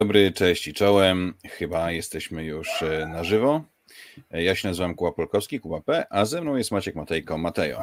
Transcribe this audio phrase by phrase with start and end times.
[0.00, 1.34] Dobry, cześć i czołem.
[1.46, 3.64] Chyba jesteśmy już e, na żywo.
[4.30, 7.82] E, ja się nazywam Kuba Polkowski, Kuba P, a ze mną jest Maciek Matejko, Matejo.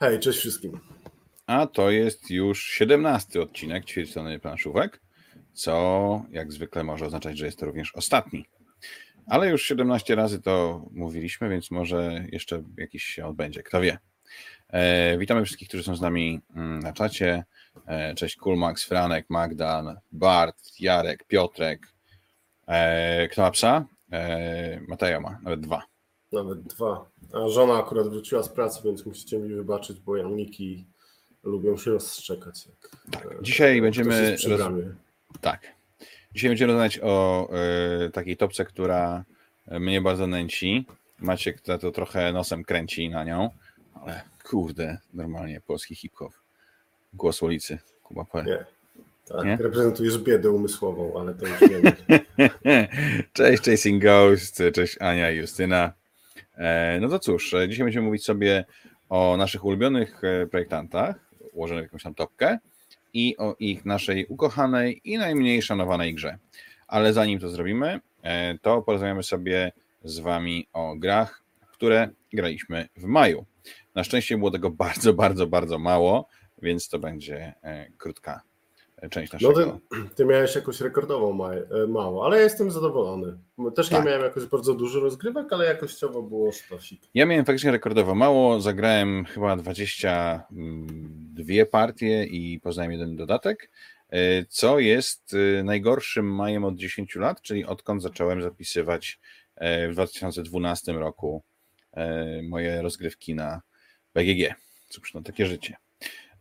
[0.00, 0.80] Hej, cześć wszystkim.
[1.46, 5.00] A to jest już 17 odcinek ćwierćtony planszówek,
[5.52, 8.44] co jak zwykle może oznaczać, że jest to również ostatni.
[9.26, 13.98] Ale już 17 razy to mówiliśmy, więc może jeszcze jakiś się odbędzie, kto wie.
[14.72, 17.44] E, witamy wszystkich, którzy są z nami mm, na czacie.
[17.86, 21.86] E, cześć Kulmax, Franek, Magdan, Bart, Jarek, Piotrek.
[22.66, 23.84] E, kto ma psa?
[24.88, 25.82] Mateja ma, nawet dwa.
[26.32, 27.10] Nawet dwa.
[27.32, 30.86] A żona akurat wróciła z pracy, więc musicie mi wybaczyć, bo jamniki
[31.42, 32.68] lubią się rozstrzekać.
[33.10, 33.42] Tak.
[33.42, 34.36] Dzisiaj będziemy.
[34.48, 34.60] Roz...
[35.40, 35.76] Tak.
[36.34, 37.48] Dzisiaj będziemy rozmawiać o
[38.06, 39.24] y, takiej topce, która
[39.70, 40.86] mnie bardzo nęci.
[41.18, 43.50] Maciek to, to trochę nosem kręci na nią,
[43.94, 46.32] ale kurde, normalnie polski hip-hop.
[47.14, 48.44] Głos ulicy, Kuba P.
[48.44, 48.64] Nie.
[49.28, 49.56] Tak, nie?
[49.56, 51.92] reprezentujesz biedę umysłową, ale to już wiemy.
[53.32, 55.92] cześć Chasing Ghost, cześć Ania i Justyna.
[56.56, 58.64] E, no to cóż, e, dzisiaj będziemy mówić sobie
[59.08, 61.16] o naszych ulubionych e, projektantach,
[61.52, 62.58] ułożonych w jakąś tam topkę
[63.12, 66.38] i o ich naszej ukochanej i najmniej szanowanej grze.
[66.88, 68.00] Ale zanim to zrobimy,
[68.62, 69.72] to porozmawiamy sobie
[70.04, 73.44] z Wami o grach, które graliśmy w maju.
[73.96, 76.28] Na szczęście było tego bardzo, bardzo, bardzo mało,
[76.62, 78.40] więc to będzie e, krótka
[78.96, 79.66] e, część naszego.
[79.66, 83.38] No ty, ty miałeś jakoś rekordową ma, e, mało, ale ja jestem zadowolony.
[83.74, 83.98] Też tak.
[83.98, 87.02] nie miałem jakoś bardzo dużo rozgrywek, ale jakościowo było sztosik.
[87.14, 93.70] Ja miałem faktycznie rekordowo mało, zagrałem chyba 22 partie i poznałem jeden dodatek,
[94.48, 99.20] co jest najgorszym majem od 10 lat, czyli odkąd zacząłem zapisywać
[99.88, 101.42] w 2012 roku
[102.42, 103.60] moje rozgrywki na
[104.16, 104.54] BGG.
[104.88, 105.76] Cóż, no takie życie.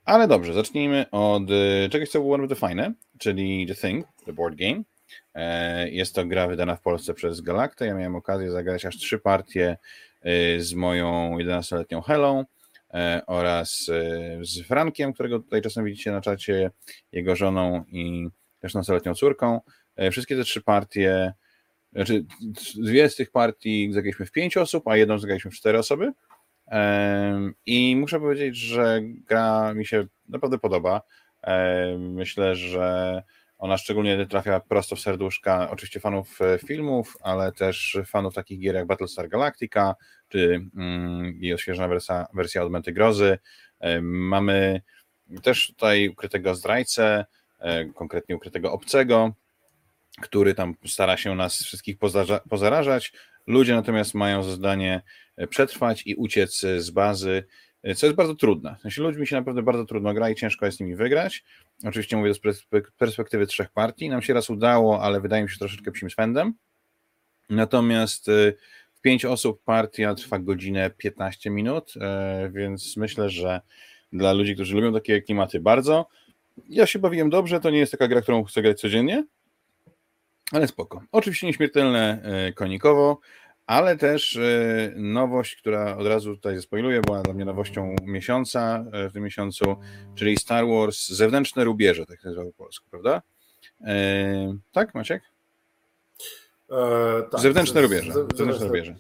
[0.06, 4.56] Ale dobrze, zacznijmy od y, czegoś, co było naprawdę fajne, czyli The Thing, The Board
[4.56, 4.84] Game.
[5.34, 7.86] E, jest to gra wydana w Polsce przez Galaktę.
[7.86, 9.78] Ja miałem okazję zagrać aż trzy partie
[10.26, 12.46] y, z moją 11-letnią Helą
[12.94, 16.72] e, oraz y, z Frankiem, którego tutaj czasem widzicie na czacie,
[17.12, 18.28] jego żoną i
[18.64, 19.62] 16-letnią córką.
[19.96, 21.34] E, wszystkie te trzy partie,
[21.94, 22.26] znaczy
[22.76, 26.12] dwie z tych partii zagraliśmy w pięć osób, a jedną zagraliśmy w cztery osoby.
[27.66, 31.02] I muszę powiedzieć, że gra mi się naprawdę podoba.
[31.98, 33.24] Myślę, że
[33.58, 38.76] ona szczególnie trafia prosto w serduszka oczywiście fanów e, filmów, ale też fanów takich gier
[38.76, 39.96] jak Battlestar Galactica,
[40.30, 43.38] czy mm, jej odświeżona wersja, wersja Odmęty Grozy.
[44.02, 44.82] Mamy
[45.44, 47.26] też tutaj ukrytego zdrajcę,
[47.60, 49.32] e, konkretnie ukrytego obcego,
[50.22, 51.98] który tam stara się nas wszystkich
[52.50, 53.14] pozarażać.
[53.48, 55.02] Ludzie natomiast mają zadanie
[55.38, 57.44] e, przetrwać i uciec e, z bazy,
[57.84, 58.76] e, co jest bardzo trudne.
[58.80, 61.44] W sensie ludźmi się naprawdę bardzo trudno gra i ciężko jest nimi wygrać.
[61.84, 62.40] Oczywiście mówię z
[62.98, 64.10] perspektywy trzech partii.
[64.10, 66.54] Nam się raz udało, ale wydaje mi się troszeczkę psim swędem.
[67.50, 68.28] Natomiast
[68.94, 71.94] w pięć osób partia trwa godzinę 15 minut,
[72.52, 73.62] więc myślę, że
[74.14, 76.08] dla ludzi, którzy lubią takie klimaty bardzo.
[76.70, 79.24] Ja się bawiłem dobrze, to nie jest taka gra, którą chcę grać codziennie,
[80.52, 81.02] ale spoko.
[81.12, 83.20] Oczywiście nieśmiertelne e, konikowo,
[83.68, 89.10] ale też e, nowość, która od razu tutaj zaspoiluję, była dla mnie nowością miesiąca e,
[89.10, 89.76] w tym miesiącu,
[90.16, 93.22] czyli Star Wars Zewnętrzne Rubieże, tak nazywa po polsku, prawda?
[94.72, 95.24] Tak, Maciek?
[96.72, 96.76] E,
[97.32, 98.14] tak, Zewnętrzne Rubieże.
[98.36, 98.96] Zewnętrzne Rubieże.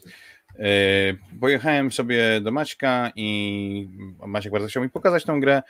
[1.41, 3.89] Pojechałem sobie do Maćka i
[4.27, 5.61] Maciek bardzo chciał mi pokazać tą grę.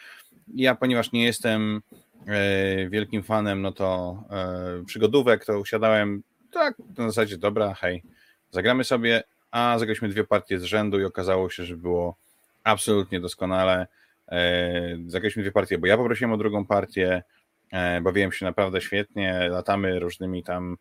[0.48, 1.82] Ja, ponieważ nie jestem
[2.28, 8.04] E, wielkim fanem, no to e, przygodówek, to usiadałem tak na zasadzie, dobra, hej,
[8.52, 12.18] zagramy sobie, a zagraliśmy dwie partie z rzędu i okazało się, że było
[12.64, 13.88] absolutnie doskonale.
[14.32, 17.24] E, zagraliśmy dwie partie, bo ja poprosiłem o drugą partię,
[18.02, 20.78] bawiłem się naprawdę świetnie, latamy różnymi tam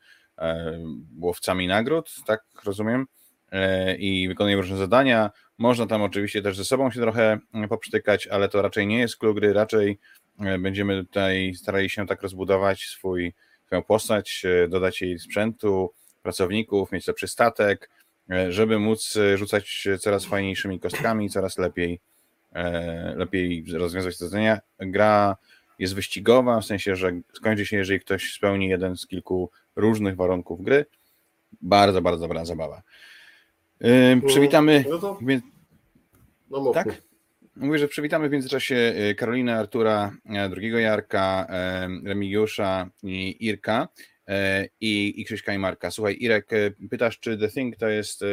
[1.20, 3.06] łowcami nagród, tak rozumiem,
[3.98, 5.30] i wykonujemy różne zadania.
[5.58, 7.38] Można tam oczywiście też ze sobą się trochę
[7.68, 9.98] poprztykać, ale to raczej nie jest klucz gry, raczej
[10.40, 13.34] E, będziemy tutaj starali się tak rozbudować swój,
[13.66, 15.92] swoją postać, e, dodać jej sprzętu,
[16.22, 17.90] pracowników, mieć lepszy statek,
[18.30, 22.00] e, żeby móc rzucać coraz fajniejszymi kostkami, coraz lepiej,
[23.16, 24.60] lepiej rozwiązać zadania.
[24.80, 25.36] Gra
[25.78, 30.62] jest wyścigowa, w sensie, że skończy się, jeżeli ktoś spełni jeden z kilku różnych warunków
[30.62, 30.86] gry.
[31.62, 32.82] Bardzo, bardzo dobra zabawa.
[34.26, 34.84] Przywitamy.
[34.90, 35.18] No to...
[36.50, 37.02] No tak?
[37.56, 43.88] Mówię, że przywitamy w międzyczasie y, Karolinę, Artura, e, drugiego Jarka, e, Remigiusza i Irka
[44.28, 45.90] e, i, i Krzyśka i Marka.
[45.90, 46.50] Słuchaj, Irek,
[46.90, 48.24] pytasz, czy The Thing to jest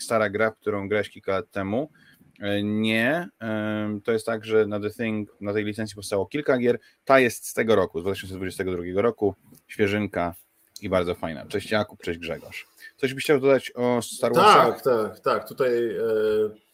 [0.00, 1.90] stara gra, którą grałeś kilka lat temu.
[2.62, 3.28] Nie.
[4.04, 6.78] To jest tak, że na The Thing, na tej licencji powstało kilka gier.
[7.04, 9.34] Ta jest z tego roku, z 2022 roku.
[9.68, 10.34] Świeżynka
[10.82, 11.46] i bardzo fajna.
[11.46, 12.66] Cześć Jakub, cześć Grzegorz.
[13.00, 14.82] Coś byś chciał dodać o Star Warsach?
[14.82, 15.48] Tak, tak, tak.
[15.48, 16.00] Tutaj e,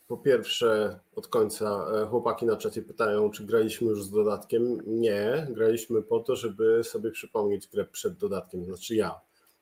[0.08, 4.78] po pierwsze od końca e, chłopaki na czacie pytają, czy graliśmy już z dodatkiem.
[4.86, 9.20] Nie, graliśmy po to, żeby sobie przypomnieć grę przed dodatkiem, znaczy ja.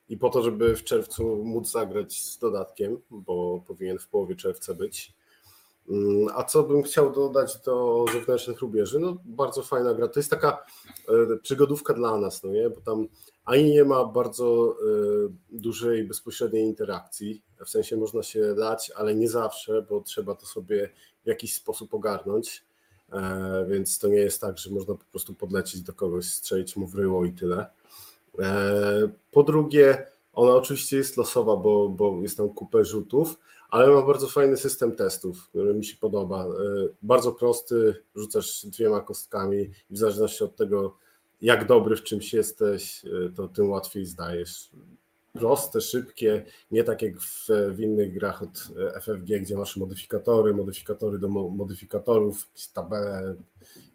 [0.09, 4.73] I po to, żeby w czerwcu móc zagrać z dodatkiem, bo powinien w połowie czerwca
[4.73, 5.13] być.
[5.89, 8.99] Mm, a co bym chciał dodać do zewnętrznych rubieży?
[8.99, 10.07] No bardzo fajna gra.
[10.07, 10.65] To jest taka
[11.09, 12.69] e, przygodówka dla nas, no nie?
[12.69, 13.07] Bo tam
[13.45, 19.29] ani nie ma bardzo e, dużej bezpośredniej interakcji, w sensie można się dać, ale nie
[19.29, 20.89] zawsze, bo trzeba to sobie
[21.23, 22.63] w jakiś sposób ogarnąć,
[23.11, 26.87] e, więc to nie jest tak, że można po prostu podlecieć do kogoś, strzelić mu
[26.87, 27.65] w ryło i tyle.
[29.31, 33.39] Po drugie, ona oczywiście jest losowa, bo, bo jest tam kupę rzutów,
[33.69, 36.45] ale ma bardzo fajny system testów, który mi się podoba.
[36.45, 36.49] E,
[37.01, 40.97] bardzo prosty, rzucasz dwiema kostkami i w zależności od tego,
[41.45, 44.69] jak dobry w czymś jesteś, e, to tym łatwiej zdajesz.
[45.33, 48.67] Proste, szybkie, nie tak jak w, w innych grach od
[49.01, 53.35] FFG, gdzie masz modyfikatory, modyfikatory do modyfikatorów, tabele,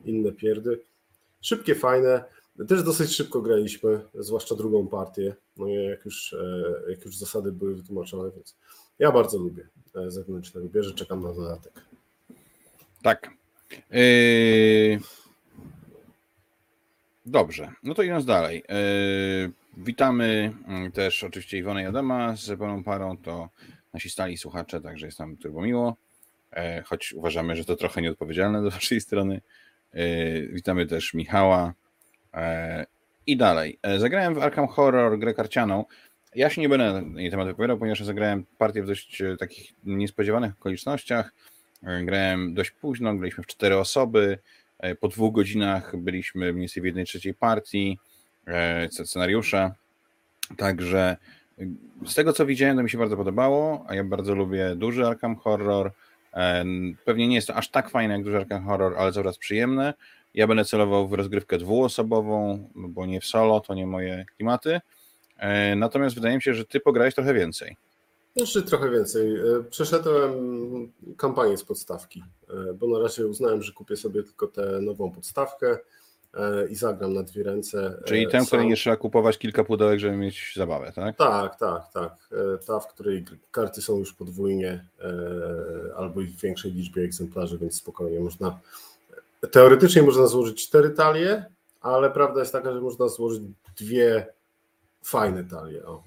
[0.04, 0.80] inne pierdy.
[1.40, 2.24] Szybkie, fajne.
[2.68, 7.74] Też dosyć szybko graliśmy, zwłaszcza drugą partię, no jak już, e, jak już zasady były
[7.74, 8.56] wytłumaczone, więc
[8.98, 11.72] ja bardzo lubię e, zewnętrzne rubieże, czekam na dodatek.
[13.02, 13.30] Tak.
[13.90, 15.00] Yy...
[17.30, 18.62] Dobrze, no to idąc dalej.
[18.68, 19.52] Yy...
[19.76, 23.48] Witamy mm, też oczywiście Iwonę Jadema z pełną parą, to
[23.94, 25.96] nasi stali słuchacze, także jest nam turbo miło,
[26.52, 29.40] e, choć uważamy, że to trochę nieodpowiedzialne do waszej strony.
[30.52, 31.74] Witamy też Michała
[33.26, 33.78] i dalej.
[33.98, 35.84] Zagrałem w Arkham Horror grę karcianą.
[36.34, 39.72] Ja się nie będę na jej temat wypowiadał, ponieważ zagrałem partię w dość e, takich
[39.84, 41.32] niespodziewanych okolicznościach.
[41.82, 44.38] E, grałem dość późno, graliśmy w cztery osoby.
[44.80, 47.98] E, po dwóch godzinach byliśmy mniej więcej w jednej trzeciej partii
[48.90, 49.74] scenariusza.
[50.56, 51.16] Także
[52.06, 55.36] z tego co widziałem, to mi się bardzo podobało, a ja bardzo lubię duży Arkham
[55.36, 55.92] Horror.
[57.04, 59.94] Pewnie nie jest to aż tak fajne jak duży Arkham Horror, ale coraz przyjemne.
[60.34, 64.80] Ja będę celował w rozgrywkę dwuosobową, bo nie w solo, to nie moje klimaty.
[65.36, 67.76] E, natomiast wydaje mi się, że ty pograłeś trochę więcej.
[68.36, 69.36] Jeszcze trochę więcej.
[69.36, 70.32] E, przeszedłem
[71.16, 75.78] kampanię z podstawki, e, bo na razie uznałem, że kupię sobie tylko tę nową podstawkę
[76.70, 78.02] i zagram na dwie ręce.
[78.04, 81.16] Czyli tę, której nie trzeba kupować kilka pudełek, żeby mieć zabawę, tak?
[81.16, 82.28] Tak, tak, tak.
[82.66, 84.84] Ta, w której karty są już podwójnie
[85.96, 88.58] albo w większej liczbie egzemplarzy, więc spokojnie można.
[89.50, 91.44] Teoretycznie można złożyć cztery talie,
[91.80, 93.42] ale prawda jest taka, że można złożyć
[93.76, 94.26] dwie
[95.02, 96.02] fajne talie, o,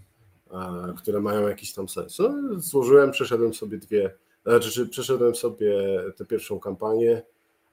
[0.97, 2.19] które mają jakiś tam sens.
[2.19, 4.13] No, złożyłem, przeszedłem sobie dwie,
[4.45, 7.21] znaczy przeszedłem sobie tę pierwszą kampanię,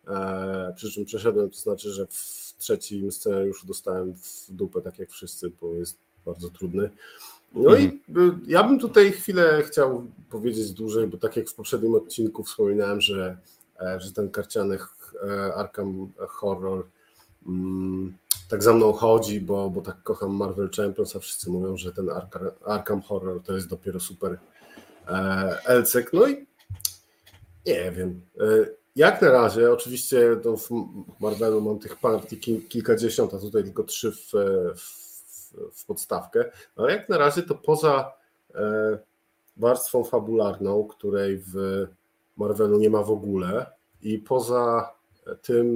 [0.08, 5.10] e, przy czym przeszedłem, to znaczy, że w trzecim scenariuszu dostałem w dupę, tak jak
[5.10, 6.90] wszyscy, bo jest bardzo trudny.
[7.54, 8.40] No i mhm.
[8.46, 13.36] ja bym tutaj chwilę chciał powiedzieć dłużej, bo tak jak w poprzednim odcinku wspominałem, że,
[13.80, 14.78] e, że ten karciany
[15.28, 16.86] e, Arkham Horror
[17.46, 18.14] mm,
[18.50, 22.10] tak za mną chodzi, bo, bo tak kocham Marvel Champions, a wszyscy mówią, że ten
[22.66, 24.38] Arkham Horror to jest dopiero super
[25.08, 25.12] e,
[25.64, 26.12] Elcek.
[26.12, 26.46] No i
[27.66, 28.20] nie wiem.
[28.40, 28.44] E,
[28.96, 30.70] jak na razie, oczywiście to w
[31.20, 34.32] Marvelu mam tych partii kilkadziesiąt, a tutaj tylko trzy w,
[34.76, 38.12] w, w podstawkę, ale jak na razie to poza
[38.54, 38.98] e,
[39.56, 41.86] warstwą fabularną, której w
[42.36, 43.66] Marvelu nie ma w ogóle
[44.02, 44.92] i poza
[45.42, 45.74] tym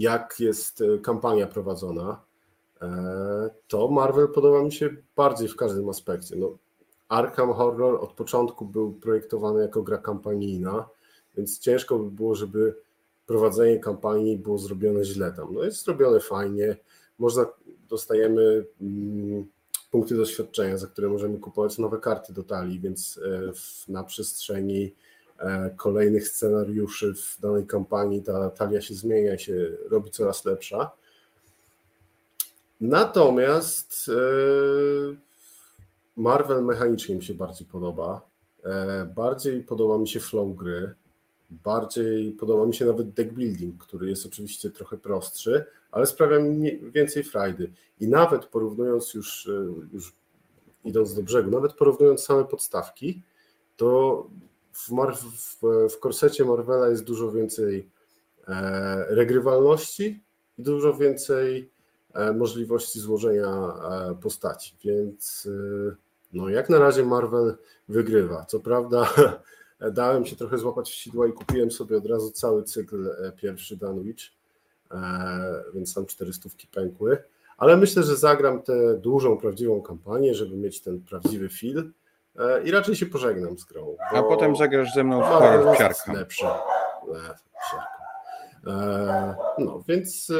[0.00, 2.22] jak jest e, kampania prowadzona,
[2.82, 6.36] e, to Marvel podoba mi się bardziej w każdym aspekcie.
[6.36, 6.56] No,
[7.08, 10.88] Arkham Horror od początku był projektowany jako gra kampanijna,
[11.36, 12.76] więc ciężko by było, żeby
[13.26, 15.54] prowadzenie kampanii było zrobione źle tam.
[15.54, 16.76] No jest zrobione fajnie,
[17.18, 17.46] można,
[17.88, 19.46] dostajemy mm,
[19.90, 23.52] punkty doświadczenia, za które możemy kupować nowe karty do talii, więc e,
[23.92, 24.94] na przestrzeni
[25.76, 29.54] kolejnych scenariuszy w danej kampanii ta talia się zmienia, się
[29.90, 30.90] robi coraz lepsza.
[32.80, 35.16] Natomiast e,
[36.16, 38.20] Marvel mechanicznie mi się bardziej podoba.
[38.64, 40.94] E, bardziej podoba mi się flow gry.
[41.50, 46.78] Bardziej podoba mi się nawet deck building, który jest oczywiście trochę prostszy, ale sprawia mi
[46.78, 47.72] więcej frajdy.
[48.00, 49.50] I nawet porównując już,
[49.92, 50.12] już
[50.84, 53.22] idąc do brzegu, nawet porównując same podstawki,
[53.76, 54.26] to
[54.86, 55.58] w, Mar w,
[55.90, 57.88] w korsecie Marvela jest dużo więcej
[58.48, 60.22] e, regrywalności
[60.58, 61.70] i dużo więcej
[62.14, 65.48] e, możliwości złożenia e, postaci, więc
[65.90, 65.96] e,
[66.32, 67.56] no jak na razie Marvel
[67.88, 68.44] wygrywa.
[68.44, 69.14] Co prawda
[69.92, 74.20] dałem się trochę złapać w sidła i kupiłem sobie od razu cały cykl pierwszy Danwich,
[75.74, 77.18] więc tam 400 pękły.
[77.58, 81.90] Ale myślę, że zagram tę dużą, prawdziwą kampanię, żeby mieć ten prawdziwy feel
[82.64, 83.96] i raczej się pożegnam z grą.
[84.10, 86.12] A potem zagrasz ze mną w horror psiarka.
[86.12, 86.46] Lepszy.
[89.58, 90.32] No, więc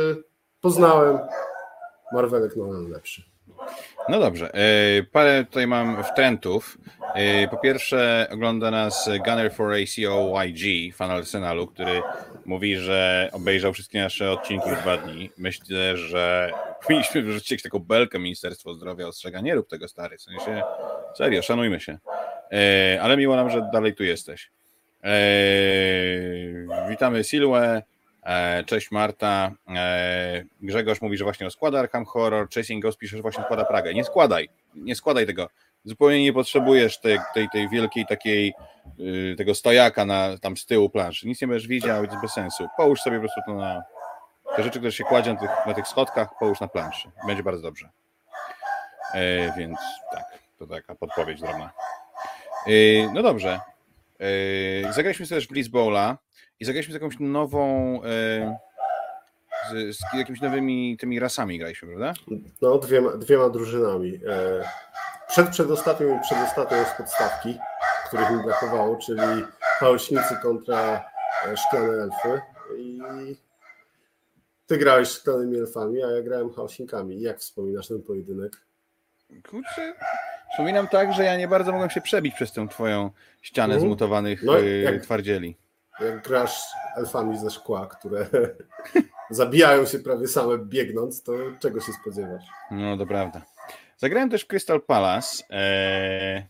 [0.60, 1.18] poznałem
[2.12, 3.22] Marvelek Nolan lepszy.
[4.10, 4.54] No dobrze.
[4.54, 6.78] E, parę tutaj mam wtrętów.
[7.14, 12.02] E, po pierwsze, ogląda nas Gunner for ACOYG, fan Arsenalu, który
[12.44, 15.30] mówi, że obejrzał wszystkie nasze odcinki w dwa dni.
[15.38, 16.52] Myślę, że
[16.82, 19.40] powinniśmy wyrzucić taką belkę Ministerstwo Zdrowia ostrzega.
[19.40, 20.18] Nie rób tego, stary.
[20.18, 20.62] W sensie,
[21.16, 21.98] serio, szanujmy się.
[22.52, 24.50] E, ale miło nam, że dalej tu jesteś.
[26.88, 27.82] Witamy Silwe.
[28.22, 29.50] E, cześć Marta.
[29.76, 32.48] E, Grzegorz mówi, że właśnie rozkłada Arkham Horror.
[32.54, 33.94] Chasing Ghost pisze, że właśnie składa Pragę.
[33.94, 35.48] Nie składaj, nie składaj tego.
[35.84, 38.54] Zupełnie nie potrzebujesz tej, tej, tej wielkiej takiej
[39.00, 41.28] y, tego stojaka na, tam z tyłu planszy.
[41.28, 42.68] Nic nie będziesz widział, jest bez sensu.
[42.76, 43.82] Połóż sobie po prostu to na
[44.56, 47.10] te rzeczy, które się kładzie na tych, na tych schodkach, połóż na planszy.
[47.26, 47.88] Będzie bardzo dobrze.
[49.14, 49.78] E, więc
[50.12, 50.24] tak,
[50.58, 51.70] to taka podpowiedź drobna.
[53.14, 53.60] no dobrze.
[54.90, 56.18] zagraliśmy sobie też Blitz Bowla
[56.60, 58.58] i zagraliśmy z jakąś nową, e,
[59.70, 62.14] z, z, jakimiś nowymi tymi rasami graliśmy, prawda?
[62.62, 64.20] No, dwiema, dwiema drużynami.
[64.28, 64.68] E,
[65.28, 67.58] przed przedostatnią i przedostatnią z podstawki,
[68.06, 71.04] których mi brakowało, czyli chaośnicy kontra
[71.46, 72.40] e, szklane elfy.
[72.78, 73.00] I
[74.66, 77.20] ty grałeś szklanymi elfami, a ja grałem chaośnikami.
[77.20, 78.52] Jak wspominasz ten pojedynek?
[79.50, 79.94] Kurczę,
[80.52, 83.10] wspominam tak, że ja nie bardzo mogłem się przebić przez tę twoją
[83.42, 83.86] ścianę mm.
[83.86, 85.56] zmutowanych no, jak, twardzieli
[86.00, 86.60] jak grasz
[86.96, 88.26] elfami ze szkła, które
[89.30, 92.44] zabijają się prawie same biegnąc, to czego się spodziewasz?
[92.70, 93.42] No to prawda.
[93.96, 96.46] Zagrałem też w Crystal Palace, e,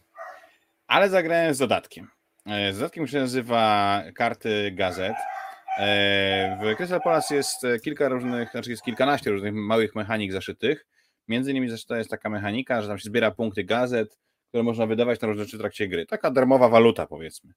[0.86, 2.08] ale zagrałem z dodatkiem.
[2.46, 5.14] E, z dodatkiem się nazywa karty gazet.
[5.78, 10.86] E, w Crystal Palace jest kilka różnych, znaczy jest kilkanaście różnych małych mechanik zaszytych.
[11.28, 15.20] Między innymi zresztą jest taka mechanika, że tam się zbiera punkty gazet, które można wydawać
[15.20, 16.06] na różne rzeczy w trakcie gry.
[16.06, 17.52] Taka darmowa waluta, powiedzmy.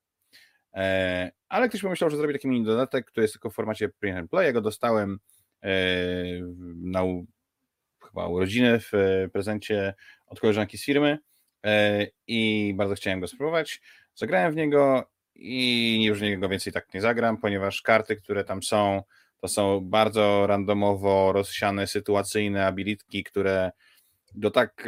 [0.73, 4.17] E, ale ktoś pomyślał, że zrobi taki mini dodatek, który jest tylko w formacie print
[4.17, 4.45] and play.
[4.45, 5.19] Ja go dostałem
[5.63, 5.69] e,
[6.75, 7.01] na
[8.05, 8.91] chyba urodziny w
[9.33, 9.93] prezencie
[10.27, 11.17] od koleżanki z firmy
[11.65, 13.81] e, i bardzo chciałem go spróbować.
[14.15, 19.01] Zagrałem w niego i już niego więcej tak nie zagram, ponieważ karty, które tam są,
[19.41, 23.71] to są bardzo randomowo rozsiane, sytuacyjne abilitki, które
[24.35, 24.87] do tak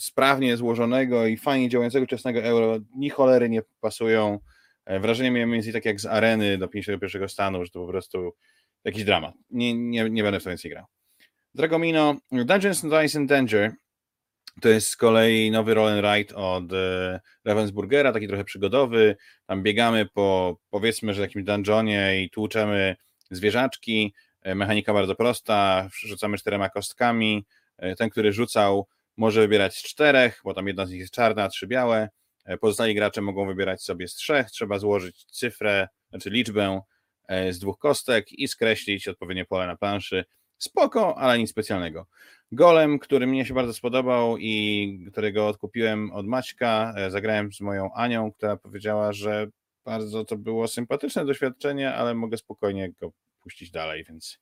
[0.00, 4.38] sprawnie złożonego i fajnie działającego wczesnego euro ni cholery nie pasują.
[4.84, 8.32] E, wrażenie miałem między tak jak z areny do 51 stanu, że to po prostu
[8.84, 9.34] jakiś dramat.
[9.50, 10.84] Nie, nie, nie będę w to więcej grał.
[11.54, 13.72] Dragomino, Dungeons and Dice in Danger
[14.60, 19.16] to jest z kolei nowy roll and ride od e, Ravensburgera, taki trochę przygodowy.
[19.46, 22.96] Tam biegamy po powiedzmy, że jakimś dungeonie i tłuczemy
[23.30, 24.14] zwierzaczki.
[24.42, 27.44] E, mechanika bardzo prosta, rzucamy czterema kostkami.
[27.98, 28.86] Ten, który rzucał,
[29.20, 32.08] może wybierać z czterech, bo tam jedna z nich jest czarna, trzy białe.
[32.44, 34.50] E, pozostali gracze mogą wybierać sobie z trzech.
[34.50, 36.80] Trzeba złożyć cyfrę, znaczy liczbę
[37.28, 40.24] e, z dwóch kostek i skreślić odpowiednie pole na planszy.
[40.58, 42.06] Spoko, ale nic specjalnego.
[42.52, 47.92] Golem, który mnie się bardzo spodobał i którego odkupiłem od Maćka, e, zagrałem z moją
[47.92, 49.46] Anią, która powiedziała, że
[49.84, 54.38] bardzo to było sympatyczne doświadczenie, ale mogę spokojnie go puścić dalej, więc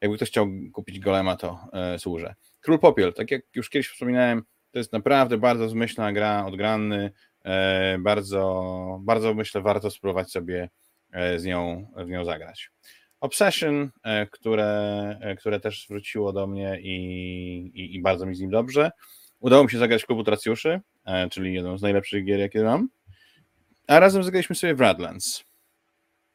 [0.00, 2.34] jakby ktoś chciał kupić golema, to e, służę.
[2.60, 7.12] Król Popiel, tak jak już kiedyś wspominałem, to jest naprawdę bardzo zmyślna gra, odgranny,
[7.44, 10.70] e, bardzo, bardzo myślę warto spróbować sobie
[11.12, 12.70] e, z nią, w nią zagrać.
[13.20, 13.90] Obsession,
[14.30, 16.94] które, które też wróciło do mnie i,
[17.74, 18.90] i, i, bardzo mi z nim dobrze.
[19.40, 20.80] Udało mi się zagrać w klubu Tracjuszy,
[21.30, 22.88] czyli jedną z najlepszych gier, jakie mam.
[23.86, 25.44] A razem zagraliśmy sobie w Radlands.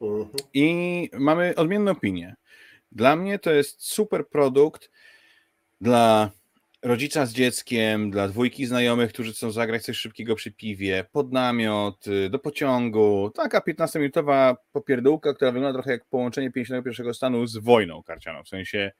[0.01, 0.29] Mhm.
[0.53, 2.35] I mamy odmienne opinie.
[2.91, 4.91] Dla mnie to jest super produkt
[5.81, 6.31] dla
[6.83, 12.07] rodzica z dzieckiem, dla dwójki znajomych, którzy chcą zagrać coś szybkiego przy piwie, pod namiot,
[12.07, 13.31] y, do pociągu.
[13.35, 18.43] Taka 15-minutowa popierdółka, która wygląda trochę jak połączenie 51 stanu z wojną karcianą.
[18.43, 18.91] W sensie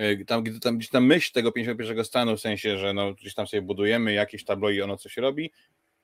[0.00, 3.46] y, tam, tam, gdzieś tam myśl tego 51 stanu, w sensie, że no, gdzieś tam
[3.46, 5.52] sobie budujemy jakieś tablo i ono coś robi,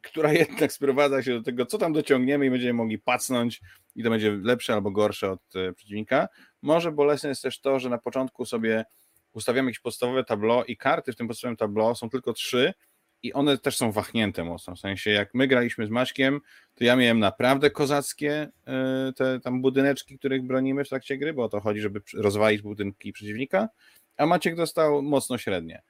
[0.04, 3.60] która jednak sprowadza się do tego, co tam dociągniemy i będziemy mogli pacnąć
[3.96, 6.28] i to będzie lepsze albo gorsze od e, przeciwnika.
[6.62, 8.84] Może bolesne jest też to, że na początku sobie
[9.32, 12.74] ustawiamy jakieś podstawowe tablo i karty w tym podstawowym tablo są tylko trzy
[13.22, 16.40] i one też są wachnięte mocno, w sensie jak my graliśmy z Maćkiem,
[16.74, 21.44] to ja miałem naprawdę kozackie e, te tam budyneczki, których bronimy w trakcie gry, bo
[21.44, 23.68] o to chodzi, żeby rozwalić budynki przeciwnika,
[24.16, 25.82] a Maciek dostał mocno średnie.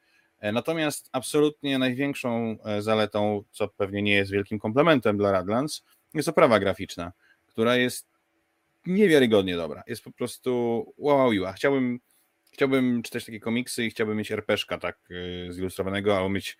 [0.52, 5.84] Natomiast absolutnie największą zaletą, co pewnie nie jest wielkim komplementem dla Radlands,
[6.14, 7.12] jest oprawa graficzna,
[7.46, 8.08] która jest
[8.86, 9.82] niewiarygodnie dobra.
[9.86, 10.50] Jest po prostu
[10.96, 12.00] wow, wow Chciałbym,
[12.52, 14.98] chciałbym czytać takie komiksy i chciałbym mieć RPszka tak
[15.50, 16.56] zilustrowanego, albo mieć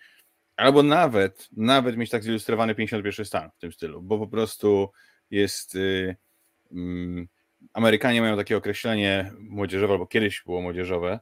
[0.57, 4.91] albo nawet, nawet mieć tak zilustrowany 51 stan w tym stylu, bo po prostu
[5.31, 5.75] jest.
[5.75, 6.17] Yy,
[6.71, 7.26] yy,
[7.73, 11.21] Amerykanie mają takie określenie młodzieżowe, albo kiedyś było młodzieżowe,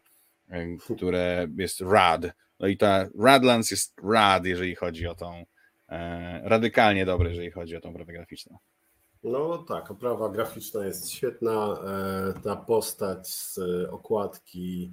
[0.50, 2.22] yy, które jest rad.
[2.62, 5.44] No i ta Radlands jest rad, jeżeli chodzi o tą.
[5.88, 8.58] E, radykalnie dobre, jeżeli chodzi o tą oprawę graficzną.
[9.24, 11.76] No tak, oprawa graficzna jest świetna.
[11.86, 13.58] E, ta postać z
[13.90, 14.92] okładki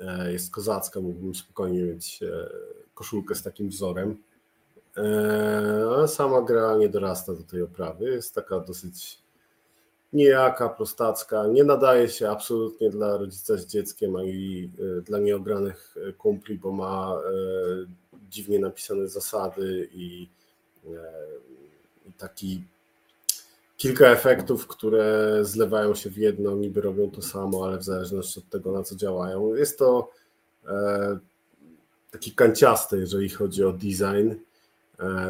[0.00, 1.00] e, jest kozacka.
[1.00, 2.20] Mógłbym spokojnie mieć
[2.94, 4.16] koszulkę z takim wzorem.
[6.02, 8.10] A sama gra nie dorasta do tej oprawy.
[8.10, 9.19] Jest taka dosyć
[10.12, 11.46] niejaka, prostacka.
[11.46, 16.58] Nie nadaje się absolutnie dla rodzica z dzieckiem, a i e, dla nieogranych e, kumpli,
[16.58, 17.32] bo ma e,
[18.30, 20.28] dziwnie napisane zasady i,
[22.06, 22.64] i taki
[23.76, 28.48] kilka efektów, które zlewają się w jedno, niby robią to samo, ale w zależności od
[28.48, 29.54] tego, na co działają.
[29.54, 30.10] Jest to
[32.10, 34.32] taki kanciasty, jeżeli chodzi o design,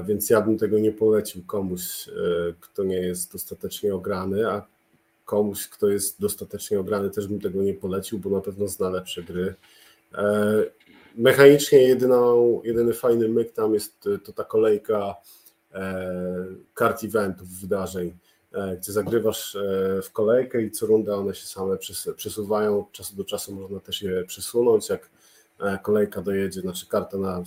[0.04, 2.12] więc ja bym tego nie polecił komuś, e,
[2.60, 4.66] kto nie jest dostatecznie ograny, a
[5.24, 9.22] komuś, kto jest dostatecznie ograny, też bym tego nie polecił, bo na pewno zna lepsze
[9.22, 9.54] gry.
[10.14, 10.54] E,
[11.14, 15.14] mechanicznie jedyną, jedyny fajny myk tam jest to ta kolejka
[16.74, 18.12] kart eventów, wydarzeń,
[18.78, 19.56] gdzie zagrywasz
[20.02, 21.76] w kolejkę i co runda one się same
[22.16, 25.10] przesuwają, od czasu do czasu można też je przesunąć, jak
[25.60, 27.42] E, kolejka dojedzie, znaczy karta na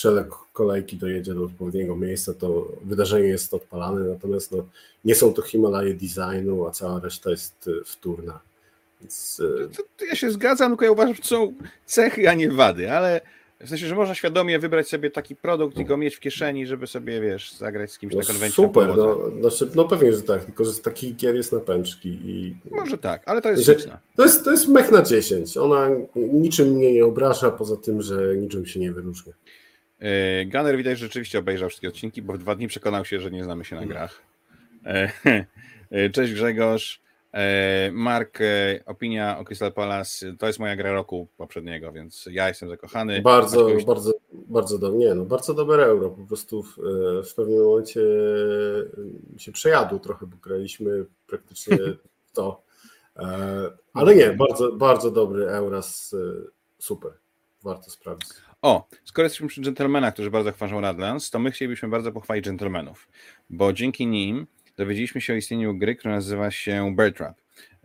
[0.00, 4.66] przelek kolejki dojedzie do odpowiedniego miejsca, to wydarzenie jest odpalane, natomiast no,
[5.04, 8.40] nie są to Himalaje designu, a cała reszta jest e, wtórna.
[9.00, 9.42] Więc...
[9.64, 11.54] E, to, to ja się zgadzam, tylko ja uważam, że są
[11.86, 13.20] cechy, a nie wady, ale
[13.60, 16.86] w sensie, że można świadomie wybrać sobie taki produkt i go mieć w kieszeni, żeby
[16.86, 18.64] sobie, wiesz, zagrać z kimś no na konwencji.
[18.64, 22.08] Super, no, znaczy, no pewnie, że tak, tylko że taki gier jest na pęczki.
[22.08, 22.56] I...
[22.70, 23.74] Może tak, ale to jest że,
[24.16, 25.56] to jest To jest mech na 10.
[25.56, 29.32] Ona niczym mnie nie obraża, poza tym, że niczym się nie wyróżnia.
[30.00, 33.30] E, Gunner widać, że rzeczywiście obejrzał wszystkie odcinki, bo w dwa dni przekonał się, że
[33.30, 34.22] nie znamy się na grach.
[35.90, 37.00] E, cześć Grzegorz.
[37.32, 42.48] E, Mark, e, opinia o Crystal Palace, to jest moja gra roku poprzedniego, więc ja
[42.48, 43.22] jestem zakochany.
[43.22, 47.64] Bardzo, bardzo, bardzo do, nie, no, bardzo dobre euro, po prostu w, e, w pewnym
[47.64, 48.00] momencie
[49.36, 51.78] się przejadł trochę, bo graliśmy praktycznie
[52.34, 52.62] to,
[53.92, 56.16] ale nie, bardzo, bardzo dobry Euras,
[56.78, 57.12] super,
[57.62, 58.30] warto sprawdzić.
[58.62, 63.08] O, skoro jesteśmy przy dżentelmenach, którzy bardzo chwalą Radlands, to my chcielibyśmy bardzo pochwalić dżentelmenów,
[63.50, 64.46] bo dzięki nim
[64.76, 67.36] dowiedzieliśmy się o istnieniu gry, która nazywa się Bear Trap.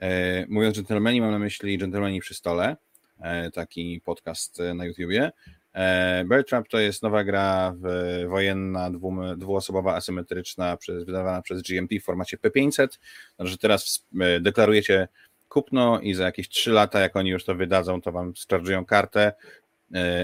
[0.01, 2.77] E, mówiąc dżentelmeni, mam na myśli Dżentelmeni przy stole,
[3.19, 5.31] e, taki podcast e, na YouTubie.
[6.25, 7.75] Bear Trap to jest nowa gra
[8.27, 12.87] wojenna, dwu, dwuosobowa, asymetryczna, wydawana przez GMT w formacie P500.
[13.39, 14.05] Znaczy, teraz
[14.41, 15.07] deklarujecie
[15.49, 19.33] kupno i za jakieś 3 lata, jak oni już to wydadzą, to wam starczują kartę,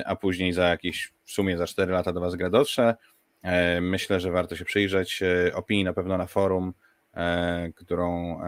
[0.05, 2.95] a później za jakieś, w sumie za 4 lata do was gra dotrze.
[3.41, 6.73] E, myślę, że warto się przyjrzeć e, opinii na pewno na forum,
[7.13, 8.39] e, którą,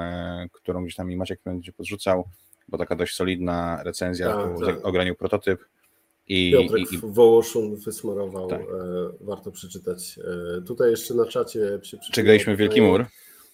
[0.52, 2.24] którą gdzieś tam mi Maciek będzie podrzucał,
[2.68, 4.86] bo taka dość solidna recenzja, tak, tak.
[4.86, 5.66] ogranił prototyp.
[6.28, 7.00] I, Piotrek i, i...
[7.04, 8.62] Wołoszun wysmarował, tak.
[9.22, 10.20] warto przeczytać.
[10.68, 13.06] Tutaj jeszcze na czacie się Czy graliśmy Wielki Mur?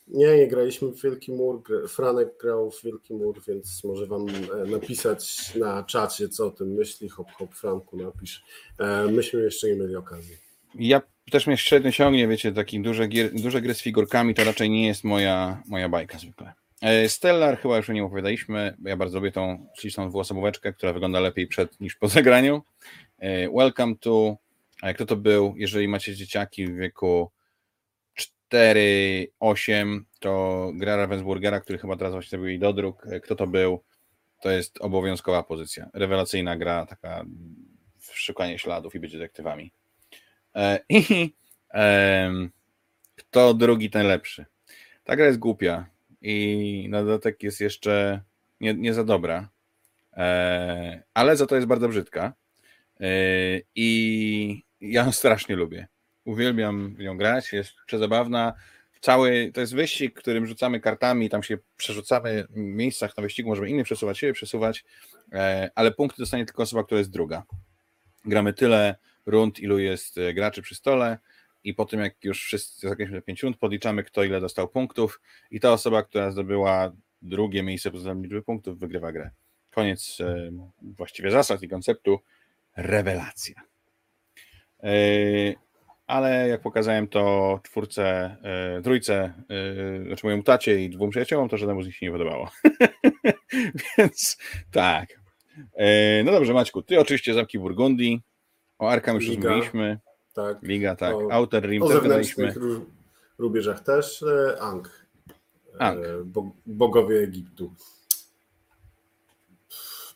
[0.09, 1.63] Nie, nie graliśmy w Wielki Mur.
[1.87, 4.25] Franek grał w Wielki Mur, więc może wam
[4.67, 7.09] napisać na czacie, co o tym myśli.
[7.09, 8.43] Hop, hop, Franku, napisz.
[9.11, 10.37] Myśmy jeszcze nie mieli okazji.
[10.75, 14.87] Ja też mnie średnio ciągnie, wiecie, takie duże, duże gry z figurkami to raczej nie
[14.87, 16.53] jest moja, moja bajka zwykle.
[16.81, 18.77] E, Stellar chyba już o nim opowiadaliśmy.
[18.85, 22.61] Ja bardzo lubię tą śliczną dwuosobóweczkę, która wygląda lepiej przed niż po zagraniu.
[23.19, 24.37] E, welcome to.
[24.95, 25.53] Kto to był?
[25.57, 27.31] Jeżeli macie dzieciaki w wieku
[28.49, 33.07] 4-8, to gra Ravensburgera, który chyba teraz właśnie zrobił jej dodruk.
[33.07, 33.83] E, kto to był?
[34.41, 35.89] To jest obowiązkowa pozycja.
[35.93, 37.25] Rewelacyjna gra, taka
[37.99, 39.71] w szukanie śladów i być detektywami.
[40.55, 41.33] E, I
[43.15, 44.45] kto drugi, ten lepszy.
[45.03, 45.85] Ta gra jest głupia
[46.21, 48.21] i na dodatek jest jeszcze
[48.61, 49.49] nie, nie za dobra,
[50.13, 52.33] e, ale za to jest bardzo brzydka
[53.75, 55.87] i ja ją strasznie lubię.
[56.29, 58.53] Uwielbiam ją grać, jest przezabawna.
[59.01, 63.69] Cały, to jest wyścig, którym rzucamy kartami, tam się przerzucamy w miejscach na wyścigu, możemy
[63.69, 64.85] innych przesuwać, siebie przesuwać,
[65.75, 67.43] ale punkty dostanie tylko osoba, która jest druga.
[68.25, 71.17] Gramy tyle rund, ilu jest e, graczy przy stole
[71.63, 75.59] i po tym, jak już wszyscy zakończymy 5 rund, podliczamy, kto ile dostał punktów i
[75.59, 79.29] ta osoba, która zdobyła drugie miejsce pod liczby punktów, wygrywa grę.
[79.71, 82.19] Koniec e, właściwie zasad i konceptu.
[82.75, 83.61] rewelacja.
[86.09, 91.57] Ale jak pokazałem to czwórce, e, trójce, e, znaczy mojemu tacie i dwóm przyjaciołom, to
[91.57, 92.49] żadnemu z nich się nie podobało.
[93.97, 94.37] Więc
[94.71, 95.19] tak.
[96.23, 98.21] No dobrze, Maćku, ty oczywiście Zamki Burgundii,
[98.79, 99.99] o Arkam już Liga, rozmawialiśmy.
[100.33, 100.57] Tak.
[100.63, 101.15] Liga, tak.
[101.15, 102.55] O, Outer Rim o zewnętrznych
[103.37, 104.25] rubieżach też.
[104.59, 105.07] Ang.
[105.79, 105.99] Ang.
[106.65, 107.73] Bogowie Egiptu.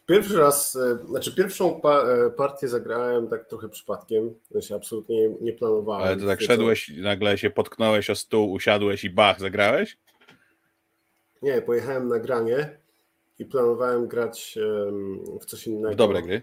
[0.05, 6.07] Pierwszy raz, e, znaczy pierwszą e, partię zagrałem tak trochę przypadkiem, się absolutnie nie planowałem.
[6.07, 9.97] Ale to tak szedłeś, nagle się potknąłeś o stół, usiadłeś i bach, zagrałeś?
[11.41, 12.79] Nie, pojechałem na granie
[13.39, 14.59] i planowałem grać
[15.41, 15.93] w coś innego.
[15.93, 16.41] W dobre gry.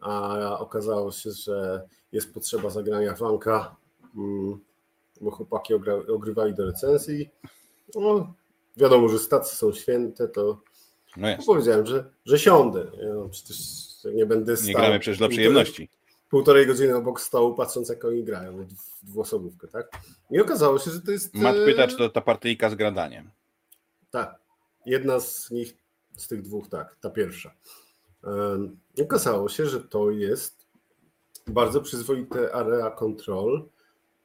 [0.00, 3.76] A okazało się, że jest potrzeba zagrania flanka,
[4.16, 4.60] mm,
[5.20, 5.74] bo chłopaki
[6.08, 7.30] ogrywali do recenzji.
[7.94, 8.34] No,
[8.76, 10.60] wiadomo, że stacje są święte, to
[11.16, 12.86] no powiedziałem, że, że siądę.
[13.14, 13.58] No, przecież
[14.14, 14.68] nie będę stał.
[14.68, 15.88] Nie gramy przecież dla przyjemności.
[16.30, 19.90] Półtorej godziny obok stołu, patrząc jak oni grają w dwuosobówkę, tak?
[20.30, 21.34] I okazało się, że to jest...
[21.34, 23.30] Mat pyta, czy to ta partyjka z gradaniem.
[24.10, 24.38] Tak.
[24.86, 25.74] Jedna z nich,
[26.16, 27.54] z tych dwóch, tak, ta pierwsza.
[29.02, 30.66] Okazało się, że to jest
[31.46, 33.68] bardzo przyzwoite area control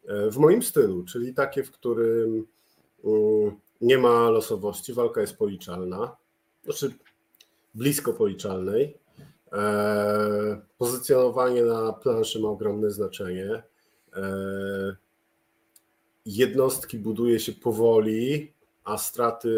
[0.08, 2.48] e, w moim stylu, czyli takie, w którym
[3.04, 6.16] mm, nie ma losowości, walka jest policzalna,
[6.68, 6.94] znaczy
[7.76, 8.98] blisko policzalnej.
[9.54, 13.64] E, pozycjonowanie na planszy ma ogromne znaczenie.
[14.16, 14.96] E,
[16.26, 18.54] jednostki buduje się powoli,
[18.84, 19.50] a straty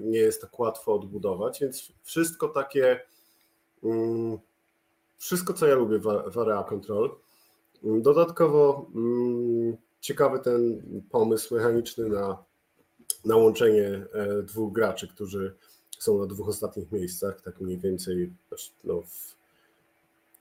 [0.00, 3.00] nie jest tak łatwo odbudować, więc wszystko takie,
[3.84, 4.38] mm,
[5.18, 5.98] wszystko co ja lubię
[6.32, 7.10] w Area Control.
[7.82, 12.44] Dodatkowo mm, ciekawy ten pomysł mechaniczny na,
[13.24, 15.54] na łączenie e, dwóch graczy, którzy
[16.02, 18.32] są na dwóch ostatnich miejscach, tak mniej więcej
[18.84, 19.36] no, w,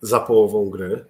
[0.02, 1.06] za połową gry.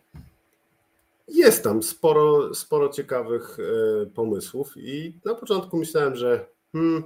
[1.28, 7.04] Jest tam sporo, sporo ciekawych e, pomysłów i na początku myślałem, że hmm,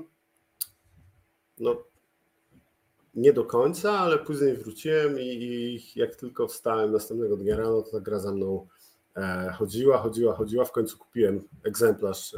[1.59, 1.83] no
[3.15, 7.91] nie do końca, ale później wróciłem i, i jak tylko wstałem następnego dnia rano, to
[7.91, 8.67] ta gra za mną
[9.15, 10.65] e, chodziła, chodziła, chodziła.
[10.65, 12.35] W końcu kupiłem egzemplarz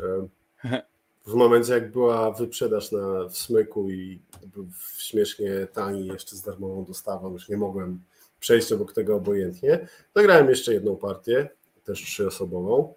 [0.63, 0.82] e,
[1.28, 6.86] w momencie jak była wyprzedaż na, w Smyku i był śmiesznie tani, jeszcze z darmową
[6.86, 8.00] dostawą, już nie mogłem
[8.40, 9.88] przejść obok tego obojętnie.
[10.16, 11.50] Zagrałem jeszcze jedną partię,
[11.84, 12.94] też trzyosobową.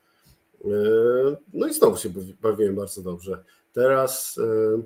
[0.64, 0.68] E,
[1.52, 2.08] no i znowu się
[2.42, 3.44] bawiłem bardzo dobrze.
[3.72, 4.82] Teraz e,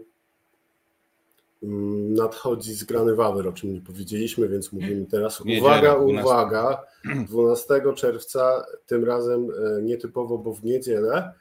[1.63, 5.41] mm, nadchodzi zgrany Wawer, o czym nie powiedzieliśmy, więc mówimy teraz.
[5.59, 6.83] Uwaga, uwaga,
[7.29, 11.33] 12 czerwca, tym razem e, nietypowo, bo w niedzielę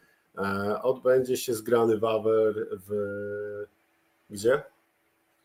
[0.84, 2.93] odbędzie się zgrany Wawer w
[4.30, 4.63] gdzie?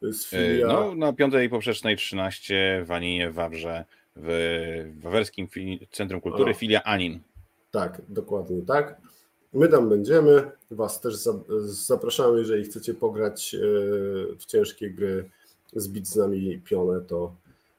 [0.00, 0.66] To jest e, filia...
[0.66, 3.84] No, na piątej poprzecznej 13 w Aninie, w Wawrze,
[4.16, 5.48] w Wawerskim
[5.90, 6.54] Centrum Kultury, o.
[6.54, 7.20] filia Anin.
[7.70, 9.00] Tak, dokładnie tak.
[9.52, 10.50] My tam będziemy.
[10.70, 11.14] Was też
[11.66, 13.58] zapraszamy, jeżeli chcecie pograć e,
[14.38, 15.30] w ciężkie gry,
[15.72, 17.34] zbić z nami pionę, to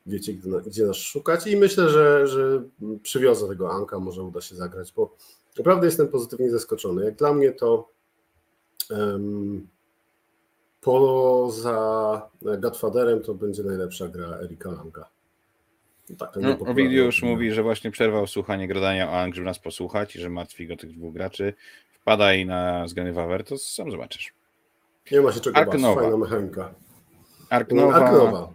[0.05, 0.33] wiecie,
[0.65, 1.47] gdzie nas szukać.
[1.47, 2.63] I myślę, że, że
[3.03, 5.15] przywiozę tego Anka, może uda się zagrać, bo
[5.57, 7.05] Naprawdę jestem pozytywnie zaskoczony.
[7.05, 7.89] Jak dla mnie to
[8.89, 9.67] um,
[10.81, 15.09] poza Godfatherem to będzie najlepsza gra Erika Langa.
[16.17, 20.19] Tak, no, Ovidiusz mówi, że właśnie przerwał słuchanie gradania o Ang, żeby nas posłuchać i
[20.19, 21.53] że martwi go tych dwóch graczy.
[22.01, 24.33] Wpadaj na zgany Wawer, to sam zobaczysz.
[25.11, 26.01] Nie ma się czego Ark bać, Nowa.
[26.01, 26.73] fajna mechanika.
[27.49, 27.95] Ark Nowa.
[27.95, 28.53] Ark Nowa.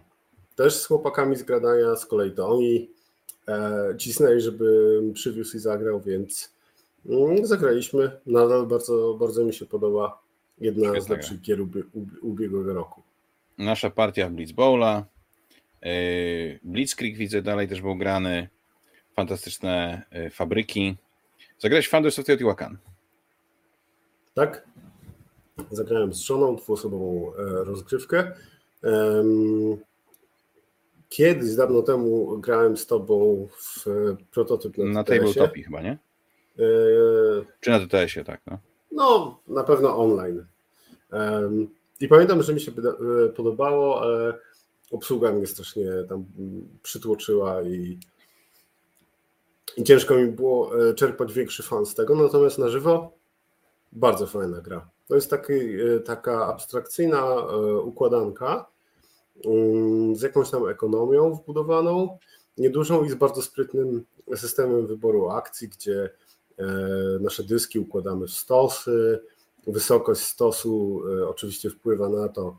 [0.55, 2.89] Też z chłopakami z gradania, z kolei to oni
[3.47, 6.54] e, cisnęli, żeby przywiózł i zagrał, więc
[7.43, 8.19] zagraliśmy.
[8.25, 10.21] Nadal bardzo, bardzo mi się podoba.
[10.57, 11.59] Jedna z lepszych gier
[12.21, 13.01] ubiegłego roku.
[13.57, 15.05] Nasza partia w Blitzbowla.
[15.81, 18.49] Yy, Blitzkrieg widzę dalej też był grany.
[19.13, 20.95] Fantastyczne yy, fabryki.
[21.59, 22.77] Zagrałeś Founders of Teotihuacan.
[24.33, 24.67] Tak.
[25.71, 28.31] Zagrałem z żoną dwuosobową e, rozgrywkę.
[31.09, 33.85] Kiedyś, dawno temu grałem z tobą w
[34.31, 35.97] prototyp na, na Tabletopie chyba, nie?
[36.57, 38.41] Yy, Czy na TTS-ie, tak?
[38.47, 38.57] No?
[38.91, 40.45] no, na pewno online.
[42.01, 44.39] I pamiętam, że mi się e, podobało, ale
[44.91, 46.25] obsługa mnie strasznie tam
[46.83, 47.99] przytłoczyła i,
[49.77, 53.11] i ciężko mi było e, czerpać większy fan z tego, natomiast na żywo
[53.91, 54.89] bardzo fajna gra.
[55.07, 57.35] To jest taki, e, taka abstrakcyjna
[57.83, 58.65] układanka
[59.45, 62.17] mm, z jakąś tam ekonomią wbudowaną,
[62.57, 66.09] niedużą i z bardzo sprytnym systemem wyboru akcji, gdzie
[67.19, 69.19] nasze dyski układamy w stosy.
[69.67, 72.57] Wysokość stosu e, oczywiście wpływa na to,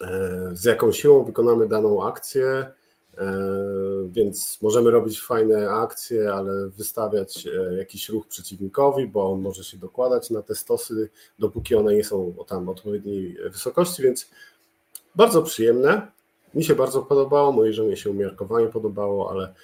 [0.00, 2.66] e, z jaką siłą wykonamy daną akcję.
[4.08, 10.30] więc możemy robić fajne akcje, ale wystawiać jakiś ruch przeciwnikowi, bo on może się dokładać
[10.30, 14.30] na te stosy, dopóki one nie są tam odpowiedniej wysokości, więc
[15.14, 16.12] bardzo przyjemne.
[16.54, 19.54] Mi się bardzo podobało, mojej żonie się umiarkowanie podobało, ale e,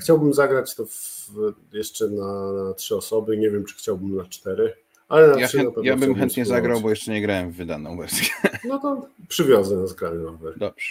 [0.00, 1.28] chciałbym zagrać to w,
[1.72, 3.36] jeszcze na, na, trzy osoby.
[3.36, 4.74] Nie wiem, czy chciałbym na cztery,
[5.08, 6.62] ale na ja, trzy chęt, ja bym chętnie spróbować.
[6.62, 8.28] zagrał, bo jeszcze nie grałem w wydaną wersję.
[8.64, 10.58] No to przywiozę na skrajny rower.
[10.58, 10.90] Dobrze.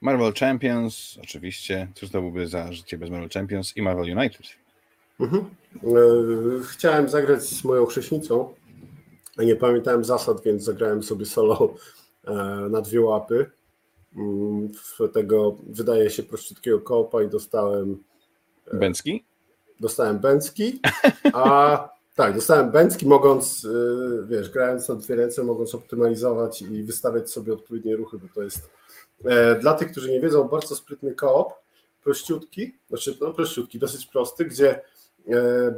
[0.00, 1.88] Marvel Champions, oczywiście.
[1.94, 4.46] Cóż to byłby za życie bez Marvel Champions i Marvel United?
[5.20, 5.44] Mhm.
[5.74, 5.88] E,
[6.70, 8.54] chciałem zagrać z moją chrześnicą,
[9.38, 11.74] nie pamiętałem zasad, więc zagrałem sobie solo
[12.24, 12.34] e,
[12.70, 13.50] na dwie łapy
[14.74, 18.02] w tego, wydaje się, prościutkiego kopa i dostałem.
[18.66, 19.24] E, Bęcki?
[19.80, 20.80] Dostałem Bęcki,
[21.32, 27.30] a tak, dostałem Bęcki, mogąc, e, wiesz, grając na dwie ręce, mogąc optymalizować i wystawiać
[27.30, 28.70] sobie odpowiednie ruchy, bo to jest
[29.24, 31.52] e, dla tych, którzy nie wiedzą, bardzo sprytny koop,
[32.04, 34.80] prościutki, znaczy no prościutki, dosyć prosty, gdzie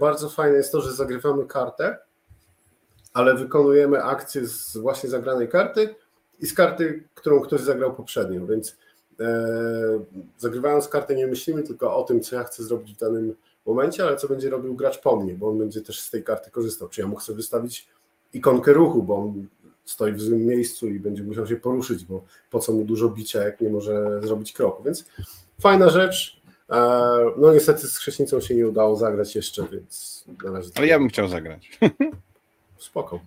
[0.00, 1.98] bardzo fajne jest to, że zagrywamy kartę,
[3.12, 5.94] ale wykonujemy akcję z właśnie zagranej karty,
[6.42, 8.76] i z karty, którą ktoś zagrał poprzednio, więc
[9.20, 10.05] e,
[10.38, 13.35] zagrywając kartę nie myślimy tylko o tym, co ja chcę zrobić w danym
[13.66, 16.50] momencie, ale co będzie robił gracz po mnie, bo on będzie też z tej karty
[16.50, 16.88] korzystał.
[16.88, 17.88] Czy ja mu chcę wystawić
[18.33, 19.46] ikonkę ruchu, bo on
[19.85, 23.42] stoi w złym miejscu i będzie musiał się poruszyć, bo po co mu dużo bicia,
[23.42, 24.83] jak nie może zrobić kroku.
[24.83, 25.05] Więc
[25.61, 26.42] fajna rzecz.
[26.70, 26.76] E,
[27.37, 30.70] no niestety z Chrześnicą się nie udało zagrać jeszcze, więc na razie...
[30.74, 31.78] Ale ja bym chciał zagrać.
[32.78, 33.20] Spoko.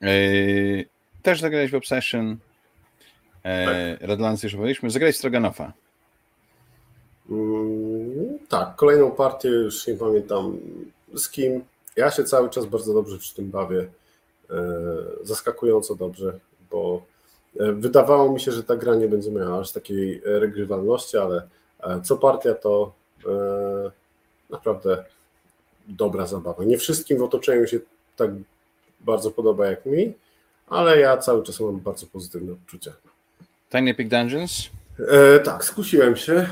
[0.00, 0.84] Yy,
[1.22, 2.36] też zagrałeś w Obsession.
[3.42, 3.66] E,
[3.98, 4.08] tak.
[4.08, 4.90] Redlands już powiedzieliśmy.
[4.90, 5.72] Zagrałeś Stroganofa.
[7.30, 10.58] Mm, tak, kolejną partię już nie pamiętam
[11.14, 11.64] z kim.
[11.96, 13.88] Ja się cały czas bardzo dobrze przy tym bawię.
[14.50, 14.64] E,
[15.22, 16.38] zaskakująco dobrze,
[16.70, 17.02] bo
[17.60, 21.48] e, wydawało mi się, że ta gra nie będzie miała aż takiej regrywalności, ale
[21.80, 22.92] e, co partia to
[23.26, 23.90] e,
[24.50, 25.04] naprawdę
[25.88, 26.64] dobra zabawa.
[26.64, 27.78] Nie wszystkim w otoczeniu się
[28.16, 28.30] tak
[29.00, 30.14] bardzo podoba jak mi,
[30.72, 32.92] ale ja cały czas mam bardzo pozytywne odczucia.
[33.70, 34.70] Tiny Epic Dungeons?
[35.08, 36.48] E, tak, skusiłem się, e,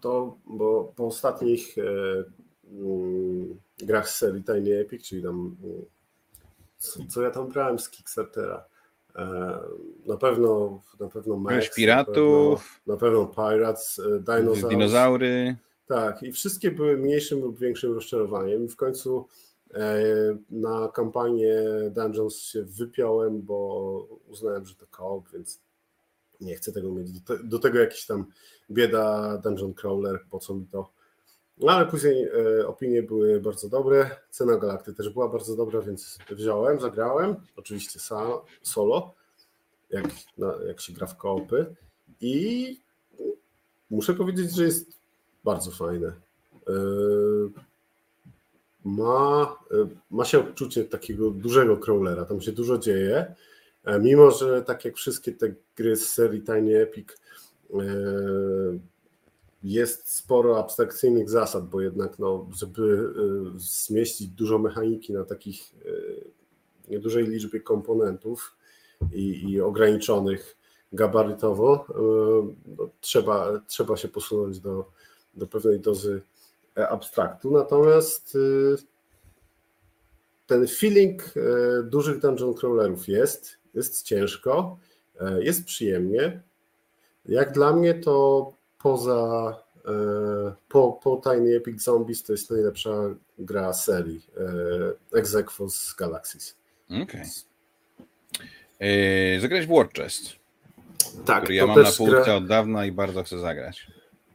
[0.00, 1.82] to, bo po ostatnich e,
[2.72, 5.56] mm, grach z serii Tiny Epic, czyli tam
[6.78, 8.64] co, co, ja tam brałem z Kickstartera,
[9.16, 9.58] e,
[10.06, 15.56] na pewno na pewno Max, Piratów, na pewno, na pewno Pirates, e, Dinozaury.
[15.86, 18.64] Tak, i wszystkie były mniejszym lub większym rozczarowaniem.
[18.64, 19.28] I w końcu
[20.50, 25.60] na kampanię Dungeons się wypiąłem, bo uznałem, że to koop, więc
[26.40, 27.12] nie chcę tego mieć.
[27.12, 28.26] Do, te, do, tego jakiś tam
[28.70, 30.90] bieda Dungeon Crawler, po co mi to.
[31.58, 36.18] No ale później e, opinie były bardzo dobre, cena Galakty też była bardzo dobra, więc
[36.30, 38.00] wziąłem, zagrałem, oczywiście
[38.62, 39.14] solo,
[39.90, 40.04] jak,
[40.38, 41.74] na, jak się gra w koopy
[42.20, 42.80] i
[43.90, 44.98] muszę powiedzieć, że jest
[45.44, 46.08] bardzo fajne.
[46.68, 46.72] E,
[48.86, 53.34] ma, e, ma się odczucie takiego dużego crawlera, tam się dużo dzieje,
[53.84, 57.76] e, mimo że tak jak wszystkie te gry z serii Tiny Epic e,
[59.62, 63.12] jest sporo abstrakcyjnych zasad, bo jednak no, żeby
[63.56, 65.74] zmieścić dużo mechaniki na takich
[66.88, 68.56] niedużej liczbie komponentów
[69.12, 70.56] i, i ograniczonych
[70.92, 71.86] gabarytowo,
[72.78, 74.90] no, trzeba, trzeba się posunąć do,
[75.34, 76.22] do pewnej dozy
[76.76, 78.76] abstraktu, natomiast y,
[80.46, 84.78] ten feeling e, dużych dungeon crawlerów jest, jest ciężko,
[85.20, 86.40] e, jest przyjemnie.
[87.24, 89.66] Jak dla mnie to poza
[90.68, 92.90] po, po Tiny Epic Zombies to jest najlepsza
[93.38, 94.26] gra serii
[95.12, 96.56] Exequos Galaxies.
[96.86, 97.22] Okej.
[98.78, 99.40] Okay.
[99.40, 100.32] Zagrać w War Chest.
[101.24, 102.34] Tak, który ja mam na półce gra...
[102.34, 103.86] od dawna i bardzo chcę zagrać.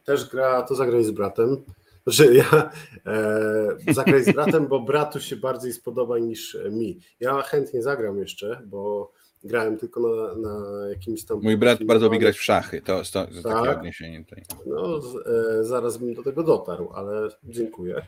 [0.05, 1.63] Też gra, to zagraj z bratem
[2.07, 2.71] że ja
[3.05, 6.99] e, zagraj z bratem, bo bratu się bardziej spodoba niż mi.
[7.19, 9.11] Ja chętnie zagram jeszcze, bo
[9.43, 11.39] grałem tylko na, na jakimś tam.
[11.43, 13.43] Mój brat bardzo lubi grać w szachy, to, to, to tak?
[13.43, 14.43] takie odniesienie tutaj.
[14.65, 14.99] No,
[15.59, 18.07] e, zaraz bym do tego dotarł, ale dziękuję.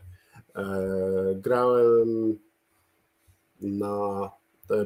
[0.56, 2.40] E, grałem
[3.62, 4.30] na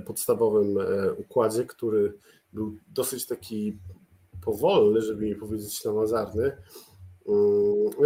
[0.05, 2.13] podstawowym e, układzie, który
[2.53, 3.77] był dosyć taki
[4.41, 6.57] powolny, żeby nie powiedzieć namazarny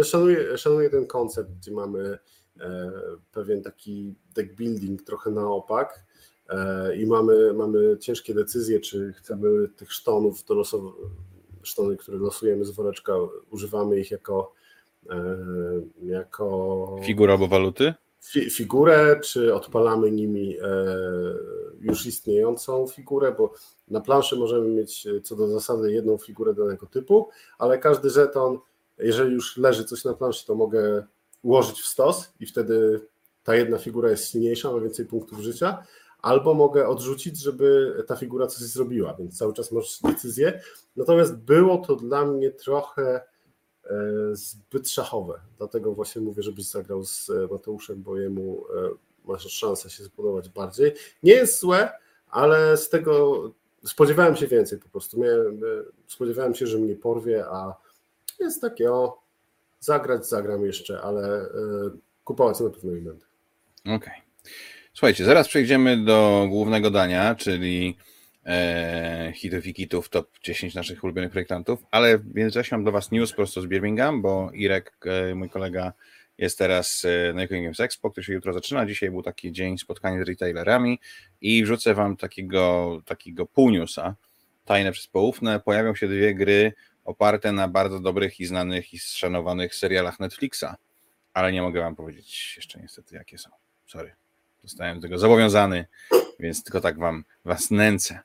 [0.02, 2.18] szanuję, szanuję ten koncept, gdzie mamy
[2.60, 2.92] e,
[3.32, 6.04] pewien taki deck building trochę na opak
[6.48, 10.82] e, i mamy, mamy ciężkie decyzje, czy chcemy tych sztonów, to losow...
[11.62, 13.12] sztony, które losujemy z woreczka,
[13.50, 14.52] używamy ich jako
[15.10, 15.36] e,
[16.02, 17.94] jako figura albo waluty?
[18.24, 20.56] Fi, figurę, czy odpalamy nimi
[21.80, 23.52] już istniejącą figurę, bo
[23.88, 28.58] na planszy możemy mieć co do zasady jedną figurę danego typu, ale każdy żeton,
[29.02, 31.06] jeżeli już leży coś na planszy, to mogę
[31.42, 33.06] ułożyć w stos i wtedy
[33.44, 35.82] ta jedna figura jest silniejsza, ma więcej punktów życia,
[36.22, 40.60] albo mogę odrzucić, żeby ta figura coś zrobiła, więc cały czas masz decyzję.
[40.96, 43.20] Natomiast było to dla mnie trochę
[43.84, 43.96] e,
[44.32, 48.90] zbyt szachowe, dlatego właśnie mówię, żebyś zagrał z Mateuszem, bo jemu e,
[49.24, 50.92] masz szansę się spodobać bardziej.
[51.22, 51.90] Nie jest złe,
[52.28, 53.42] ale z tego
[53.84, 55.20] spodziewałem się więcej po prostu.
[56.06, 57.74] Spodziewałem się, że mnie porwie, a
[58.40, 59.22] jest takie o,
[59.80, 61.48] zagrać zagram jeszcze, ale e,
[62.24, 63.24] kupować na pewno nie będę.
[63.80, 63.96] Okej.
[63.96, 64.14] Okay.
[64.94, 67.96] Słuchajcie, zaraz przejdziemy do głównego dania, czyli
[68.46, 73.10] e, hitów i kitów top 10 naszych ulubionych projektantów, ale w międzyczasie mam dla Was
[73.10, 75.92] news prosto z Birmingham, bo Irek, e, mój kolega,
[76.38, 78.86] jest teraz e, na Games Expo, który się jutro zaczyna.
[78.86, 80.98] Dzisiaj był taki dzień spotkania z retailerami
[81.40, 84.14] i wrzucę Wam takiego, takiego pół newsa,
[84.64, 85.60] tajne przez poufne.
[85.60, 86.72] Pojawią się dwie gry
[87.04, 90.76] oparte na bardzo dobrych i znanych i szanowanych serialach Netflixa,
[91.34, 93.50] ale nie mogę Wam powiedzieć jeszcze niestety jakie są.
[93.86, 94.14] Sorry.
[94.62, 95.86] Zostałem do tego zobowiązany,
[96.40, 98.20] więc tylko tak wam was nęcę.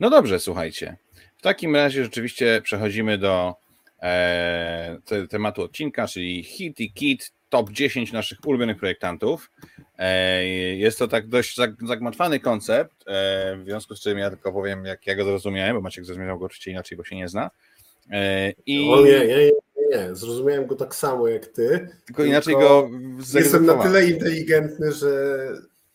[0.00, 0.96] No dobrze, słuchajcie.
[1.36, 3.54] W takim razie rzeczywiście przechodzimy do
[4.02, 9.50] e, te, tematu odcinka, czyli hit i kit, top 10 naszych ulubionych projektantów.
[9.98, 14.84] E, jest to tak dość zagmatwany koncept, e, w związku z czym ja tylko powiem,
[14.84, 17.50] jak ja go zrozumiałem, bo Maciek zrozumiał go oczywiście inaczej, bo się nie zna.
[18.10, 18.90] E, I...
[18.90, 19.50] O nie, nie, nie,
[19.90, 21.68] nie, zrozumiałem go tak samo jak ty.
[21.68, 22.90] Tylko, tylko inaczej go
[23.34, 25.36] Jestem na tyle inteligentny, że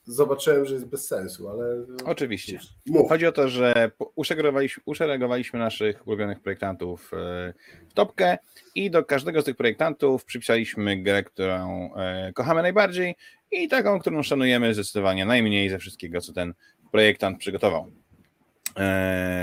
[0.10, 1.86] zobaczyłem, że jest bez sensu, ale.
[2.06, 2.60] Oczywiście.
[2.86, 3.10] Mów.
[3.10, 7.54] Chodzi o to, że uszeregowaliśmy, uszeregowaliśmy naszych ulubionych projektantów e,
[7.90, 8.38] w topkę
[8.76, 13.16] i do każdego z tych projektantów przypisaliśmy grę, którą e, kochamy najbardziej
[13.52, 16.54] i taką, którą szanujemy zdecydowanie najmniej ze wszystkiego, co ten
[16.92, 17.92] projektant przygotował.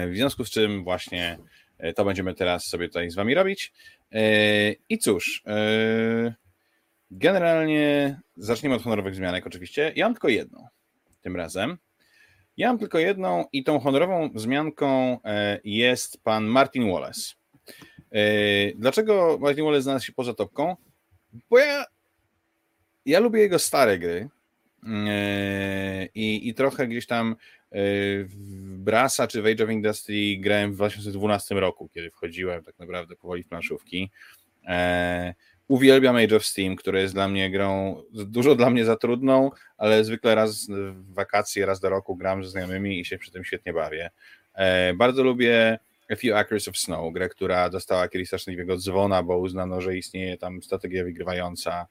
[0.09, 1.39] W związku z czym właśnie
[1.97, 3.73] to będziemy teraz sobie tutaj z Wami robić.
[4.12, 6.35] E, I cóż, e,
[7.11, 9.93] generalnie zaczniemy od honorowych zmianek oczywiście.
[9.97, 10.67] Ja mam tylko jedną
[11.21, 11.79] tym razem.
[12.57, 17.35] Ja mam tylko jedną i tą honorową wzmianką e, jest pan Martin Wallace.
[18.77, 20.77] Dlaczego Martin Wallace znalazł się poza topką?
[21.51, 21.85] Bo ja,
[23.07, 24.29] ja lubię jego stare gry
[26.14, 27.37] i, i trochę gdzieś tam
[27.72, 28.35] w
[28.79, 33.42] Brasa czy w Age of Industry grałem w 2012 roku, kiedy wchodziłem tak naprawdę powoli
[33.42, 34.11] w planszówki.
[34.66, 35.35] E,
[35.68, 40.05] uwielbiam Age of Steam, które jest dla mnie grą dużo dla mnie za trudną, ale
[40.05, 43.72] zwykle raz w wakacje, raz do roku gram ze znajomymi i się przy tym świetnie
[43.72, 44.11] bawię.
[44.55, 45.79] E, bardzo lubię
[46.11, 50.38] A Few Acres of Snow, grę, która dostała kiedyś straszliwego dzwona, bo uznano, że istnieje
[50.38, 51.87] tam strategia wygrywająca.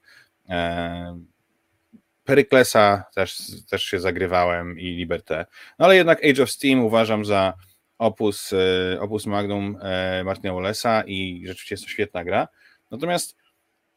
[2.25, 3.37] Peryklesa też,
[3.69, 5.45] też się zagrywałem i Liberté.
[5.79, 7.53] No ale jednak Age of Steam uważam za
[7.97, 12.47] opus, e, opus magnum e, Martina Wallace'a i rzeczywiście jest to świetna gra.
[12.91, 13.35] Natomiast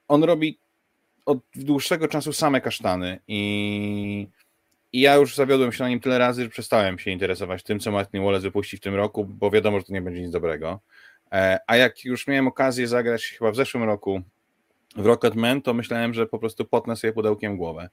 [0.08, 0.58] on robi
[1.26, 4.28] od dłuższego czasu same kasztany i,
[4.92, 7.92] i ja już zawiodłem się na nim tyle razy, że przestałem się interesować tym, co
[7.92, 10.80] Martin Wallace wypuści w tym roku, bo wiadomo, że to nie będzie nic dobrego.
[11.32, 14.22] E, a jak już miałem okazję zagrać chyba w zeszłym roku
[14.96, 17.88] w Rocketman, to myślałem, że po prostu potnę sobie pudełkiem głowę.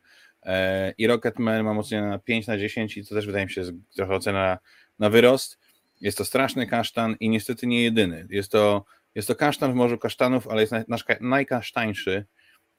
[0.45, 3.63] E, I Rocketman mam ocenę na 5 na 10 i to też wydaje mi się
[3.95, 4.57] trochę ocena
[4.99, 5.59] na wyrost.
[6.01, 8.27] Jest to straszny kasztan i niestety nie jedyny.
[8.29, 12.25] Jest to, jest to kasztan w morzu kasztanów, ale jest nasz najkasztańszy.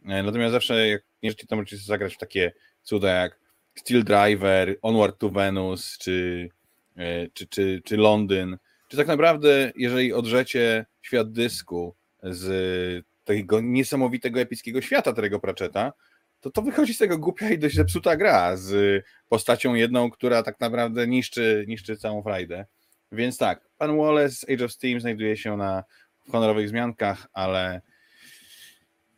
[0.05, 2.52] E, natomiast zawsze, jak nie życie, to możecie zagrać w takie
[2.83, 3.40] cuda jak
[3.74, 6.48] Steel Driver, Onward to Venus, czy,
[6.96, 8.59] e, czy, czy, czy Londyn.
[8.88, 15.92] Czy tak naprawdę, jeżeli odrzecie świat dysku z takiego niesamowitego, epickiego świata Terego Pratchetta,
[16.40, 20.61] to to wychodzi z tego głupia i dość zepsuta gra z postacią jedną, która tak
[20.61, 22.66] naprawdę niszczy, niszczy całą frajdę.
[23.12, 25.85] Więc tak, pan Wallace Age of Steam znajduje się na
[26.31, 27.81] honorowych zmiankach, ale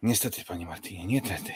[0.02, 1.52] niestety, panie Martinie, niestety.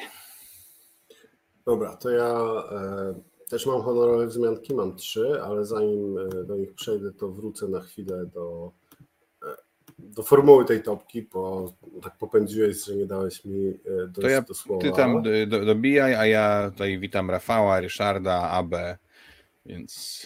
[1.66, 2.34] Dobra, to ja
[2.70, 3.14] e,
[3.48, 7.80] też mam honorowe wzmianki, mam trzy, ale zanim e, do nich przejdę, to wrócę na
[7.80, 8.72] chwilę do
[10.02, 14.42] do formuły tej topki, bo tak popędziłeś, że nie dałeś mi e, do, to ja,
[14.42, 14.82] do słowa.
[14.82, 18.74] Ty tam do, dobijaj, a ja tutaj witam Rafała, Ryszarda, AB,
[19.66, 20.22] więc...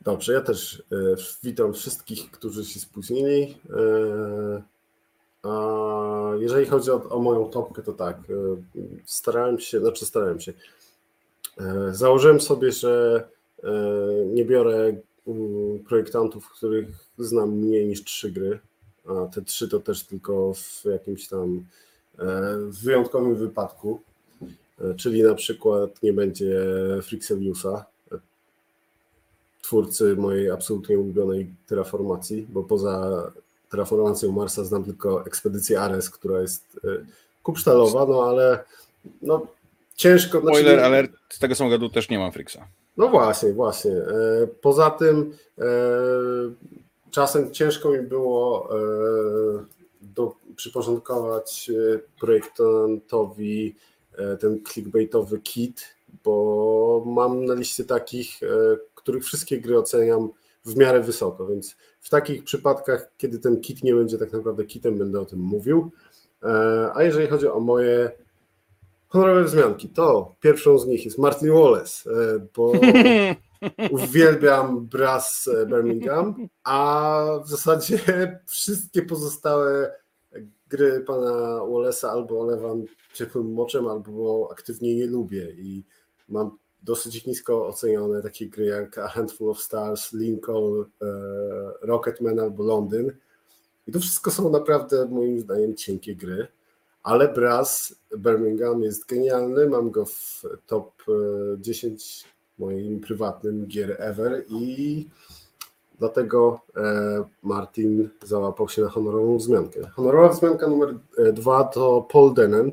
[0.00, 0.96] Dobrze, ja też e,
[1.42, 3.58] witam wszystkich, którzy się spóźnili.
[3.70, 4.62] E,
[5.42, 8.16] a jeżeli chodzi o, o moją topkę, to tak,
[9.04, 10.52] starałem się, znaczy starałem się,
[11.90, 13.24] założyłem sobie, że
[14.26, 14.92] nie biorę
[15.88, 18.58] projektantów, których znam mniej niż trzy gry,
[19.08, 21.64] a te trzy to też tylko w jakimś tam
[22.18, 22.24] e,
[22.68, 24.00] wyjątkowym wypadku,
[24.80, 26.60] e, czyli na przykład nie będzie
[27.02, 27.84] Frixeliusa,
[29.62, 33.22] twórcy mojej absolutnie ulubionej terraformacji, bo poza
[33.70, 36.88] terraformacją Marsa znam tylko ekspedycję Ares, która jest e,
[37.42, 38.64] kupsztalowa, no ale
[39.22, 39.46] no,
[39.96, 40.40] ciężko...
[40.40, 42.58] Znaczy Spoiler znaczy, alert, z tego samochodu też nie mam Frixa.
[42.96, 43.92] No właśnie, właśnie.
[43.92, 45.64] E, poza tym e,
[47.10, 48.68] czasem ciężko mi było
[50.00, 51.70] do, przyporządkować
[52.20, 53.76] projektantowi
[54.40, 55.84] ten clickbaitowy kit,
[56.24, 58.40] bo mam na liście takich,
[58.94, 60.30] których wszystkie gry oceniam
[60.64, 64.98] w miarę wysoko, więc w takich przypadkach, kiedy ten kit nie będzie tak naprawdę kitem,
[64.98, 65.90] będę o tym mówił.
[66.42, 68.10] E, a jeżeli chodzi o moje
[69.12, 72.72] honorowe wzmianki, to pierwszą z nich jest Martin Wallace, e, bo
[73.90, 77.98] uwielbiam Brass Birmingham, a w zasadzie
[78.46, 79.92] wszystkie pozostałe
[80.68, 82.84] gry pana Wallace'a albo olewam
[83.14, 85.50] ciepłym moczem, albo aktywnie nie lubię.
[85.50, 85.84] I
[86.28, 91.06] mam dosyć nisko ocenione takie gry jak A Handful of Stars, Lincoln, e,
[91.82, 93.12] Rocketman albo Londyn.
[93.86, 96.48] I to wszystko są naprawdę moim zdaniem cienkie gry,
[97.02, 101.02] ale Brass Birmingham jest genialny, mam go w top
[101.58, 102.28] 10 e,
[102.58, 105.08] moim prywatnym gier ever i
[105.98, 109.90] dlatego e, Martin załapał się na honorową wzmiankę.
[109.94, 110.94] Honorowa wzmianka numer
[111.32, 112.72] dwa to Paul Denen.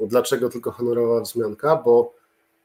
[0.00, 1.76] Dlaczego tylko honorowa wzmianka?
[1.76, 2.14] Bo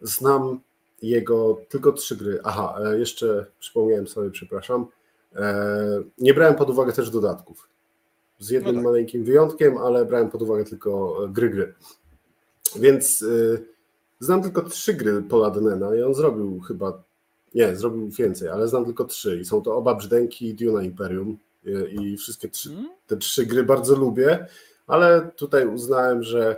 [0.02, 0.60] Znam
[1.02, 2.40] jego tylko trzy gry.
[2.44, 4.88] Aha, e, jeszcze przypomniałem sobie, przepraszam.
[5.36, 5.64] E,
[6.18, 7.70] nie brałem pod uwagę też dodatków.
[8.40, 8.86] Z jednym no tak.
[8.86, 11.74] maleńkim wyjątkiem, ale brałem pod uwagę tylko gry, gry.
[12.76, 13.66] Więc y,
[14.20, 15.24] znam tylko trzy gry
[15.54, 17.04] Denena i on zrobił chyba,
[17.56, 21.38] nie, zrobił więcej, ale znam tylko trzy i są to oba Brzdęki i Duna Imperium
[21.66, 22.90] i, i wszystkie trzy, hmm?
[23.08, 24.48] te trzy gry bardzo lubię,
[24.88, 26.58] ale tutaj uznałem, że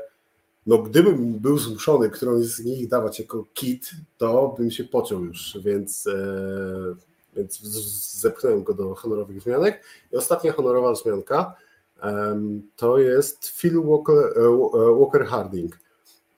[0.67, 5.57] no gdybym był zmuszony którąś z nich dawać jako kit, to bym się pociął już,
[5.61, 6.95] więc, e,
[7.35, 7.59] więc
[8.19, 9.83] zepchnąłem go do honorowych zmianek.
[10.11, 11.70] I ostatnia honorowa zmianka e,
[12.75, 15.79] to jest Phil Walker, e, Walker Harding.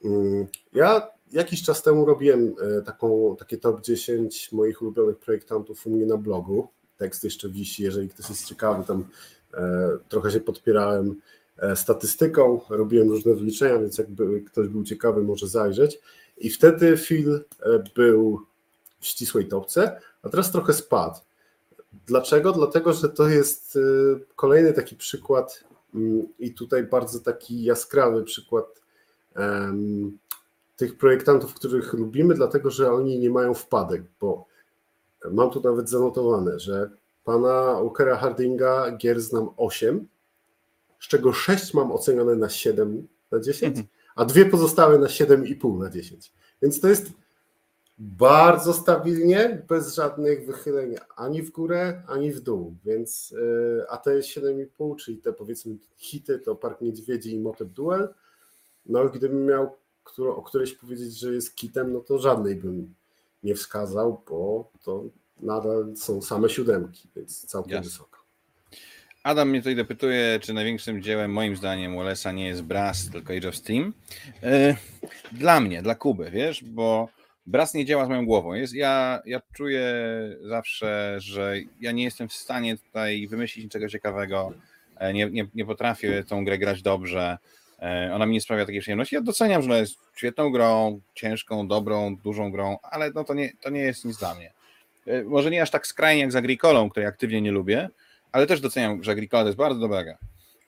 [0.06, 5.90] Mm, ja jakiś czas temu robiłem e, taką, takie top 10 moich ulubionych projektantów u
[5.90, 6.68] mnie na blogu.
[6.98, 9.06] Tekst jeszcze wisi, jeżeli ktoś jest ciekawy, tam
[9.54, 11.16] e, trochę się podpierałem
[11.58, 16.00] E, statystyką, robiłem różne wyliczenia, więc jakby ktoś był ciekawy, może zajrzeć.
[16.38, 18.42] I wtedy Phil e, był
[19.00, 21.20] w ścisłej topce, a teraz trochę spadł.
[22.08, 22.52] Dlaczego?
[22.52, 23.80] Dlatego, że to jest e,
[24.36, 25.64] kolejny taki przykład
[25.96, 28.82] mm, i tutaj bardzo taki jaskrawy przykład
[29.36, 30.18] um,
[30.76, 34.46] tych projektantów, których lubimy, dlatego że oni nie mają wpadek, bo
[35.32, 36.90] mam tu nawet zanotowane, że
[37.24, 40.08] pana Walkera Hardinga gier znam 8,
[41.00, 43.88] z czego 6 mam ocenione na 7 na 10, mhm.
[44.16, 46.34] a dwie pozostałe na 7,5 na 10.
[46.62, 47.12] Więc to jest
[47.98, 52.76] bardzo stabilnie, bez żadnych wychyleń ani w górę, ani w dół.
[52.86, 53.36] Więc,
[53.82, 58.14] e, a te 7,5, czyli te powiedzmy hity, to Park Niedźwiedzi i Motep Duel.
[58.86, 59.76] No gdybym miał
[60.20, 62.94] o którejś powiedzieć, że jest kitem, no to żadnej bym
[63.44, 65.04] nie wskazał, bo to
[65.40, 67.86] nadal są same siódemki, więc całkiem yes.
[67.86, 68.24] wysoko.
[69.24, 73.50] Adam mnie tutaj dopytuje, czy największym dziełem moim zdaniem Wallace'a nie jest Brass, tylko Age
[73.50, 73.94] of Steam.
[74.44, 74.76] E,
[75.32, 77.10] dla mnie, dla Kuby, wiesz, bo
[77.46, 78.54] Brass nie działa z moją głową.
[78.54, 79.94] Jest, ja, ja czuję
[80.42, 84.54] zawsze, że ja nie jestem w stanie tutaj wymyślić niczego ciekawego.
[84.98, 87.38] E, nie, nie, nie potrafię tą grę grać dobrze.
[87.80, 89.16] E, ona mi nie sprawia takiej przyjemności.
[89.16, 93.52] Ja doceniam, że ona jest świetną grą, ciężką, dobrą, dużą grą, ale no to, nie,
[93.62, 94.54] to nie jest nic dla mnie.
[95.26, 97.90] Może nie aż tak skrajnie jak z Agricolą, której aktywnie nie lubię,
[98.32, 100.18] ale też doceniam, że Agricola to jest bardzo dobra gra.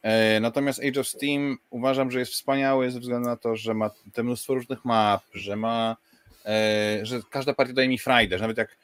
[0.05, 3.89] E, natomiast Age of Steam uważam, że jest wspaniały ze względu na to, że ma
[4.13, 6.14] te mnóstwo różnych map, że ma, e,
[7.03, 8.77] że każda partia daje mi frajdę, że nawet jak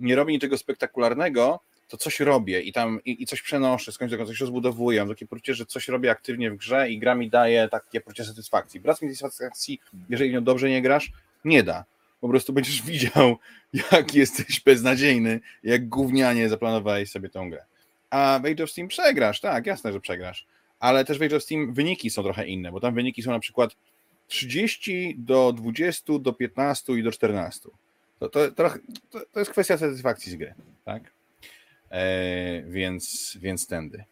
[0.00, 4.26] nie robi niczego spektakularnego, to coś robię i tam i, i coś przenoszę, z końca
[4.26, 7.68] coś rozbudowuję, mam takie poczucie, że coś robię aktywnie w grze i gra mi daje
[7.68, 8.80] takie poczucie satysfakcji.
[8.80, 11.12] Brak mi satysfakcji, jeżeli nią dobrze nie grasz,
[11.44, 11.84] nie da.
[12.20, 13.36] Po prostu będziesz widział,
[13.92, 17.64] jak jesteś beznadziejny, jak gównianie zaplanowałeś sobie tą grę.
[18.10, 20.46] A w Age of Steam przegrasz, tak, jasne, że przegrasz.
[20.80, 23.40] Ale też w Age of Steam wyniki są trochę inne, bo tam wyniki są na
[23.40, 23.76] przykład
[24.28, 27.68] 30 do 20 do 15 i do 14.
[28.18, 28.70] To, to, to,
[29.32, 30.54] to jest kwestia satysfakcji z gry,
[30.84, 31.02] tak?
[31.90, 34.04] E, więc, więc tędy.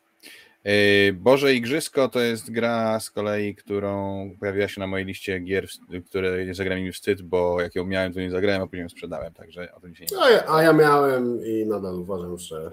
[0.65, 5.67] E, Boże Igrzysko to jest gra z kolei, którą pojawiła się na mojej liście gier,
[6.07, 8.89] które nie zagrałem mi wstyd, bo jak ją miałem, to nie zagrałem, a później ją
[8.89, 12.71] sprzedałem, także o tym się nie a ja, a ja miałem i nadal uważam, że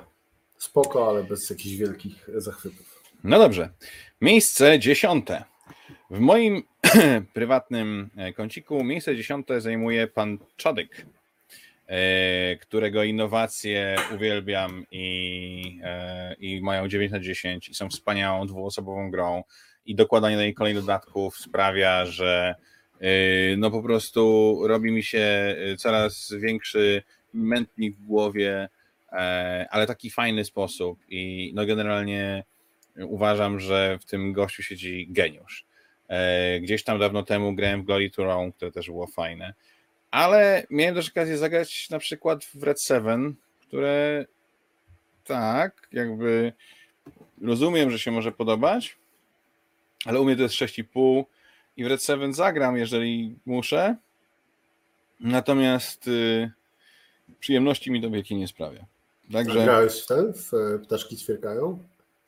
[0.64, 3.04] Spoko, ale bez jakichś wielkich zachwytów.
[3.24, 3.70] No dobrze.
[4.22, 5.44] Miejsce dziesiąte.
[6.10, 6.64] W moim
[7.34, 11.06] prywatnym e, kąciku miejsce dziesiąte zajmuje pan Czadyk.
[12.62, 15.82] którego innowacje uwielbiam i,
[16.40, 19.44] i mają 9 na 10 i są wspaniałą dwuosobową grą
[19.86, 22.56] i dokładanie do niej kolejnych dodatków sprawia, że
[23.58, 27.04] no po prostu robi mi się coraz większy
[27.34, 28.70] mętnik w głowie,
[29.70, 32.44] ale taki fajny sposób i no generalnie
[32.98, 35.66] uważam, że w tym gościu siedzi geniusz.
[36.08, 39.54] E, gdzieś tam dawno temu grałem w Glory to Rome, które też było fajne.
[40.12, 44.26] Ale miałem też okazję zagrać na przykład w Red 7, które
[45.24, 46.54] tak, jakby
[47.42, 48.98] rozumiem, że się może podobać,
[50.06, 51.24] ale u mnie to jest 6,5
[51.78, 53.96] i w Red 7 zagram, jeżeli muszę.
[55.20, 56.52] Natomiast y,
[57.40, 58.86] przyjemności mi to wielkie nie sprawia.
[59.32, 59.64] Także...
[59.64, 60.52] Grałeś w ten, w
[60.84, 61.80] Ptaszki Ćwierkają?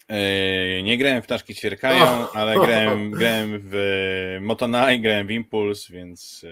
[0.08, 2.32] E, nie grałem w Ptaszki Ćwierkają, oh.
[2.34, 6.45] ale grałem, grałem w Motonai, grałem w Impuls, więc...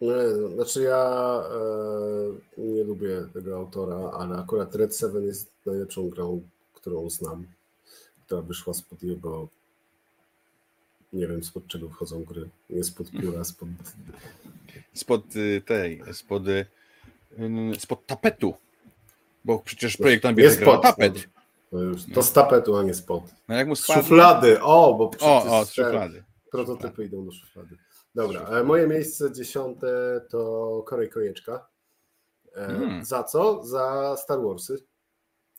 [0.00, 0.14] Nie,
[0.54, 1.42] znaczy ja
[2.58, 6.42] e, nie lubię tego autora, ale akurat Red 7 jest najlepszą grą,
[6.74, 7.46] którą znam,
[8.26, 9.48] która wyszła spod jego
[11.12, 13.68] nie wiem spod czego wchodzą gry, nie spod pióra, spod...
[14.94, 16.66] Spod y, tej, spod, y,
[17.78, 18.54] spod tapetu,
[19.44, 21.28] bo przecież projekt tam bierze tapet.
[22.14, 23.22] To, z tapetu, a nie spod.
[23.48, 26.24] No jak mu szuflady, o, bo o, o, szuflady.
[26.50, 27.76] prototypy idą do szuflady.
[28.14, 28.64] Dobra, szuflady.
[28.64, 31.66] moje miejsce dziesiąte to Korej Kojeczka.
[32.54, 33.04] Hmm.
[33.04, 33.64] Za co?
[33.64, 34.78] Za Star Warsy.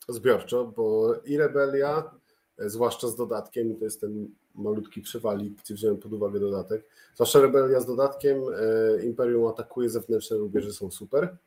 [0.10, 2.12] Zbiorczo, bo i Rebelia,
[2.58, 6.86] e, zwłaszcza z dodatkiem, to jest ten malutki przewalik, gdzie wziąłem pod uwagę dodatek.
[7.16, 11.38] Zwłaszcza Rebelia z dodatkiem, e, Imperium atakuje zewnętrzne rubieże są super.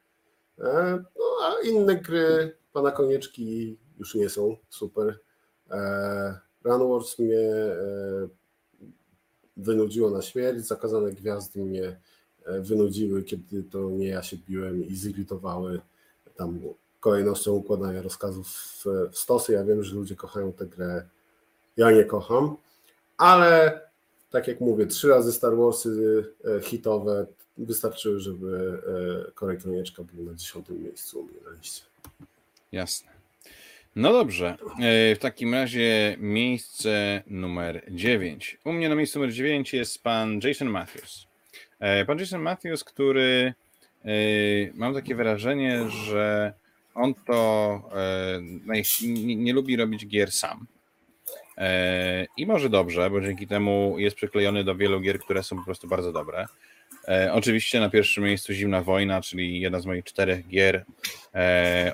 [1.18, 5.18] No a inne gry pana Konieczki już nie są super.
[5.70, 7.74] E, Run Wars mnie e,
[9.56, 12.00] wynudziło na śmierć, zakazane gwiazdy mnie
[12.44, 15.80] e, wynudziły, kiedy to nie ja się biłem i zirytowały
[16.36, 16.60] tam
[17.00, 19.52] kolejnością układania rozkazów w, stosy.
[19.52, 21.08] Ja wiem, że ludzie kochają tę grę,
[21.76, 22.56] ja nie kocham,
[23.16, 23.80] ale
[24.30, 26.24] tak jak mówię, trzy razy Star Warsy
[26.62, 27.26] hitowe
[27.58, 28.82] wystarczyły, żeby
[29.34, 31.82] Korej Kronieczka był na dziesiątym miejscu u mnie na liście.
[32.72, 33.09] Jasne.
[33.96, 38.58] No dobrze, e, w takim razie miejsce numer 9.
[38.64, 41.26] U mnie na miejscu numer 9 jest pan Jason Matthews.
[41.80, 43.54] E, pan Jason Matthews, który
[44.04, 44.10] e,
[44.74, 46.52] mam takie wrażenie, że
[46.94, 47.82] on to
[49.02, 50.66] nie, nie lubi robić gier sam.
[52.36, 55.88] I może dobrze, bo dzięki temu jest przyklejony do wielu gier, które są po prostu
[55.88, 56.46] bardzo dobre.
[57.32, 60.84] Oczywiście na pierwszym miejscu Zimna Wojna, czyli jedna z moich czterech gier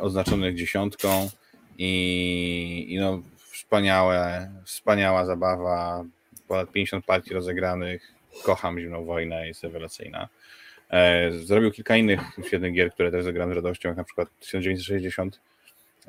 [0.01, 1.29] oznaczonych dziesiątką.
[1.79, 3.23] I, i no,
[3.53, 6.05] wspaniałe, wspaniała zabawa,
[6.49, 8.13] ponad 50 partii rozegranych,
[8.43, 10.29] kocham Zimną Wojnę, jest rewelacyjna.
[10.91, 15.41] E, zrobił kilka innych świetnych gier, które też zagram z radością, jak na przykład 1960,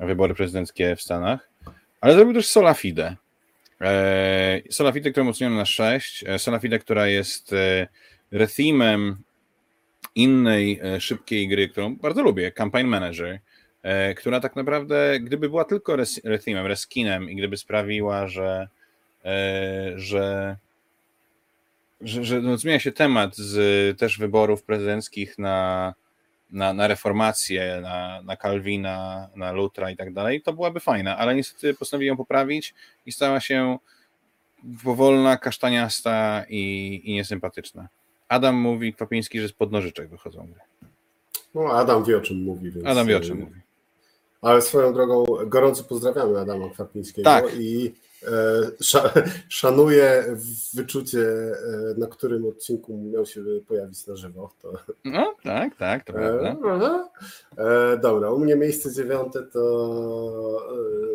[0.00, 1.48] wybory prezydenckie w Stanach,
[2.00, 3.16] ale zrobił też Solafide.
[3.80, 7.54] E, Solafide, którą oceniono na 6, e, Solafide, która jest
[8.30, 9.16] rethemem
[10.14, 13.38] innej szybkiej gry, którą bardzo lubię, Campaign Manager,
[14.16, 18.68] która tak naprawdę, gdyby była tylko rethemem, reskinem i gdyby sprawiła, że,
[19.24, 20.56] e, że,
[22.00, 25.94] że, że no, zmienia się temat z też wyborów prezydenckich na,
[26.50, 31.34] na, na reformację, na, na Calvina, na Lutra i tak dalej, to byłaby fajna, ale
[31.34, 32.74] niestety postanowili ją poprawić
[33.06, 33.78] i stała się
[34.84, 37.88] powolna, kasztaniasta i, i niesympatyczna.
[38.28, 40.90] Adam mówi Kwapiński, że z podnożyczek wychodzą gry.
[41.54, 42.70] No, Adam wie o czym mówi.
[42.70, 42.86] Więc...
[42.86, 43.60] Adam wie o czym mówi.
[44.40, 47.60] Ale swoją drogą gorąco pozdrawiamy Adama Kwapińskiego tak.
[47.60, 48.30] i e,
[49.48, 50.36] szanuję
[50.74, 54.50] wyczucie, e, na którym odcinku miał się pojawić na żywo.
[54.62, 54.72] To...
[55.04, 57.08] No tak, tak, to prawda.
[57.56, 60.60] E, dobra, u mnie miejsce dziewiąte to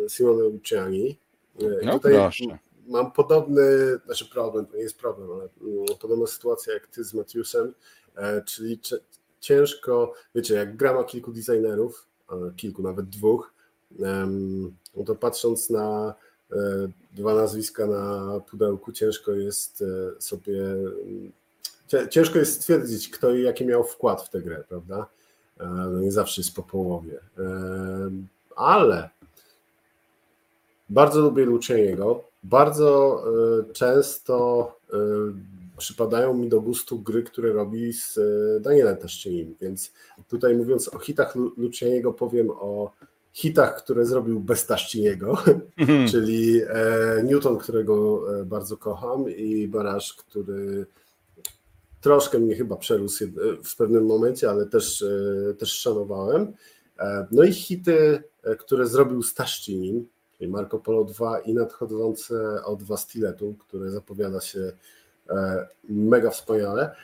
[0.04, 1.18] e, Simone Luciani.
[1.60, 2.44] E, no tutaj proszę.
[2.86, 3.62] Mam podobny,
[4.04, 7.74] znaczy problem, to nie jest problem, ale mm, podobna sytuacja jak ty z Matthewsem,
[8.16, 8.80] e, czyli
[9.40, 12.06] ciężko, wiecie, jak gra ma kilku designerów,
[12.56, 13.54] kilku, nawet dwóch,
[14.96, 16.14] no to patrząc na
[16.52, 16.56] e,
[17.12, 20.60] dwa nazwiska na pudełku, ciężko jest e, sobie,
[22.10, 25.06] ciężko jest stwierdzić, kto i jaki miał wkład w tę grę, prawda?
[25.60, 27.20] E, no nie zawsze jest po połowie.
[28.56, 29.10] Ale
[30.88, 32.24] bardzo lubię Lucieniego.
[32.42, 33.24] Bardzo
[33.72, 34.72] często
[35.76, 39.92] przypadają mi do gustu gry, które robi z e, Danielem Taszczynim, więc
[40.28, 42.92] tutaj mówiąc o hitach Lucianiego powiem o
[43.32, 45.38] hitach, które zrobił bez Taszczyniego,
[45.76, 46.08] mhm.
[46.12, 50.86] czyli e, Newton, którego e, bardzo kocham i Barasz, który
[52.00, 53.24] troszkę mnie chyba przerósł
[53.64, 55.04] w pewnym momencie, ale też,
[55.58, 56.52] też szanowałem.
[57.30, 58.22] No i hity,
[58.58, 60.06] które zrobił Staszczynin,
[60.38, 64.72] czyli Marco Polo 2 i nadchodzące od Wastiletu, które zapowiada się
[65.88, 66.94] mega wspaniale.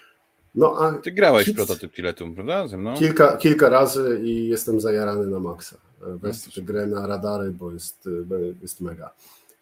[0.55, 2.69] No, a Ty grałeś w prototyp Tiletum, prawda?
[2.69, 2.95] Ze mną?
[2.95, 5.77] Kilka, kilka razy i jestem zajarany na maksa.
[6.01, 8.09] Weź no, grę na radary, bo jest,
[8.63, 9.11] jest mega.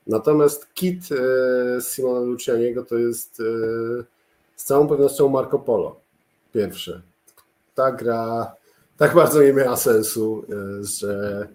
[0.06, 3.44] Natomiast kit e, Simona Lucianiego to jest e,
[4.56, 6.00] z całą pewnością Marco Polo.
[6.54, 7.02] Pierwszy.
[7.74, 8.54] Ta gra
[8.96, 11.48] tak bardzo nie miała sensu, e, że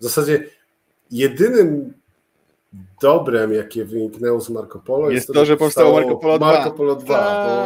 [0.00, 0.46] w zasadzie
[1.10, 1.92] jedynym
[3.02, 6.52] dobrem, jakie wyniknęło z Marco Polo, jest, jest to, że powstało Marco Polo 2.
[6.52, 7.16] Marco Polo 2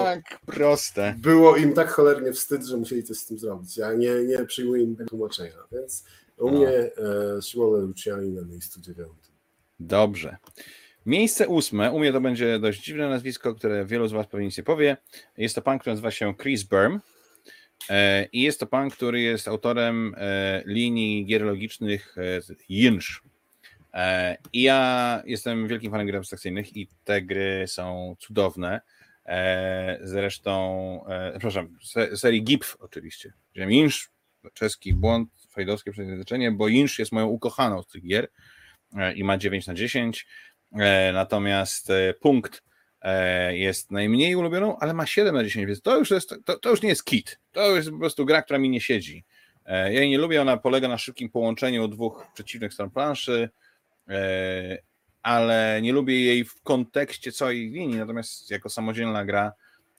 [0.05, 1.15] tak, proste.
[1.19, 3.77] Było im tak cholernie wstyd, że musieli coś z tym zrobić.
[3.77, 6.05] Ja nie, nie przyjmuję im tłumaczenia, więc
[6.39, 6.59] u no.
[6.59, 6.91] mnie e,
[7.43, 9.33] Simone Luciani na miejscu dziewiątym.
[9.81, 10.37] Dobrze.
[11.07, 14.63] Miejsce ósme, u mnie to będzie dość dziwne nazwisko, które wielu z Was pewnie nie
[14.63, 14.97] powie.
[15.37, 17.01] Jest to pan, który nazywa się Chris Berm.
[17.91, 22.17] E, I jest to pan, który jest autorem e, linii gier logicznych
[22.69, 23.23] Jynsz.
[23.99, 28.81] E, I ja jestem wielkim fanem gier abstrakcyjnych i te gry są cudowne.
[29.27, 30.55] E, zresztą,
[31.09, 31.77] e, przepraszam,
[32.15, 33.33] serii GIPF oczywiście.
[33.55, 34.11] Insz,
[34.55, 38.29] czeski błąd, fajdowskie przeznaczenie, bo Insz jest moją ukochaną z tych gier
[39.15, 40.27] i ma 9 na 10.
[41.13, 42.63] Natomiast punkt
[43.51, 46.83] jest najmniej ulubioną, ale ma 7 na 10, więc to już, jest, to, to już
[46.83, 47.39] nie jest kit.
[47.53, 49.25] To jest po prostu gra, która mi nie siedzi.
[49.67, 53.51] Ja jej nie lubię, ona polega na szybkim połączeniu dwóch przeciwnych stron planszy
[55.23, 59.53] ale nie lubię jej w kontekście całej linii, natomiast jako samodzielna gra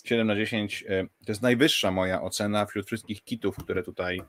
[0.04, 4.22] 7 na 10 e, to jest najwyższa moja ocena wśród wszystkich kitów, które tutaj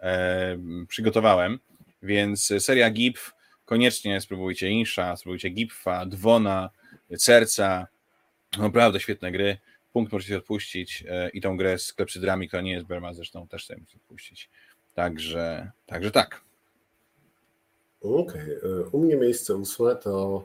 [0.00, 0.58] e,
[0.88, 1.58] przygotowałem,
[2.02, 3.32] więc seria GIPF
[3.64, 6.70] koniecznie spróbujcie Insha, spróbujcie GIPFa, Dwona,
[7.18, 7.86] Cerca,
[8.58, 9.58] naprawdę świetne gry,
[9.92, 13.80] punkt możecie odpuścić i tą grę z klepsydrami, która nie jest Berma zresztą też sobie
[13.80, 14.50] możecie odpuścić.
[14.94, 16.45] Także, także tak.
[18.14, 18.84] Okej, okay.
[18.92, 20.42] u mnie miejsce ósme to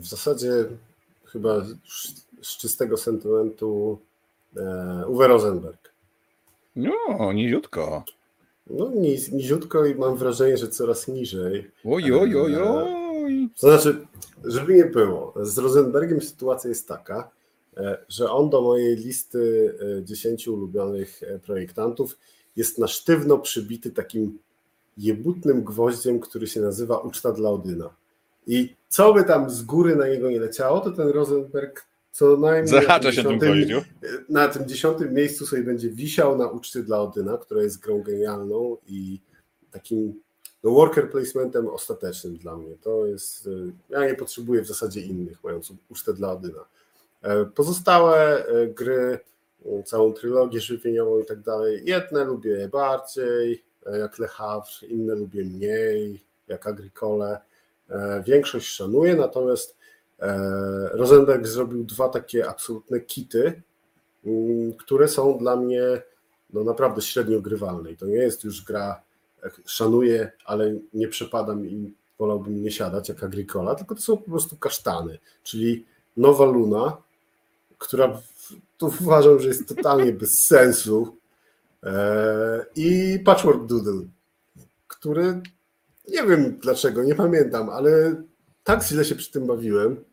[0.00, 0.64] w zasadzie
[1.24, 1.66] chyba
[2.42, 3.98] z czystego sentymentu
[4.56, 5.92] e, Uwe Rosenberg.
[6.76, 8.04] No, niziutko.
[8.66, 11.70] No, niz, niziutko i mam wrażenie, że coraz niżej.
[11.84, 13.48] Oj, oj, oj, e, oj.
[13.60, 14.06] To znaczy,
[14.44, 17.30] żeby nie było, z Rosenbergiem sytuacja jest taka,
[17.76, 22.18] e, że on do mojej listy 10 ulubionych projektantów
[22.56, 24.38] jest na sztywno przybity takim
[24.96, 27.90] jebutnym gwoździem, który się nazywa Uczta dla Odyna.
[28.46, 31.86] I co by tam z góry na niego nie leciało, to ten Rosenberg
[32.16, 33.80] co najmniej się tym dziesiątym,
[34.28, 38.76] na tym dziesiątym miejscu sobie będzie wisiał na uczcie dla Odyna, która jest grą genialną
[38.86, 39.20] i
[39.70, 40.20] takim
[40.64, 42.76] no, worker placementem ostatecznym dla mnie.
[42.82, 46.64] To jest, y, ja nie potrzebuję w zasadzie innych, mając ucztę dla Odyna.
[47.22, 49.18] E, pozostałe e, gry,
[49.84, 53.64] całą trylogię żywieniową i tak dalej, jedne lubię bardziej,
[54.00, 57.40] jak Le Havre, inne lubię mniej, jak Agricole.
[57.90, 59.76] E, większość szanuję, natomiast
[60.20, 63.62] e, Rosenberg zrobił dwa takie absolutne kity,
[64.26, 66.02] mm, które są dla mnie
[66.52, 67.90] no naprawdę średnio grywalne.
[67.92, 69.02] I to nie jest już gra,
[69.66, 74.56] szanuję, ale nie przepadam i wolałbym nie siadać jak Agricola, tylko to są po prostu
[74.56, 76.96] kasztany, czyli Nowa Luna,
[77.78, 78.20] która
[78.78, 81.25] tu uważam, że jest totalnie bez sensu, E,
[82.76, 84.02] i Patchwork Doodle,
[84.88, 85.40] który
[86.08, 88.22] nie wiem dlaczego, nie pamiętam, ale
[88.64, 90.04] tak źle się przy tym bawiłem.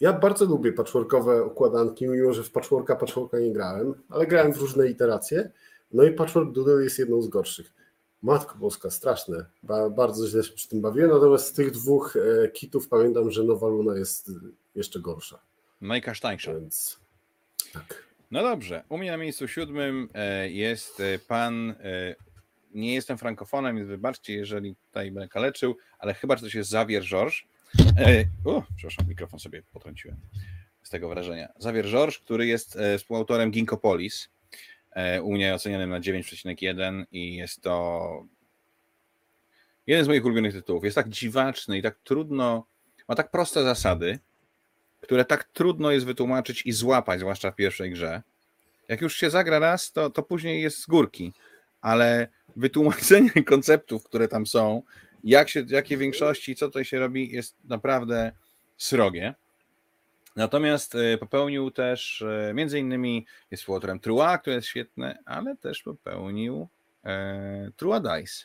[0.00, 4.56] Ja bardzo lubię patchworkowe układanki, mimo że w patchworka patchworka nie grałem, ale grałem w
[4.56, 5.50] różne iteracje.
[5.92, 7.72] No i Patchwork Doodle jest jedną z gorszych.
[8.22, 9.46] Matko Boska, straszne.
[9.96, 13.68] bardzo źle się przy tym bawiłem, natomiast z tych dwóch e, kitów pamiętam, że Nowa
[13.68, 14.30] Luna jest
[14.74, 15.38] jeszcze gorsza.
[15.80, 16.54] Najkasztańsza.
[16.54, 17.00] Więc
[17.72, 18.09] tak.
[18.30, 21.74] No dobrze, u mnie na miejscu siódmym e, jest e, pan, e,
[22.74, 27.40] nie jestem frankofonem, więc wybaczcie, jeżeli tutaj będę kaleczył, ale chyba, że to Xavier Georges.
[28.44, 30.16] O, przepraszam, mikrofon sobie potrąciłem
[30.82, 31.48] z tego wrażenia.
[31.82, 34.28] Georges, który jest współautorem Ginkopolis,
[35.22, 38.26] u mnie ocenianym na 9,1 i jest to
[39.86, 40.84] jeden z moich ulubionych tytułów.
[40.84, 42.66] Jest tak dziwaczny i tak trudno,
[43.08, 44.18] ma tak proste zasady,
[45.00, 48.22] które tak trudno jest wytłumaczyć i złapać, zwłaszcza w pierwszej grze.
[48.88, 51.32] Jak już się zagra raz, to, to później jest z górki,
[51.80, 54.82] ale wytłumaczenie konceptów, które tam są,
[55.24, 58.32] jak się, jakie większości, co tutaj się robi, jest naprawdę
[58.76, 59.34] srogie.
[60.36, 65.82] Natomiast e, popełnił też, e, między innymi jest współautorem Trua, które jest świetne, ale też
[65.82, 66.68] popełnił
[67.04, 68.44] e, Trua Dice.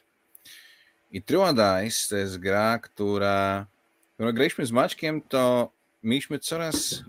[1.11, 3.65] I Trua Dice to jest gra, która,
[4.13, 5.71] którą graliśmy z Maćkiem, to
[6.05, 7.03] mieliśmy coraz,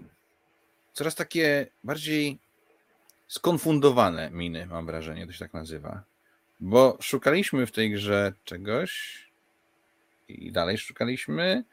[0.93, 2.39] coraz takie bardziej
[3.29, 6.03] skonfundowane miny, mam wrażenie, to się tak nazywa.
[6.61, 9.19] Bo szukaliśmy w tej grze czegoś
[10.29, 11.65] i dalej szukaliśmy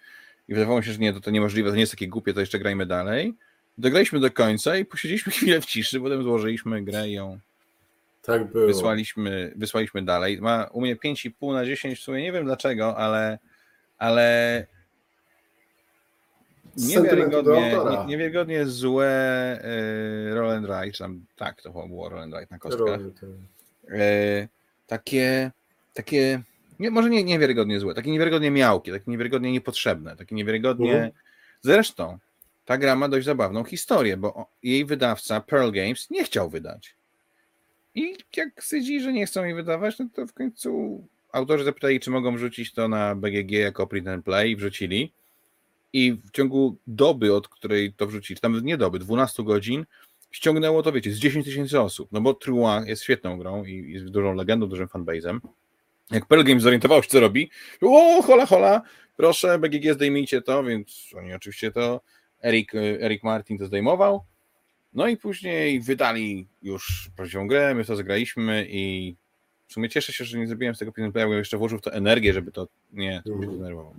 [0.48, 2.60] i wydawało się, że nie, to, to niemożliwe, to nie jest takie głupie, to jeszcze
[2.60, 3.34] grajmy dalej.
[3.78, 7.40] Dograliśmy do końca i posiedzieliśmy chwilę w ciszy, potem złożyliśmy grę i ją
[8.22, 8.68] Tak było.
[8.68, 10.42] wysłaliśmy, wysłaliśmy dalej.
[10.42, 13.40] Ma u mnie 5,5 na 10 w sumie, nie wiem dlaczego, ale
[13.98, 14.68] ale
[16.78, 19.60] niewiarygodnie, nie, niewiarygodnie złe
[20.30, 23.00] y, roll and ride, tam, tak to było roll and ride na kostkach.
[23.90, 24.48] Y,
[24.88, 25.52] takie,
[25.94, 26.42] takie
[26.80, 30.94] nie, może nie niewiarygodnie złe, takie niewiarygodnie miałkie, takie niewiarygodnie niepotrzebne, takie niewiarygodnie...
[30.94, 31.12] Mhm.
[31.62, 32.18] Zresztą
[32.66, 36.96] ta gra ma dość zabawną historię, bo jej wydawca Pearl Games nie chciał wydać.
[37.96, 42.12] I jak stwierdzili, że nie chcą jej wydawać, no to w końcu autorzy zapytali, czy
[42.12, 45.14] mogą wrzucić to na BGG jako print and play i wrzucili.
[45.94, 49.86] I w ciągu doby, od której to wrzucili, tam nie doby, 12 godzin,
[50.32, 52.10] ściągnęło to, wiecie, z 10 tysięcy osób.
[52.12, 55.40] No bo Trua jest świetną grą i jest dużą legendą, dużym fanbase'em.
[56.12, 57.50] Jak Pearl Games zorientował się, co robi,
[57.82, 58.82] o, hola, hola,
[59.18, 62.02] proszę, BGG zdejmijcie to, więc oni oczywiście to,
[62.42, 64.26] Eric, Eric Martin to zdejmował,
[64.94, 69.16] no i później wydali już prawdziwą grę, my to zagraliśmy i
[69.74, 71.94] w sumie cieszę się, że nie zrobiłem z tego pieniądza, ja jeszcze włożył w to
[71.94, 73.96] energię, żeby to nie mnie denerwowało.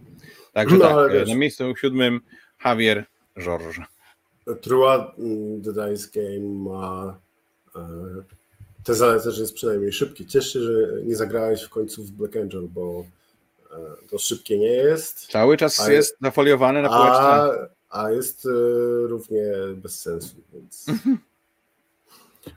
[0.53, 2.21] Także no, tak, wiesz, na miejscu siódmym
[2.65, 3.05] Javier
[3.41, 3.81] George.
[5.65, 7.19] The Dice Game ma
[7.77, 7.89] e,
[8.85, 10.27] te zalety, że jest przynajmniej szybki.
[10.27, 13.05] Cieszę się, że nie zagrałeś w końcu w Black Angel, bo
[13.73, 13.77] e,
[14.11, 15.27] to szybkie nie jest.
[15.27, 17.69] Cały czas a, jest nafoliowane na półeczce.
[17.91, 18.51] A, a jest e,
[19.07, 19.45] równie
[19.77, 20.87] bez sensu, więc...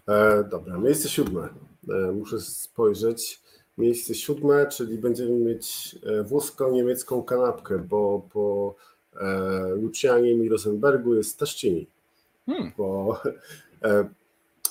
[0.07, 1.49] E, dobra, miejsce siódme.
[1.89, 3.41] E, muszę spojrzeć.
[3.77, 8.75] Miejsce siódme, czyli będziemy mieć e, włoską niemiecką kanapkę, bo po
[9.15, 11.87] e, Lucianie i Rosenbergu jest Taszcini.
[12.45, 12.71] Hmm.
[12.77, 13.21] Bo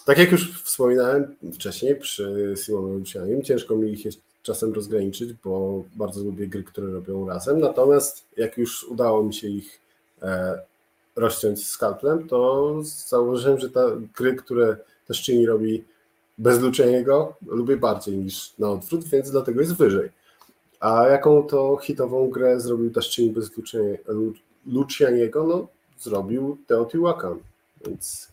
[0.07, 4.07] tak jak już wspominałem wcześniej przy Simonie Lucianim, ciężko mi ich
[4.43, 7.61] czasem rozgraniczyć, bo bardzo lubię gry, które robią razem.
[7.61, 9.81] Natomiast jak już udało mi się ich
[10.23, 10.59] e,
[11.17, 15.85] rozciąć skalplem, to założyłem, że te gry, które też czyni robi
[16.39, 20.11] bez Lucianiego, lubię bardziej niż na odwrót, więc dlatego jest wyżej.
[20.81, 23.51] A jaką to hitową grę zrobił Taszczyni bez
[24.67, 25.45] Lucianiego?
[25.45, 25.69] No,
[25.99, 27.39] zrobił Teotihuacan,
[27.87, 28.29] więc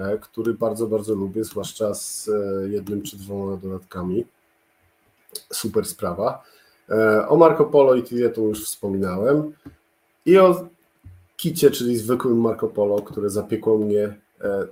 [0.00, 4.24] E, który bardzo, bardzo lubię, zwłaszcza z e, jednym czy dwoma dodatkami.
[5.52, 6.44] Super sprawa.
[6.88, 8.02] E, o Marco Polo i
[8.34, 9.52] to już wspominałem.
[10.26, 10.68] I o
[11.36, 14.14] kicie, czyli zwykłym Marco Polo, które zapiekło mnie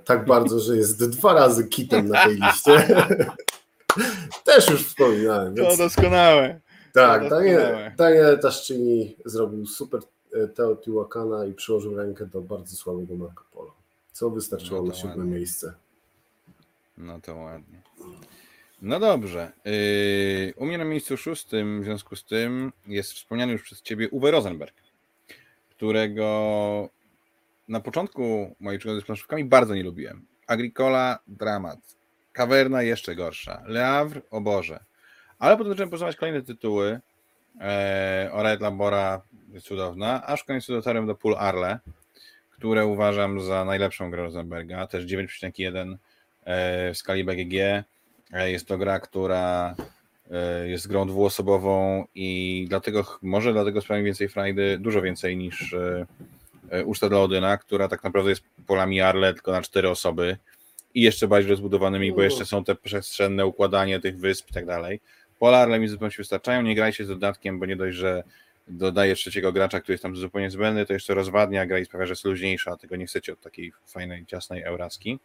[0.05, 2.87] tak bardzo, że jest dwa razy kitem na tej liście.
[4.45, 5.55] Też już wspominałem.
[5.55, 5.69] Więc...
[5.69, 6.59] To doskonałe.
[6.93, 10.01] Tak, to Daniel, Daniel Taszczyni zrobił super
[10.55, 13.79] Teotihuacana i przyłożył rękę do bardzo słabego Marco Polo
[14.19, 15.35] co wystarczyło no na siódme ładnie.
[15.35, 15.73] miejsce.
[16.97, 17.81] No to ładnie.
[18.81, 19.51] No dobrze.
[19.65, 24.09] Yy, u mnie na miejscu szóstym w związku z tym jest wspomniany już przez ciebie
[24.09, 24.73] Uwe Rosenberg,
[25.69, 26.89] którego
[27.69, 30.25] na początku mojej przygody z planszówkami bardzo nie lubiłem.
[30.47, 31.79] Agricola, dramat.
[32.31, 33.61] Kawerna jeszcze gorsza.
[33.65, 34.79] Le Havre, o Boże.
[35.39, 36.99] Ale potem zacząłem poznawać kolejne tytuły.
[37.59, 39.21] Eee, Red Labora
[39.53, 41.79] jest cudowna, aż w końcu dotarłem do Pool Arle,
[42.51, 45.97] które uważam za najlepszą grę Rosenberga, też 9,1
[46.43, 47.53] e, w skali BGG.
[48.33, 49.75] E, jest to gra, która
[50.31, 55.75] e, jest grą dwuosobową i dlatego, może dlatego sprawi więcej frajdy, dużo więcej niż
[56.85, 60.37] Uczta dla Odyna, która tak naprawdę jest polami Arle tylko na cztery osoby
[60.93, 65.01] i jeszcze bardziej rozbudowanymi, bo jeszcze są te przestrzenne układanie tych wysp i tak dalej.
[65.39, 68.23] Pola Arle mi zupełnie wystarczają, nie grajcie z dodatkiem, bo nie dość, że
[68.67, 72.11] dodaje trzeciego gracza, który jest tam zupełnie zbędny, to jeszcze rozwadnia gra i sprawia, że
[72.11, 75.19] jest luźniejsza, tego nie chcecie od takiej fajnej, ciasnej Euraski.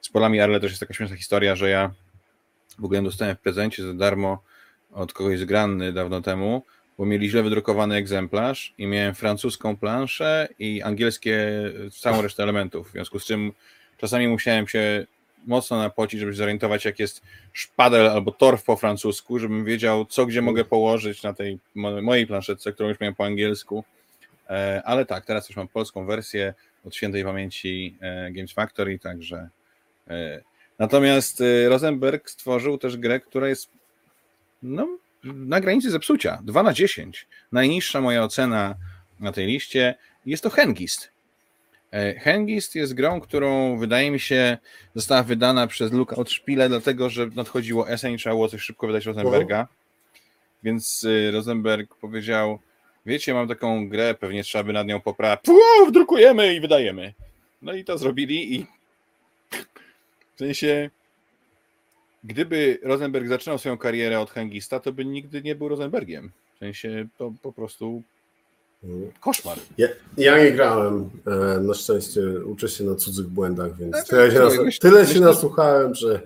[0.00, 1.90] Z polami Arle też jest taka śmieszna historia, że ja
[2.78, 4.42] w ogóle dostałem w prezencie za darmo
[4.92, 6.62] od kogoś z Granny dawno temu,
[7.00, 11.48] bo mieli źle wydrukowany egzemplarz i miałem francuską planszę i angielskie
[12.00, 13.52] całą resztę elementów, w związku z czym
[13.98, 15.06] czasami musiałem się
[15.46, 17.22] mocno napocić, żeby się zorientować, jak jest
[17.52, 22.72] szpadel albo torf po francusku, żebym wiedział, co gdzie mogę położyć na tej mojej planszetce,
[22.72, 23.84] którą już miałem po angielsku.
[24.50, 29.48] E, ale tak, teraz już mam polską wersję od świętej pamięci e, Games Factory, także.
[30.08, 30.40] E,
[30.78, 33.70] natomiast Rosenberg stworzył też grę, która jest
[34.62, 36.38] no, na granicy zepsucia.
[36.44, 37.26] 2 na 10.
[37.52, 38.74] Najniższa moja ocena
[39.20, 39.94] na tej liście
[40.26, 41.10] jest to Hengist.
[41.92, 44.58] E, Hengist jest grą, którą wydaje mi się
[44.94, 49.06] została wydana przez Luka od Szpile, dlatego że nadchodziło eseń, trzeba było coś szybko wydać
[49.06, 49.68] Rosenberga.
[50.62, 52.58] Więc y, Rosenberg powiedział,
[53.06, 55.44] wiecie, mam taką grę, pewnie trzeba by nad nią poprawić.
[55.88, 57.14] Wdrukujemy i wydajemy.
[57.62, 58.66] No i to zrobili i
[60.40, 60.90] sensie,
[62.24, 66.30] gdyby Rosenberg zaczynał swoją karierę od hangista, to by nigdy nie był Rosenbergiem.
[66.54, 68.02] W sensie to po prostu
[69.20, 69.58] koszmar.
[69.78, 74.30] Ja, ja nie grałem, e, na szczęście uczę się na cudzych błędach, więc Znaczy, tyle
[74.30, 76.20] się, słuchaj, nas, myślę- tyle się myślę- nasłuchałem, że...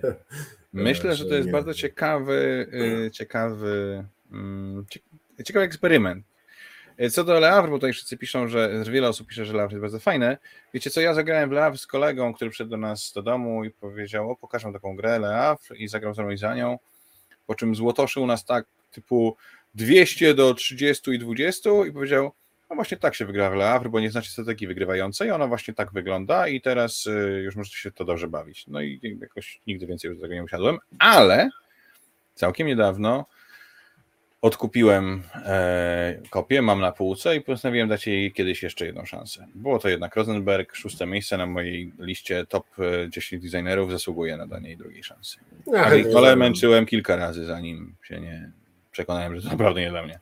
[0.73, 1.51] Myślę, że to jest nie.
[1.51, 2.67] bardzo ciekawy,
[3.07, 4.99] y, ciekawy, mm, cie-
[5.43, 6.25] ciekawy eksperyment.
[7.01, 9.53] Y, Co do Le Havre, bo tutaj wszyscy piszą, że że wiele osób pisze, że
[9.53, 10.37] Le Havre jest bardzo fajne.
[10.73, 13.63] Wiecie co, ja zagrałem w Le Havre z kolegą, który przyszedł do nas do domu
[13.63, 16.79] i powiedział, o pokażę taką grę Le Havre i zagrał ze mną i za nią,
[17.47, 19.37] po czym złotoszył nas tak typu
[19.75, 22.31] 200 do 30 i 20 i powiedział,
[22.69, 25.73] no właśnie tak się wygra w Le Havre, bo nie znacie strategii wygrywającej, ona właśnie
[25.73, 28.67] tak wygląda i teraz y, już możecie się to dobrze bawić.
[28.67, 31.49] No i jakoś nigdy więcej już do tego nie usiadłem, ale
[32.35, 33.25] całkiem niedawno
[34.45, 39.47] odkupiłem e, kopię, mam na półce i postanowiłem dać jej kiedyś jeszcze jedną szansę.
[39.55, 44.47] Było to jednak Rosenberg, szóste miejsce na mojej liście top e, 10 designerów, zasługuje na
[44.47, 45.37] danie jej drugiej szansy.
[45.67, 48.51] Ja Ale męczyłem kilka razy, zanim się nie
[48.91, 50.19] przekonałem, że to naprawdę nie dla mnie.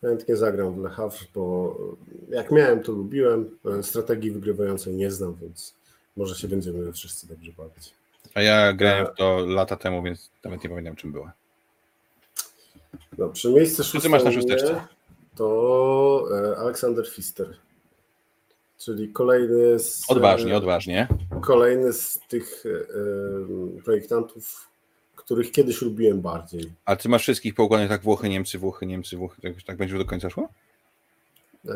[0.00, 1.76] Chętnie zagram w Le Havre, bo
[2.28, 3.58] jak miałem, to lubiłem.
[3.78, 5.74] E, Strategii wygrywającej nie znam, więc
[6.16, 7.94] może się będziemy wszyscy dobrze bawić.
[8.34, 11.39] A ja grałem w to lata temu, więc nawet nie pamiętam czym była.
[13.18, 14.84] Dobrze, miejsce ty szóste masz na u mnie szósteczce?
[15.36, 17.56] to e, Aleksander Pfister.
[18.78, 21.08] Czyli kolejny z, Odważnie, e, odważnie.
[21.40, 24.68] kolejny z tych e, projektantów,
[25.16, 26.72] których kiedyś lubiłem bardziej.
[26.84, 29.42] A ty masz wszystkich poukładanych tak Włochy, Niemcy, Włochy, Niemcy, Włochy.
[29.42, 30.48] Tak, tak będzie do końca szło?
[31.68, 31.74] E, e,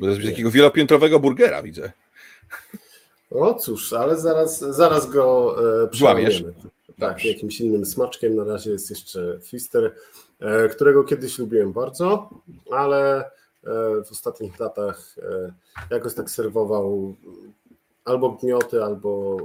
[0.00, 0.30] Bo to jest Nie.
[0.30, 1.92] takiego wielopiętrowego burgera, widzę.
[3.30, 5.88] No cóż, ale zaraz, zaraz go e?
[6.98, 8.36] Tak, jakimś innym smaczkiem.
[8.36, 9.94] Na razie jest jeszcze Fister,
[10.40, 12.30] e, którego kiedyś lubiłem bardzo,
[12.70, 13.30] ale e,
[14.06, 15.52] w ostatnich latach e,
[15.94, 17.14] jakoś tak serwował
[18.04, 19.36] albo gnioty, albo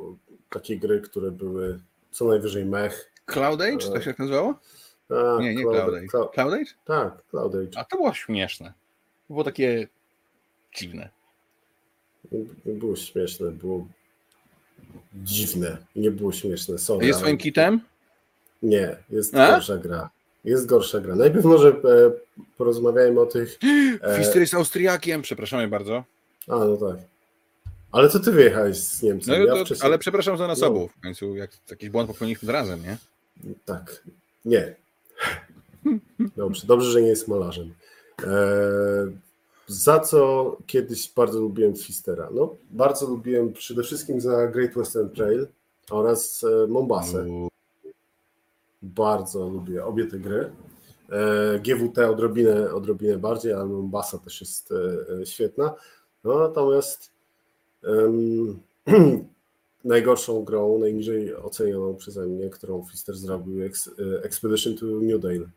[0.49, 1.79] takie gry, które były
[2.11, 3.11] co najwyżej mech.
[3.25, 3.89] Cloud Age?
[3.93, 4.55] Tak się tak nazywało?
[5.09, 6.07] A, Nie, nie Cloud- Age.
[6.07, 6.71] Cloud- Cloud Age?
[6.85, 7.77] tak, Cloud Age.
[7.79, 8.67] A to było śmieszne.
[9.27, 9.87] To było takie
[10.75, 11.09] dziwne.
[12.65, 13.87] Było śmieszne, było
[15.15, 15.77] dziwne.
[15.95, 16.77] Nie było śmieszne.
[16.77, 17.81] Sorry, Jest ale- kitem?
[18.63, 19.51] Nie, jest A?
[19.51, 20.09] gorsza gra.
[20.43, 21.15] Jest gorsza gra.
[21.15, 21.73] Najpierw może e,
[22.57, 23.59] porozmawiajmy o tych.
[24.01, 26.03] E, Fister jest Austriakiem, przepraszamy bardzo.
[26.47, 26.97] a, no tak.
[27.91, 29.41] Ale to ty wyjechałeś z No, Niemcem.
[29.45, 29.85] ja to, wcześniej...
[29.87, 30.67] ale przepraszam za nas No.
[30.67, 30.87] obu.
[30.97, 32.97] W końcu jak jakiś błąd popełniliśmy razem, nie?
[33.65, 34.03] Tak.
[34.45, 34.75] Nie.
[36.37, 37.73] Dobrze, dobrze, że nie jest malarzem.
[38.23, 38.27] E,
[39.69, 42.29] za co kiedyś bardzo lubiłem Fistera?
[42.33, 45.47] No, bardzo lubiłem przede wszystkim za Great Western Trail
[45.91, 47.25] oraz e, Mombasę.
[48.81, 50.51] Bardzo lubię obie te gry.
[51.09, 54.73] E, GWT odrobinę, odrobinę bardziej, ale Mombasa też jest
[55.21, 55.73] e, świetna.
[56.23, 57.11] No, natomiast
[57.83, 58.59] em,
[59.83, 63.55] najgorszą grą, najniżej ocenioną przeze mnie, którą Fister zrobił,
[64.23, 65.49] Expedition to New Dale.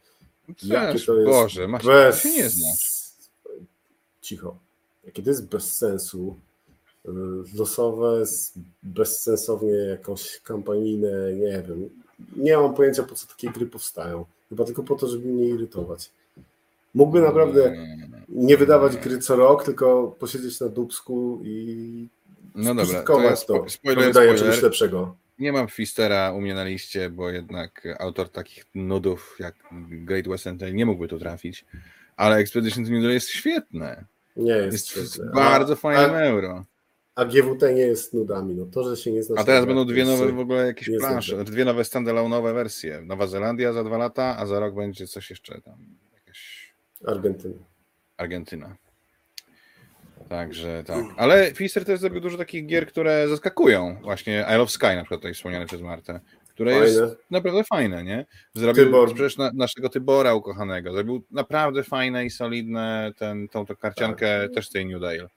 [0.62, 2.22] Jakie to jest Boże, masz bez...
[2.22, 3.01] się nie zna.
[4.22, 4.56] Cicho.
[5.04, 6.36] Jakie to jest bez sensu.
[7.08, 7.10] y,
[7.58, 8.24] Losowe,
[8.82, 11.88] bezsensownie jakąś kampanijne, nie wiem.
[12.36, 14.24] Nie mam pojęcia, po co takie gry powstają.
[14.48, 16.10] Chyba tylko po to, żeby mnie irytować.
[16.94, 17.76] Mógłby naprawdę
[18.28, 22.08] nie wydawać gry co rok, tylko posiedzieć na dubsku i
[22.54, 23.18] No dobra, to to.
[23.18, 24.38] spo- to spoiler, wydaje spoiler.
[24.38, 25.16] czegoś lepszego.
[25.38, 29.54] Nie mam Fistera u mnie na liście, bo jednak autor takich nudów jak
[29.90, 31.64] Great Western Trail nie mógłby tu trafić.
[32.16, 34.04] Ale Expedition to New jest świetne.
[34.36, 35.32] Nie jest, Jest, świetne.
[35.34, 36.64] bardzo a, a, euro.
[37.14, 38.54] a GWT nie jest nudami.
[38.54, 41.44] No to, że się nie znasz A teraz będą dwie nowe w ogóle jakieś plansze,
[41.44, 43.02] dwie nowe standalone'owe wersje.
[43.02, 46.72] Nowa Zelandia za dwa lata, a za rok będzie coś jeszcze tam, jakaś
[47.06, 47.54] Argentyny.
[48.16, 48.76] Argentyna.
[50.28, 51.04] Także tak.
[51.16, 53.96] Ale Fister też zrobił dużo takich gier, które zaskakują.
[54.02, 56.20] Właśnie Isle of Sky na przykład tutaj wspomniane przez Martę.
[56.54, 57.14] Które jest Fajne.
[57.30, 58.26] naprawdę fajne, nie?
[58.54, 59.14] Zrobił Tybor.
[59.14, 60.92] przecież na, naszego Tybora ukochanego.
[60.92, 65.28] Zrobił naprawdę fajne i solidne ten, tą, tą karciankę też z tej New Dale.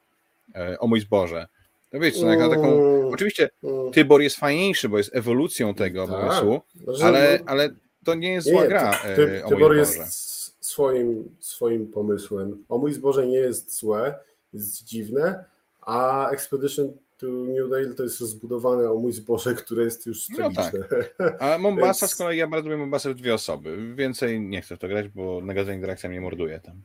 [0.56, 1.48] E, o mój zboże.
[1.92, 2.98] To wiecie, na taką...
[2.98, 3.92] Mm, Oczywiście mm.
[3.92, 6.16] Tybor jest fajniejszy, bo jest ewolucją tego Tak.
[6.16, 7.70] pomysłu, Że- ale, ale
[8.06, 11.88] to nie jest zła Nie, gra Ty, e, ty, o mój Tybor jest swoim, swoim
[11.88, 12.66] pomysłem.
[12.70, 14.16] O mój zboże nie jest złe,
[14.54, 15.46] jest dziwne,
[15.82, 20.52] a Expedition to New Dale to jest rozbudowane o mój zboże, które jest już No
[20.52, 20.72] tak.
[20.72, 21.06] tragiczne.
[21.40, 23.96] A Mombasa Więc- z kolei, ja bardzo lubię Mombasę w dwie osoby.
[23.96, 26.84] Więcej nie chcę w to grać, bo negacyjna interakcja mnie morduje tam.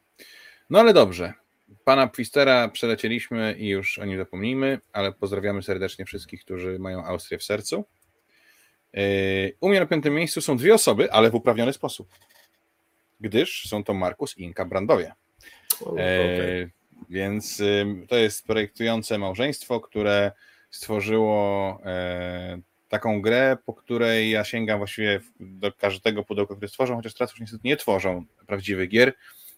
[0.70, 1.32] No ale dobrze.
[1.84, 7.38] Pana Pfistera przelecieliśmy i już o nim zapomnijmy, ale pozdrawiamy serdecznie wszystkich, którzy mają Austrię
[7.38, 7.84] w sercu.
[8.92, 9.02] Yy,
[9.60, 12.08] U mnie na piątym miejscu są dwie osoby, ale w uprawniony sposób.
[13.20, 15.12] Gdyż są to Markus i Inka Brandowie.
[15.80, 16.68] O, okej.
[17.10, 17.62] Więc
[18.08, 20.32] to jest projektujące małżeństwo, które
[20.70, 27.14] stworzyło e, taką grę, po której ja sięgam właściwie do każdego pudełka, które stworzą, chociaż
[27.14, 29.12] teraz już niestety nie tworzą prawdziwych gier,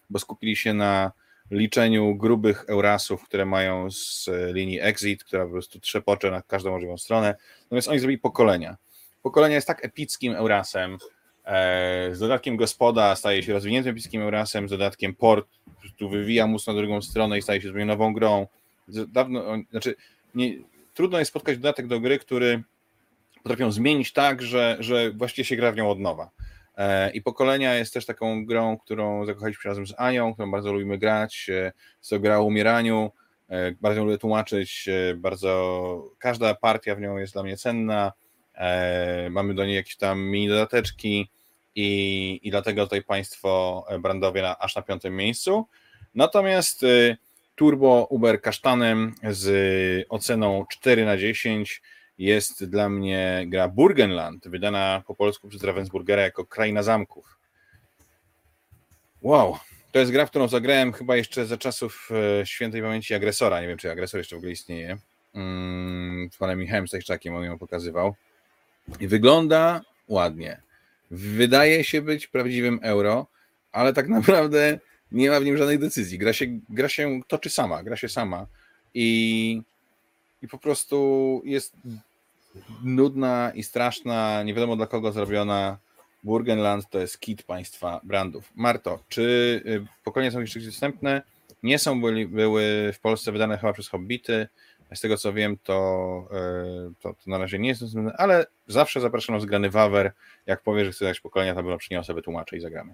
[0.09, 1.11] bo skupili się na
[1.51, 6.97] liczeniu grubych Eurasów, które mają z linii Exit, która po prostu trzepocze na każdą możliwą
[6.97, 7.35] stronę.
[7.63, 8.77] Natomiast oni zrobili pokolenia.
[9.23, 10.97] Pokolenia jest tak epickim Eurasem, e,
[12.11, 15.47] z dodatkiem gospoda staje się rozwiniętym epickim Eurasem, z dodatkiem port,
[15.97, 18.47] tu wywija mus na drugą stronę i staje się zupełnie nową grą.
[18.87, 19.95] Dawno, znaczy,
[20.35, 20.53] nie,
[20.93, 22.63] trudno jest spotkać dodatek do gry, który
[23.43, 26.29] potrafią zmienić tak, że, że właściwie się gra w nią od nowa.
[26.77, 30.97] E, I Pokolenia jest też taką grą, którą zakochaliśmy razem z Anią, którą bardzo lubimy
[30.97, 31.49] grać.
[31.49, 33.11] E, jest to gra o umieraniu,
[33.49, 38.13] e, bardzo lubię tłumaczyć, bardzo każda partia w nią jest dla mnie cenna.
[39.29, 41.29] Mamy do niej jakieś tam mini dodateczki
[41.75, 45.67] i, i dlatego tutaj państwo brandowie na, aż na piątym miejscu.
[46.15, 46.85] Natomiast
[47.55, 51.81] Turbo Uber Kasztanem z oceną 4 na 10
[52.17, 57.37] jest dla mnie gra Burgenland, wydana po polsku przez Ravensburgera jako Kraina Zamków.
[59.21, 59.57] Wow,
[59.91, 62.09] to jest gra, w którą zagrałem chyba jeszcze za czasów
[62.41, 63.61] e, świętej pamięci agresora.
[63.61, 64.97] Nie wiem, czy agresor jeszcze w ogóle istnieje.
[65.35, 68.15] Mm, z panem Michałem Stajczakiem on ją pokazywał.
[68.87, 70.61] Wygląda ładnie.
[71.11, 73.27] Wydaje się być prawdziwym euro,
[73.71, 74.79] ale tak naprawdę
[75.11, 76.17] nie ma w nim żadnych decyzji.
[76.17, 78.47] Gra się, gra się toczy sama, gra się sama.
[78.93, 79.61] I
[80.43, 81.75] i po prostu jest
[82.83, 85.77] nudna i straszna, nie wiadomo dla kogo zrobiona.
[86.23, 88.51] Burgenland to jest kit państwa brandów.
[88.55, 89.21] Marto, czy
[89.65, 91.21] y, pokolenia są jeszcze dostępne?
[91.63, 94.47] Nie są, byli, były w Polsce wydane chyba przez Hobbity.
[94.95, 96.27] Z tego co wiem, to,
[96.89, 100.11] y, to, to na razie nie jest dostępne, ale zawsze zapraszam zgrany Wawer.
[100.45, 102.93] Jak powiesz, że chcesz dać pokolenia, to bym przyniosę, wytłumaczę i zagramy.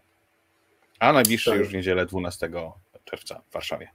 [0.99, 1.59] A najbliższy tak.
[1.59, 2.49] już w niedzielę 12
[3.05, 3.89] czerwca w Warszawie.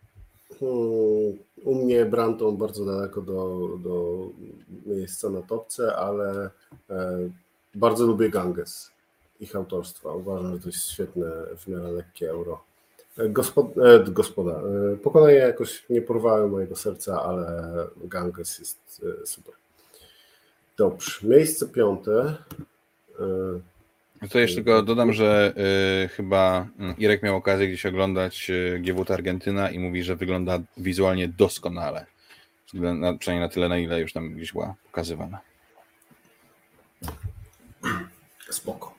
[0.61, 4.27] Hmm, u mnie Branton bardzo daleko do, do
[4.87, 6.51] miejsca na topce, ale
[6.91, 7.19] e,
[7.75, 8.91] bardzo lubię Ganges,
[9.41, 10.13] ich autorstwa.
[10.13, 11.27] Uważam, że to jest świetne,
[11.57, 12.65] w miarę lekkie euro.
[13.17, 14.61] Gospod, e, gospoda.
[14.93, 17.47] E, pokolenie jakoś nie porwały mojego serca, ale
[17.97, 19.55] Ganges jest e, super.
[20.77, 22.37] Dobrze, miejsce piąte.
[24.31, 25.55] To jeszcze tylko dodam, że
[26.05, 28.51] y, chyba mm, Irek miał okazję gdzieś oglądać
[28.81, 32.07] GWT Argentyna i mówi, że wygląda wizualnie doskonale.
[32.75, 35.41] Na, przynajmniej na tyle, na ile już tam gdzieś była pokazywana.
[38.51, 38.95] Spoko.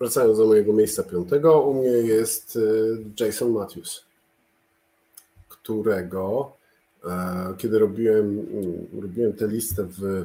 [0.00, 2.58] Wracając do mojego miejsca piątego, u mnie jest
[3.20, 4.04] e, Jason Matthews,
[5.48, 6.52] którego
[7.04, 8.46] e, kiedy robiłem,
[9.02, 10.24] robiłem tę listę w,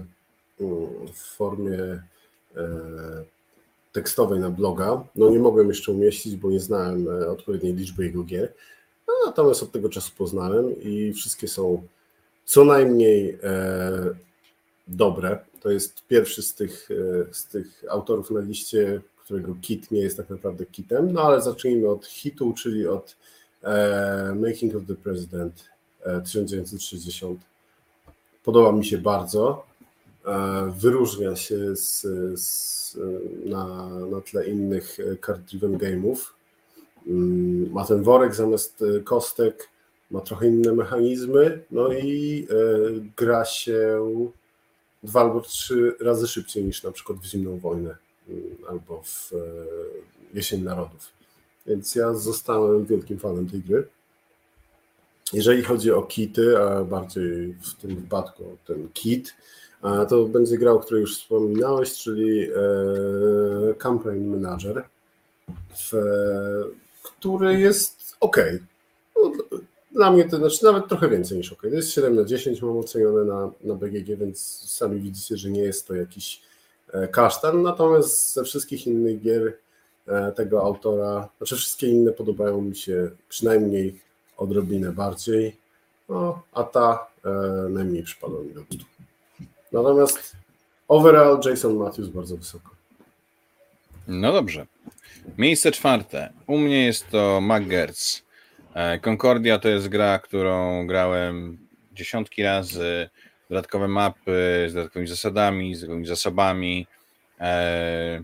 [1.13, 2.03] w formie
[2.57, 3.23] E,
[3.91, 5.03] tekstowej na bloga.
[5.15, 8.53] No nie mogłem jeszcze umieścić, bo nie znałem e, odpowiedniej liczby jego gier.
[9.07, 11.87] No, natomiast od tego czasu poznałem i wszystkie są
[12.45, 13.39] co najmniej
[14.87, 15.39] dobre.
[15.61, 16.89] To jest pierwszy z tych,
[17.31, 21.13] z tych autorów na liście, którego kit nie jest tak naprawdę kitem.
[21.13, 23.15] No ale zacznijmy od hitu, czyli od
[24.35, 25.69] Making of the President
[26.23, 27.39] 1960.
[28.43, 29.65] Podoba mi się bardzo.
[30.25, 32.01] E, wyróżnia się z,
[32.39, 32.97] z,
[33.45, 36.17] na, na tle innych card-driven game'ów.
[37.07, 39.69] Mm, ma ten worek zamiast kostek,
[40.11, 42.55] ma trochę inne mechanizmy, no i e,
[43.17, 43.99] gra się
[45.03, 47.95] dwa albo trzy razy szybciej niż na przykład w Zimną Wojnę
[48.69, 49.37] albo w e,
[50.33, 51.11] Jesień Narodów.
[51.67, 53.87] Więc ja zostałem wielkim fanem tej gry.
[55.33, 59.33] Jeżeli chodzi o kity, a bardziej w tym wypadku ten kit,
[60.09, 62.53] to będzie gra, o której już wspominałeś, czyli e,
[63.77, 64.83] Campaign Manager,
[67.03, 68.37] który jest ok.
[69.15, 69.31] No,
[69.91, 71.61] dla mnie to znaczy nawet trochę więcej niż ok.
[71.61, 74.39] To jest 7 na 10, mam ocenione na, na BGG, więc
[74.71, 76.41] sami widzicie, że nie jest to jakiś
[77.11, 77.61] kasztan.
[77.61, 79.53] Natomiast ze wszystkich innych gier
[80.07, 83.99] e, tego autora, znaczy wszystkie inne podobają mi się przynajmniej
[84.37, 85.57] odrobinę bardziej,
[86.09, 87.07] no, a ta
[87.69, 88.85] najmniej przypadła mi do gustu.
[89.71, 90.35] Natomiast
[90.87, 92.69] overall Jason Matthews bardzo wysoko.
[94.07, 94.65] No dobrze.
[95.37, 96.33] Miejsce czwarte.
[96.47, 98.23] U mnie jest to McGertz.
[98.73, 101.57] E, Concordia to jest gra, którą grałem
[101.93, 103.09] dziesiątki razy.
[103.49, 106.87] Dodatkowe mapy z dodatkowymi zasadami, z dodatkowymi zasobami.
[107.39, 108.23] E,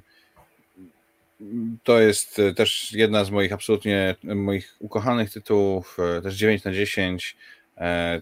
[1.83, 7.37] to jest też jedna z moich absolutnie moich ukochanych tytułów, e, też 9 na 10.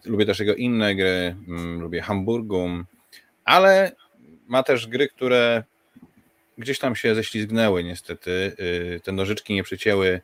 [0.06, 1.36] Lubię też jego inne gry.
[1.48, 2.86] Mm, lubię Hamburgum,
[3.46, 3.92] ale
[4.48, 5.64] ma też gry, które
[6.58, 8.32] gdzieś tam się ześlizgnęły niestety.
[8.60, 10.22] Y, te nożyczki nie przycięły,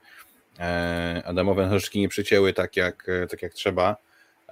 [0.60, 3.98] e, Adamowe nożyczki nie przycięły tak jak, tak jak trzeba.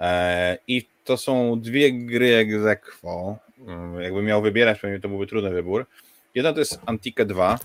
[0.02, 3.36] E, I to są dwie gry egzekwo.
[3.68, 5.86] mm, jakby miał wybierać, pewnie to byłby trudny wybór.
[6.34, 7.58] Jedna to jest Antique 2,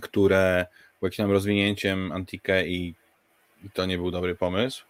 [0.00, 0.66] które
[1.00, 2.94] było jakimś rozwinięciem Antique i,
[3.64, 4.84] i to nie był dobry pomysł.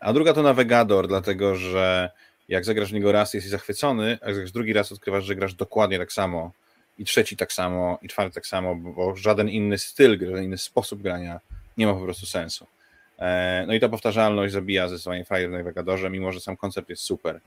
[0.00, 2.10] A druga to Navigator, dlatego że
[2.48, 5.54] jak zagrasz w niego raz, jesteś zachwycony, a jak zagrasz drugi raz, odkrywasz, że grasz
[5.54, 6.52] dokładnie tak samo.
[6.98, 11.02] I trzeci tak samo, i czwarty tak samo, bo żaden inny styl, żaden inny sposób
[11.02, 11.40] grania
[11.76, 12.66] nie ma po prostu sensu.
[13.18, 17.02] E, no i ta powtarzalność zabija zdecydowanie frajdę w Navigatorze, mimo że sam koncept jest
[17.02, 17.40] super.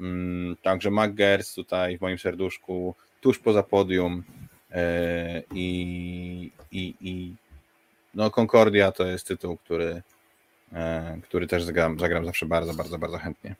[0.00, 4.22] Mm, także MacGers tutaj w moim serduszku, tuż poza podium
[4.70, 7.34] e, i, i, i
[8.14, 10.02] no Concordia to jest tytuł, który,
[10.72, 13.54] e, który też zagram, zagram zawsze bardzo, bardzo, bardzo chętnie.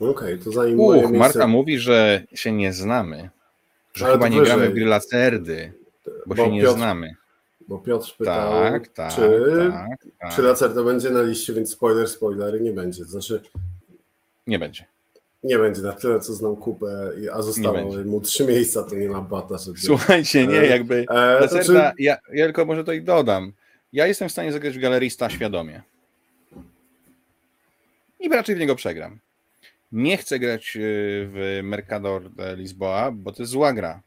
[0.00, 1.18] Okej, okay, to zanim Uch, miejsce...
[1.18, 3.30] Marta mówi, że się nie znamy,
[3.94, 4.54] że Ale chyba nie wyżej.
[4.54, 5.72] gramy w gry Lacerdy,
[6.06, 7.14] bo, bo się nie Piotr, znamy.
[7.70, 9.20] Bo Piotr pytał, tak, tak, czy,
[9.72, 10.34] tak, tak.
[10.34, 13.04] czy Lacerda będzie na liście, więc spoiler, spoiler nie będzie.
[13.04, 13.42] Znaczy,
[14.46, 14.84] nie będzie.
[15.42, 19.20] Nie będzie na tyle, co znam kupę, a zostało mu trzy miejsca, to nie ma
[19.20, 19.58] bata.
[19.58, 19.78] Żeby...
[19.78, 23.52] Słuchajcie, nie, jakby e, Lacerda, ja, ja tylko może to i dodam.
[23.92, 25.82] Ja jestem w stanie zagrać w galerista świadomie.
[28.20, 29.18] I raczej w niego przegram.
[29.92, 30.80] Nie chcę grać y,
[31.32, 34.02] w Mercador de Lisboa, bo to jest zła gra.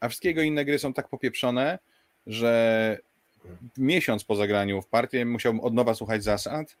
[0.00, 1.78] A wszystkiego inne gry są tak popieprzone,
[2.30, 2.98] że
[3.78, 6.76] miesiąc po zagraniu w partię musiałbym od nowa słuchać zasad,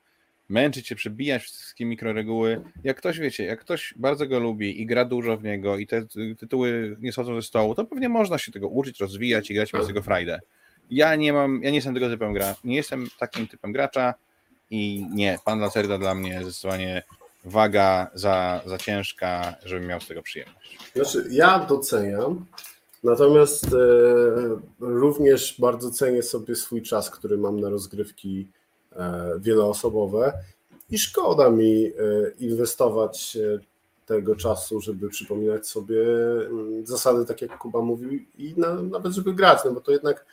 [0.48, 2.62] męczyć się, przebijać wszystkie mikroreguły.
[2.84, 6.06] Jak ktoś, wiecie, jak ktoś bardzo go lubi i gra dużo w niego i te
[6.38, 9.86] tytuły nie schodzą ze stołu, to pewnie można się tego uczyć, rozwijać i grać mieć
[9.86, 10.40] tego frajdę.
[10.90, 14.14] Ja nie mam, ja nie jestem tego typem gra, nie jestem takim typem gracza
[14.70, 17.02] i nie, Pan Lacerda dla mnie zdecydowanie
[17.44, 20.78] waga za, za ciężka, żebym miał z tego przyjemność.
[20.94, 22.46] Znaczy, ja doceniam,
[23.04, 23.68] natomiast e,
[24.80, 28.48] również bardzo cenię sobie swój czas, który mam na rozgrywki
[28.92, 30.32] e, wieloosobowe.
[30.90, 31.92] I szkoda mi e,
[32.38, 33.58] inwestować e,
[34.06, 36.02] tego czasu, żeby przypominać sobie
[36.46, 40.26] mm, zasady, tak jak Kuba mówił, i na, nawet żeby grać, no bo to jednak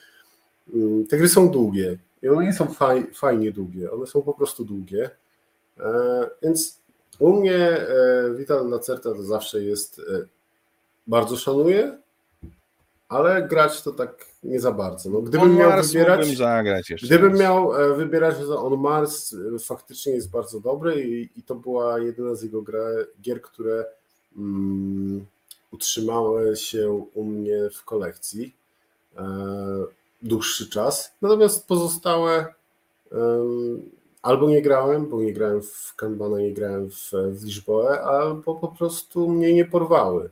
[0.73, 1.97] mm, te gry są długie.
[2.23, 5.09] I one nie są faj, fajnie długie, one są po prostu długie.
[5.79, 6.81] E, więc
[7.19, 10.01] u mnie e, Vital Lacerta to zawsze jest,
[11.07, 11.97] bardzo szanuję,
[13.09, 15.09] ale grać to tak nie za bardzo.
[15.09, 17.39] No, gdybym miał Mars wybierać, zagrać jeszcze gdybym raz.
[17.39, 22.35] miał e, wybierać, to On Mars faktycznie jest bardzo dobry i, i to była jedyna
[22.35, 22.85] z jego gra,
[23.21, 23.85] gier, które
[24.37, 25.25] um,
[25.71, 28.55] utrzymały się u mnie w kolekcji
[29.17, 29.23] e,
[30.21, 31.11] dłuższy czas.
[31.21, 32.53] Natomiast pozostałe
[33.11, 33.89] um,
[34.21, 37.69] albo nie grałem, bo nie grałem w Kanbana, nie grałem w, w
[38.03, 40.29] albo po prostu mnie nie porwały.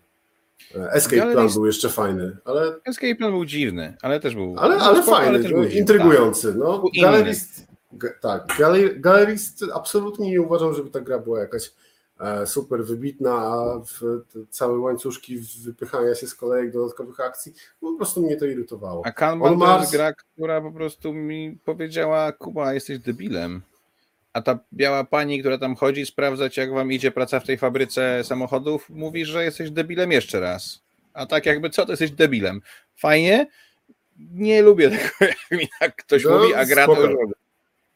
[0.91, 1.55] Escape Plan jest...
[1.55, 2.75] był jeszcze fajny, ale...
[2.85, 4.55] Escape Plan był dziwny, ale też był...
[4.57, 6.47] Ale, ale spoko, fajny, ale był intrygujący.
[6.47, 6.57] Tak.
[6.57, 7.67] No, galerist,
[8.21, 8.57] tak,
[8.99, 11.73] galerist absolutnie nie uważam, żeby ta gra była jakaś
[12.19, 18.21] e, super wybitna, a w całe łańcuszki wypychania się z kolejek dodatkowych akcji, po prostu
[18.21, 19.01] mnie to irytowało.
[19.05, 23.61] A Kanban to jest gra, która po prostu mi powiedziała, Kuba, jesteś debilem
[24.35, 28.23] a ta biała pani, która tam chodzi sprawdzać, jak wam idzie praca w tej fabryce
[28.23, 30.81] samochodów, mówi, że jesteś debilem jeszcze raz.
[31.13, 32.61] A tak jakby, co, to jesteś debilem.
[32.95, 33.47] Fajnie?
[34.17, 37.09] Nie lubię tego, jak mi tak ktoś no, mówi, a gra to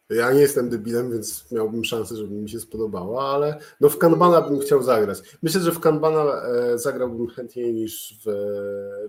[0.09, 4.41] ja nie jestem debilem, więc miałbym szansę, żeby mi się spodobało, ale no w Kanbana
[4.41, 5.17] bym chciał zagrać.
[5.41, 8.29] Myślę, że w Kanbana e, zagrałbym chętniej niż w,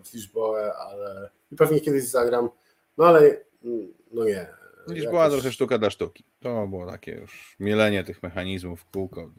[0.05, 2.49] w Lisboę, ale i pewnie kiedyś zagram,
[2.99, 3.21] no ale
[3.65, 6.25] mm, no nie, Gdzieś była trochę sztuka dla sztuki.
[6.41, 9.31] To było takie już mielenie tych mechanizmów w kółko.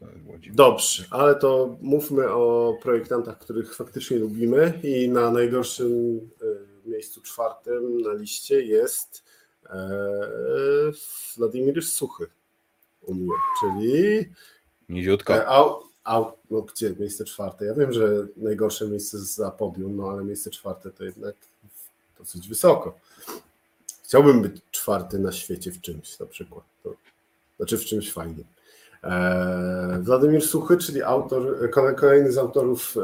[0.52, 8.00] Dobrze, ale to mówmy o projektantach, których faktycznie lubimy i na najgorszym e, miejscu czwartym
[8.00, 9.24] na liście jest
[9.70, 9.98] e,
[11.36, 12.26] Władimir Suchy
[13.02, 14.24] u mnie, czyli
[14.88, 15.34] Niziutko.
[15.34, 17.64] E, au, au, no gdzie miejsce czwarte?
[17.64, 21.34] Ja wiem, że najgorsze miejsce za podium, no ale miejsce czwarte to jednak
[22.18, 22.98] dosyć wysoko.
[24.12, 26.64] Chciałbym być czwarty na świecie w czymś na przykład.
[27.56, 28.44] Znaczy w czymś fajnym.
[29.02, 33.00] Eee, Władimir Suchy, czyli autor, kolejny z autorów e,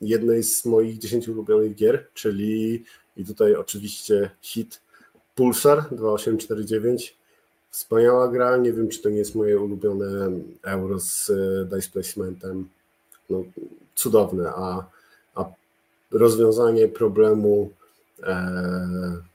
[0.00, 2.84] jednej z moich dziesięciu ulubionych gier, czyli
[3.16, 4.80] i tutaj oczywiście hit
[5.34, 7.16] Pulsar 2849.
[7.70, 10.30] Wspaniała gra, nie wiem czy to nie jest moje ulubione
[10.62, 12.68] euro z e, dice placementem.
[13.30, 13.42] No,
[13.94, 14.86] cudowne, a,
[15.34, 15.44] a
[16.10, 17.70] rozwiązanie problemu
[18.22, 19.27] e,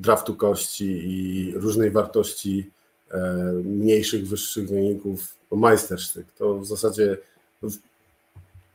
[0.00, 2.70] draftu kości i różnej wartości
[3.10, 6.26] e, mniejszych, wyższych wyników, majstersztyk.
[6.32, 7.18] To w zasadzie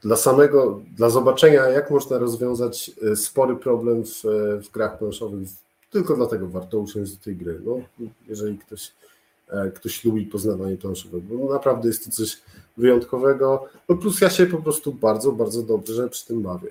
[0.01, 4.23] dla samego, dla zobaczenia, jak można rozwiązać e, spory problem w,
[4.67, 5.49] w grach planszowych,
[5.91, 7.61] tylko dlatego warto usiąść do tej gry.
[7.65, 7.77] No,
[8.27, 8.91] jeżeli ktoś,
[9.49, 12.41] e, ktoś lubi poznawanie planszowego, bo naprawdę jest to coś
[12.77, 13.65] wyjątkowego.
[13.89, 16.69] No plus ja się po prostu bardzo, bardzo dobrze przy tym bawię.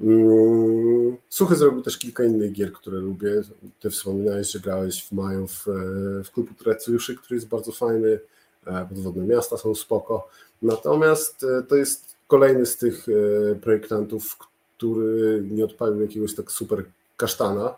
[0.00, 3.42] Mm, Suchy zrobił też kilka innych gier, które lubię.
[3.80, 5.64] Ty wspominałeś, że grałeś w maju w,
[6.24, 8.18] w klub Ultrajuszy, który jest bardzo fajny.
[8.66, 10.28] E, podwodne miasta są spoko.
[10.62, 14.36] Natomiast e, to jest kolejny z tych e, projektantów,
[14.76, 16.84] który nie odpalił jakiegoś tak super
[17.16, 17.76] kasztana.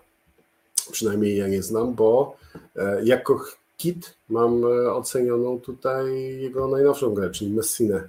[0.92, 2.36] Przynajmniej ja nie znam, bo
[3.04, 3.44] jako
[3.76, 8.08] kit mam ocenioną tutaj jego najnowszą grę, czyli Messinę,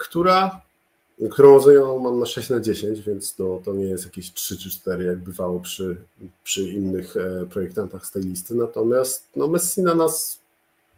[0.00, 0.60] która
[1.30, 4.70] którą ocenioną mam na 6 na 10, więc to, to nie jest jakieś 3 czy
[4.70, 5.96] 4, jak bywało przy,
[6.44, 7.14] przy innych
[7.50, 8.54] projektantach z tej listy.
[8.54, 10.38] Natomiast no, Messina nas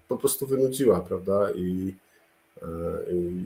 [0.09, 1.51] po prostu wynudziła, prawda?
[1.51, 1.95] I,
[2.63, 2.67] e,
[3.13, 3.45] i,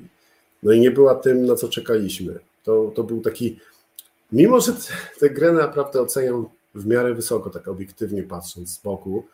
[0.63, 2.39] no i nie była tym, na co czekaliśmy.
[2.65, 3.61] To, to był taki,
[4.33, 4.73] mimo że
[5.21, 9.25] tę grę naprawdę oceniam w miarę wysoko, tak obiektywnie patrząc z boku,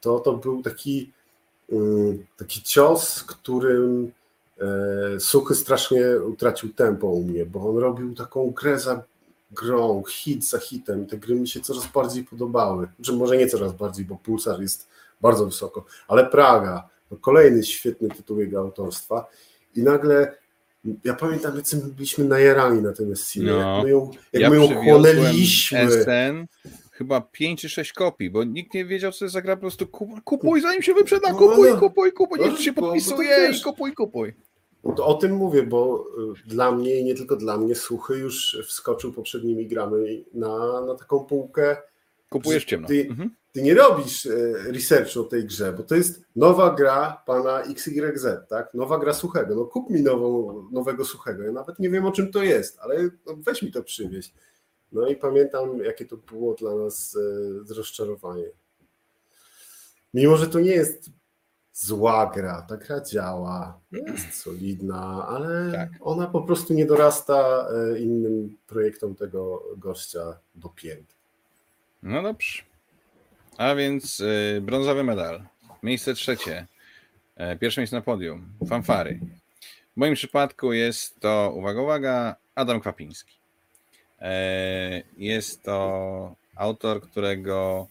[0.00, 1.12] to, to był taki,
[1.72, 4.23] mm, taki cios, którym e,
[5.18, 9.02] Suchy strasznie utracił tempo u mnie, bo on robił taką grę za
[9.50, 11.06] grą, hit za hitem.
[11.06, 12.88] Te gry mi się coraz bardziej podobały.
[13.00, 14.88] Że może nie coraz bardziej, bo Pulsar jest
[15.20, 19.26] bardzo wysoko, ale Praga, to kolejny świetny tytuł jego autorstwa
[19.76, 20.36] i nagle
[21.04, 23.58] ja pamiętam, jak my byliśmy najarani na tym Messinie, no.
[23.58, 25.90] jak my ją, jak ja my ją chłonęliśmy.
[25.90, 26.46] SN,
[26.94, 29.86] chyba 5 czy 6 kopii, bo nikt nie wiedział, co jest za gra, po prostu
[30.24, 34.34] kupuj, zanim się wyprzeda, no, kupuj, no, kupuj, kupuj, niech się podpisuje i kupuj, kupuj.
[34.96, 36.06] To o tym mówię, bo
[36.46, 40.94] y, dla mnie i nie tylko dla mnie Suchy już wskoczył poprzednimi grami na, na
[40.94, 41.76] taką półkę.
[42.28, 42.88] Kupujesz ciemno.
[42.88, 44.32] Ty, mhm ty nie robisz e,
[44.72, 48.74] researchu o tej grze, bo to jest nowa gra pana XYZ, tak?
[48.74, 49.54] Nowa gra suchego.
[49.54, 51.42] No kup mi nową, nowego suchego.
[51.42, 54.32] Ja nawet nie wiem o czym to jest, ale no weź mi to przywieź.
[54.94, 57.16] No i pamiętam, jakie to było dla nas
[57.70, 58.46] e, rozczarowanie.
[60.14, 61.10] Mimo, że to nie jest
[61.72, 65.88] zła gra, ta gra działa, jest solidna, ale tak.
[66.00, 71.14] ona po prostu nie dorasta e, innym projektom tego gościa do pięt.
[72.02, 72.62] No dobrze.
[73.56, 75.42] A więc y, brązowy medal.
[75.82, 76.66] Miejsce trzecie.
[77.36, 78.48] E, pierwsze miejsce na podium.
[78.68, 79.20] Fanfary.
[79.94, 83.43] W moim przypadku jest to, uwaga, uwaga, Adam Kwapiński.
[84.24, 87.86] E, jest to autor, którego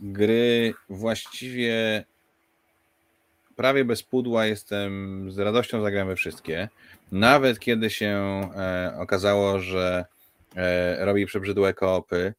[0.00, 2.04] gry właściwie
[3.56, 6.68] prawie bez pudła jestem z radością zagrałem we wszystkie.
[7.12, 8.08] Nawet kiedy się
[8.56, 10.04] e, okazało, że
[10.98, 12.34] robi przebrzydłe koopy,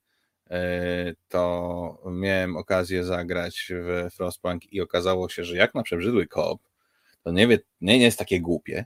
[0.52, 6.62] E, to miałem okazję zagrać w Frostpunk i okazało się, że jak na przebrzydły kop,
[7.24, 8.86] to nie, wie, nie, jest takie głupie.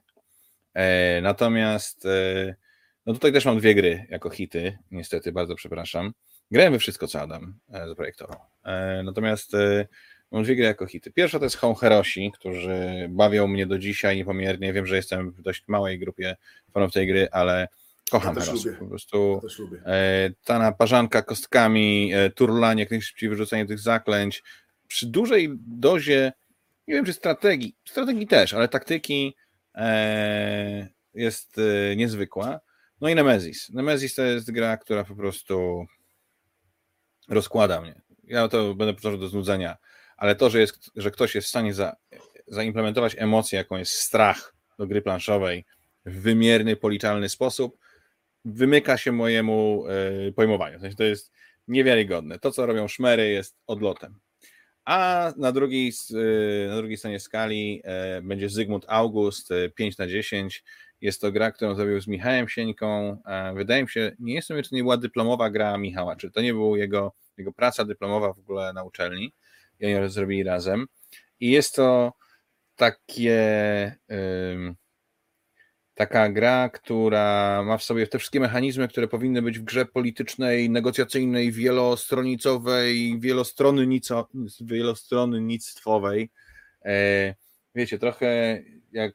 [0.73, 2.55] E, natomiast e,
[3.05, 6.13] no tutaj też mam dwie gry jako hity, niestety, bardzo przepraszam.
[6.51, 8.39] Grałem we wszystko, co Adam zaprojektował.
[9.03, 9.51] Natomiast
[10.31, 11.11] mam dwie gry jako hity.
[11.11, 14.73] Pierwsza to jest Home Herosi, którzy bawią mnie do dzisiaj niepomiernie.
[14.73, 16.35] Wiem, że jestem w dość małej grupie
[16.73, 17.67] fanów tej gry, ale
[18.11, 18.63] Kocham ja teraz.
[18.79, 19.41] Po prostu
[19.85, 24.43] ja e, ta naparzanka kostkami, e, turlanie, jak najszybciej wyrzucenie tych zaklęć.
[24.87, 26.33] Przy dużej dozie,
[26.87, 29.35] nie wiem czy strategii, strategii też, ale taktyki
[29.75, 31.55] e, jest
[31.95, 32.59] niezwykła.
[33.01, 33.69] No i Nemesis.
[33.69, 35.85] Nemesis to jest gra, która po prostu
[37.29, 38.01] rozkłada mnie.
[38.23, 39.77] Ja to będę powtarzał do znudzenia,
[40.17, 41.95] ale to, że, jest, że ktoś jest w stanie za,
[42.47, 45.65] zaimplementować emocję, jaką jest strach do gry planszowej
[46.05, 47.77] w wymierny, policzalny sposób,
[48.45, 50.77] wymyka się mojemu e, pojmowaniu.
[50.77, 51.31] W sensie to jest
[51.67, 52.39] niewiarygodne.
[52.39, 54.19] To, co robią szmery, jest odlotem.
[54.85, 55.93] A na drugiej,
[56.65, 60.63] e, na drugiej stronie skali e, będzie Zygmunt August 5 na 10.
[61.01, 63.17] Jest to gra, którą zrobił z Michałem Sieńką.
[63.55, 66.41] Wydaje mi się, nie jestem wiem, czy to nie była dyplomowa gra Michała, czy to
[66.41, 69.33] nie była jego, jego praca dyplomowa w ogóle na uczelni
[69.79, 70.87] i oni zrobili razem.
[71.39, 72.13] I jest to
[72.75, 73.95] takie
[75.95, 80.69] taka gra, która ma w sobie te wszystkie mechanizmy, które powinny być w grze politycznej,
[80.69, 83.19] negocjacyjnej, wielostronicowej,
[84.61, 86.29] wielostronnictwowej.
[86.85, 87.35] E,
[87.75, 88.61] wiecie, trochę
[88.91, 89.13] jak,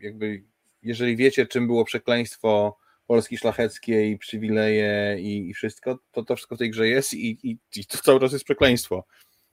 [0.00, 0.44] jakby,
[0.82, 6.56] jeżeli wiecie, czym było przekleństwo Polski szlacheckiej, i przywileje i, i, wszystko, to to wszystko
[6.56, 9.04] w tej grze jest i, i, i to cały czas jest przekleństwo.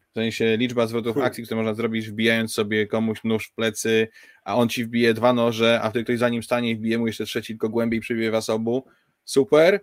[0.10, 1.28] W sensie liczba zwrotów hmm.
[1.28, 4.08] akcji, które można zrobić, wbijając sobie komuś nóż w plecy,
[4.44, 7.08] a on ci wbije dwa noże, a wtedy ktoś za nim stanie i wbije mu
[7.08, 8.86] jeszcze trzeci, tylko głębiej przybije was obu.
[9.24, 9.80] Super.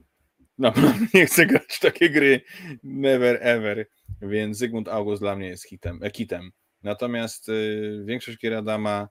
[0.59, 2.41] Naprawdę nie chcę grać w takie gry.
[2.83, 3.87] Never ever.
[4.23, 6.51] Więc Zygmunt August dla mnie jest hitem, e, kitem.
[6.83, 9.09] Natomiast y, większość gier Adama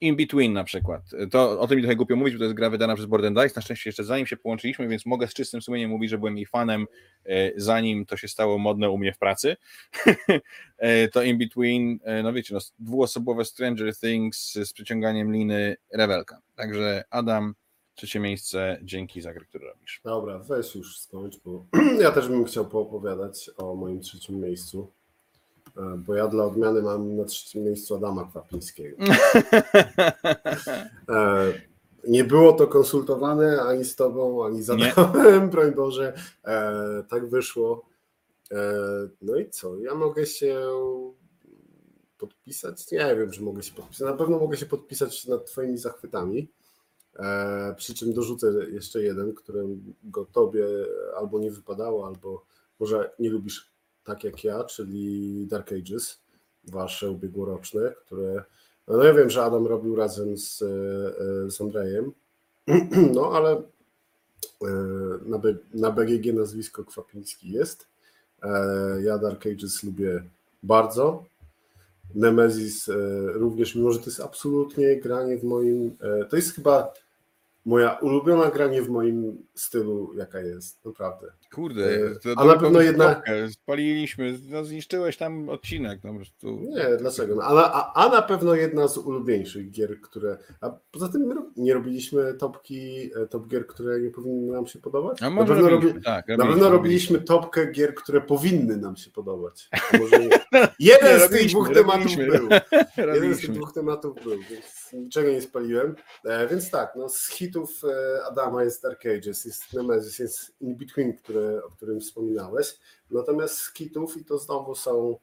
[0.00, 1.02] In Between na przykład.
[1.30, 3.52] To o tym mi trochę głupio mówić, bo to jest gra wydana przez Board Dice.
[3.56, 6.46] Na szczęście jeszcze zanim się połączyliśmy, więc mogę z czystym sumieniem mówić, że byłem jej
[6.46, 6.86] fanem,
[7.24, 9.56] e, zanim to się stało modne u mnie w pracy.
[10.78, 16.38] E, to In Between, e, no wiecie, no, dwuosobowe Stranger Things z przyciąganiem liny, rewelka.
[16.54, 17.54] Także Adam,
[17.94, 20.00] trzecie miejsce, dzięki za grę, którą robisz.
[20.04, 21.66] Dobra, weź już skończ, bo
[22.02, 24.92] ja też bym chciał poopowiadać o moim trzecim miejscu.
[25.76, 28.96] E, bo ja dla odmiany mam na trzecim miejscu Adama Kwapińskiego.
[31.08, 31.52] E,
[32.08, 36.12] nie było to konsultowane ani z tobą, ani z Adamem, broń Boże.
[36.44, 37.86] E, tak wyszło.
[39.22, 39.78] No i co?
[39.78, 40.60] Ja mogę się
[42.18, 42.90] podpisać?
[42.92, 44.08] Nie wiem, czy mogę się podpisać.
[44.08, 46.48] Na pewno mogę się podpisać nad twoimi zachwytami.
[47.76, 50.66] Przy czym dorzucę jeszcze jeden, którego tobie
[51.16, 52.44] albo nie wypadało, albo
[52.80, 53.75] może nie lubisz
[54.06, 56.18] tak jak ja, czyli Dark Ages,
[56.64, 58.44] wasze ubiegłoroczne, które
[58.88, 62.12] no ja wiem, że Adam robił razem z, e, z Andrejem,
[63.14, 63.62] no ale e,
[65.26, 67.86] na, B, na BGG nazwisko Kwapiński jest.
[68.42, 68.48] E,
[69.02, 70.22] ja Dark Ages lubię
[70.62, 71.24] bardzo.
[72.14, 72.90] Nemesis
[73.34, 75.96] również, mimo że to jest absolutnie granie w moim.
[76.30, 76.92] To jest chyba
[77.66, 81.32] moja ulubiona gra nie w moim stylu, jaka jest, naprawdę.
[81.54, 83.22] Kurde, e, to a na pewno jedna.
[83.50, 86.00] Spaliliśmy, no zniszczyłeś tam odcinek.
[86.04, 86.46] No prostu.
[86.50, 87.34] Nie, dlaczego?
[87.34, 90.38] No, a, a, a na pewno jedna z ulubieńszych gier, które.
[90.60, 95.22] A poza tym nie robiliśmy topki, e, top gier, które nie powinny nam się podobać.
[95.22, 96.04] A może na pewno, robiliśmy, robi...
[96.04, 99.68] tak, robiliśmy, na pewno robiliśmy topkę gier, które powinny nam się podobać.
[100.78, 102.48] jeden z tych dwóch tematów był.
[102.96, 105.94] jeden z tych dwóch tematów był, więc niczego nie spaliłem.
[106.24, 107.82] E, więc tak, no z hitów
[108.30, 112.78] Adama jest Dark Ages, jest Nemesis, jest In Between, które o którym wspominałeś.
[113.10, 115.18] Natomiast z kitów, i to znowu są,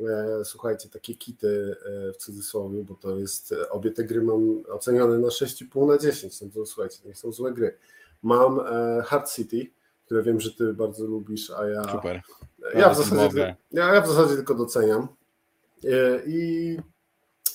[0.00, 4.62] e, słuchajcie, takie kity e, w cudzysłowie, bo to jest, e, obie te gry mam
[4.68, 7.78] ocenione na 6,5 na 10, no to słuchajcie, to nie są złe gry.
[8.22, 8.60] Mam
[9.04, 9.70] Hard City,
[10.04, 11.92] które wiem, że ty bardzo lubisz, a ja...
[11.92, 12.22] Super.
[12.74, 15.08] Ja w, zasadzie, ja, ja w zasadzie tylko doceniam.
[16.26, 16.76] I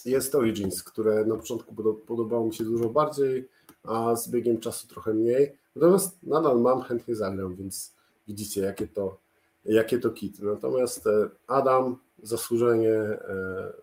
[0.05, 1.75] jest Origins, które na początku
[2.07, 3.49] podobało mi się dużo bardziej,
[3.83, 5.57] a z biegiem czasu trochę mniej.
[5.75, 7.93] Natomiast nadal mam, chętnie zagram, więc
[8.27, 9.21] Widzicie, jakie to,
[9.65, 10.39] jakie to kit.
[10.39, 13.73] Natomiast e, Adam zasłużenie e,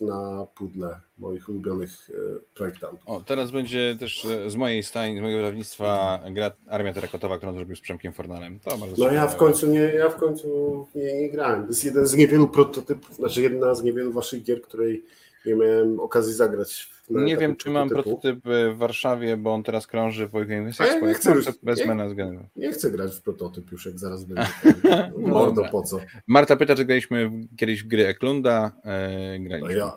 [0.00, 2.14] na pudle moich ulubionych e,
[2.54, 3.00] projektantów.
[3.06, 7.76] O, teraz będzie też z mojej stajni, z mojego wydawnictwa gra Armia Terakotowa, którą zrobił
[7.76, 8.60] z Przemkiem Fornalem.
[8.60, 10.48] To no ja w końcu nie, ja w końcu
[10.94, 11.62] nie, nie grałem.
[11.62, 15.04] To jest jeden z niewielu prototypów, znaczy jedna z niewielu waszych gier, której
[15.46, 20.28] nie miałem okazji zagrać nie wiem, czy mam prototyp w Warszawie, bo on teraz krąży
[20.28, 21.06] po Games Expo.
[21.06, 22.44] Ja nie chcę, na względu.
[22.56, 24.48] Nie chcę grać w prototyp już, jak zaraz będzie.
[25.16, 26.00] Mordo, po co?
[26.26, 28.72] Marta pyta, czy graliśmy kiedyś w gry Eklunda.
[28.84, 29.68] E, graliśmy.
[29.68, 29.96] No, ja,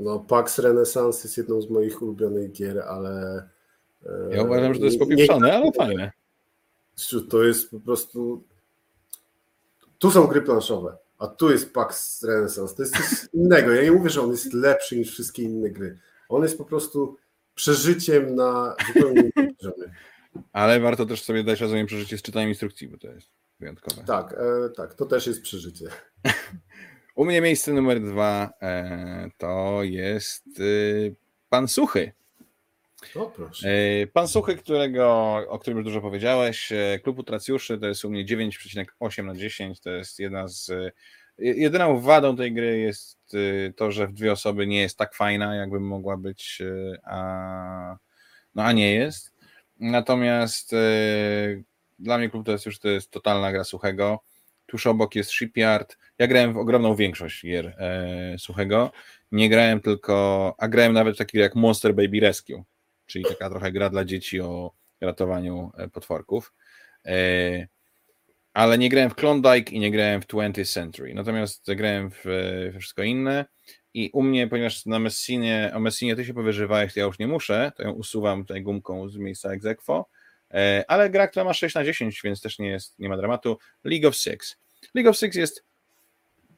[0.00, 3.42] no Pax Renaissance jest jedną z moich ulubionych gier, ale...
[4.06, 6.12] E, ja uważam, że to jest popieprzone, ale fajne.
[7.30, 8.42] To jest po prostu...
[9.98, 12.76] Tu są gry planszowe, a tu jest Pax Renaissance.
[12.76, 13.72] To jest coś innego.
[13.72, 17.16] Ja nie mówię, że on jest lepszy niż wszystkie inne gry on jest po prostu
[17.54, 19.94] przeżyciem na zupełnie innym poziomie.
[20.52, 23.28] Ale warto też sobie dać rozumiem przeżycie z czytaniem instrukcji, bo to jest
[23.60, 24.04] wyjątkowe.
[24.06, 25.86] Tak, e, tak, to też jest przeżycie.
[27.14, 30.62] U mnie miejsce numer dwa e, to jest e,
[31.48, 32.12] Pan Suchy.
[33.14, 33.68] O, proszę.
[33.68, 38.10] E, pan Suchy, którego, o którym już dużo powiedziałeś, e, Klub Utracjuszy to jest u
[38.10, 40.72] mnie 9,8 na 10, to jest jedna z
[41.38, 43.15] Jedyną wadą tej gry jest
[43.76, 47.96] to, że w dwie osoby nie jest tak fajna, jakby mogła być, y, a,
[48.54, 49.34] no, a nie jest.
[49.80, 51.64] Natomiast y,
[51.98, 54.20] dla mnie klub to jest już to jest totalna gra suchego.
[54.66, 55.98] Tuż obok jest Shipyard.
[56.18, 58.92] Ja grałem w ogromną większość gier e, suchego.
[59.32, 62.64] Nie grałem tylko, a grałem nawet w taki jak Monster Baby Rescue,
[63.06, 66.54] czyli taka trochę gra dla dzieci o ratowaniu e, potworków.
[67.04, 67.66] E,
[68.56, 71.14] ale nie grałem w Klondike i nie grałem w 20th Century.
[71.14, 72.20] Natomiast grałem w,
[72.74, 73.44] w wszystko inne.
[73.94, 77.26] I u mnie, ponieważ na Messinie, o Messinie ty się powyżywałeś, to ja już nie
[77.26, 80.08] muszę, to ją usuwam tutaj gumką z miejsca egzekwo.
[80.50, 83.58] E, ale gra, która ma 6 na 10, więc też nie, jest, nie ma dramatu.
[83.84, 84.56] League of Six.
[84.94, 85.64] League of Six jest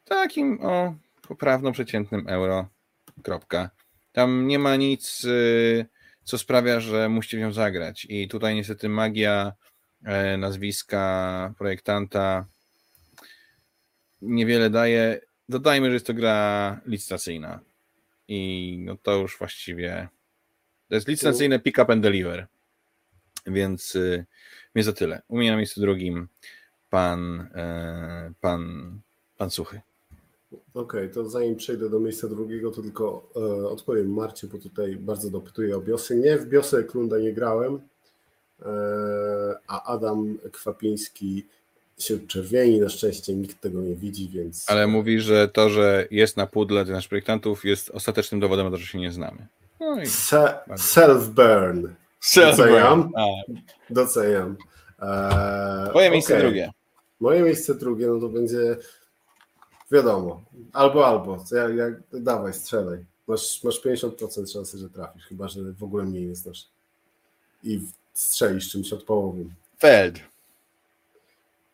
[0.05, 0.95] takim o
[1.29, 2.69] poprawno przeciętnym euro.
[3.23, 3.71] Kropka.
[4.13, 5.87] Tam nie ma nic, y,
[6.25, 8.07] co sprawia, że musicie w nią zagrać.
[8.09, 9.53] I tutaj niestety magia E,
[10.39, 12.47] nazwiska projektanta
[14.23, 15.21] niewiele daje.
[15.49, 17.61] Dodajmy, że jest to gra licytacyjna.
[18.29, 20.09] I no to już właściwie
[20.89, 22.47] to jest licytacyjne pick up and deliver.
[23.47, 24.27] Więc, y,
[24.75, 25.23] więc za tyle.
[25.29, 26.29] U mnie na miejscu drugim
[26.91, 28.93] pan, e, pan,
[29.37, 29.81] pan Suchy.
[30.51, 34.97] Okej, okay, to zanim przejdę do miejsca drugiego, to tylko e, odpowiem Marcie, bo tutaj
[34.97, 36.17] bardzo dopytuję o biosy.
[36.17, 37.81] Nie, w biosę Klunda nie grałem, e,
[39.67, 41.47] a Adam Kwapiński
[41.99, 44.71] się czerwieni, na szczęście nikt tego nie widzi, więc...
[44.71, 48.71] Ale mówi, że to, że jest na pudle tych naszych projektantów jest ostatecznym dowodem na
[48.71, 49.47] to, że się nie znamy.
[49.81, 49.97] No
[50.77, 51.89] Self-burn.
[52.35, 53.13] Doceniam.
[53.91, 54.57] Doceniam.
[55.03, 56.43] Eee, Moje miejsce okay.
[56.43, 56.71] drugie.
[57.21, 58.77] Moje miejsce drugie, no to będzie
[59.93, 63.05] wiadomo, albo albo, jak, jak, dawaj, strzelaj.
[63.29, 66.69] Masz, masz 50% szansy, że trafisz, chyba, że w ogóle mniej nie znasz.
[67.63, 67.81] I
[68.19, 69.45] strzelisz czymś od połowy.
[69.79, 70.21] Feld.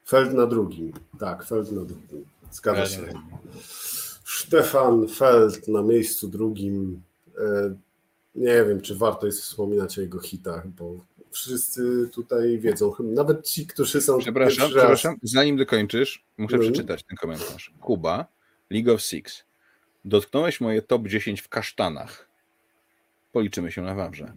[0.07, 0.93] Feld na drugim.
[1.21, 2.25] Tak, Feld na drugim.
[2.51, 3.03] Zgadza się.
[4.25, 7.03] Stefan Feld na miejscu drugim.
[7.39, 7.75] E,
[8.35, 10.95] nie wiem, czy warto jest wspominać o jego hitach, bo
[11.31, 12.93] wszyscy tutaj wiedzą.
[13.01, 14.19] Nawet ci, którzy są.
[14.19, 15.17] Przepraszam, przepraszam.
[15.23, 16.73] Zanim dokończysz, muszę hmm.
[16.73, 17.73] przeczytać ten komentarz.
[17.81, 18.27] Kuba,
[18.71, 19.45] League of Six.
[20.05, 22.29] Dotknąłeś moje top 10 w kasztanach.
[23.33, 24.33] Policzymy się na Wawrze.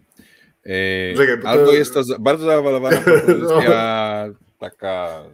[0.64, 1.72] Yy, albo to...
[1.72, 4.34] jest to bardzo zaawalowana propozycja, no.
[4.58, 5.24] taka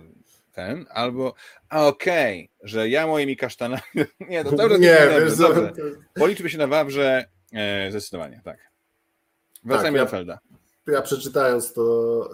[0.53, 1.35] ten, albo
[1.69, 3.83] a okej, okay, że ja moimi kasztanami.
[4.31, 5.73] Nie, to cały czas nie, wiesz, dobrze.
[6.15, 8.59] Policzmy się na Wawrze e, zdecydowanie, tak.
[9.65, 10.39] Wracajmy tak, do Felda.
[10.87, 12.29] Ja, ja przeczytając to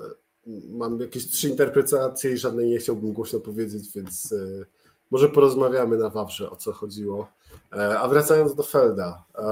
[0.69, 4.65] mam jakieś trzy interpretacje i żadnej nie chciałbym głośno powiedzieć, więc e,
[5.11, 7.29] może porozmawiamy na Wawrze o co chodziło.
[7.73, 9.43] E, a wracając do Felda, e,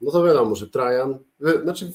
[0.00, 1.18] no to wiadomo, że Trajan,
[1.62, 1.92] znaczy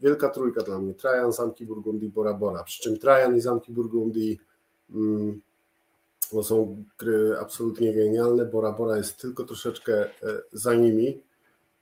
[0.00, 4.38] wielka trójka dla mnie, Trajan, Zamki Burgundii, Bora Bora, przy czym Trajan i Zamki Burgundii
[4.90, 5.40] Mm,
[6.32, 8.44] bo są gry absolutnie genialne.
[8.44, 10.10] Bora Bora jest tylko troszeczkę e,
[10.52, 11.22] za nimi.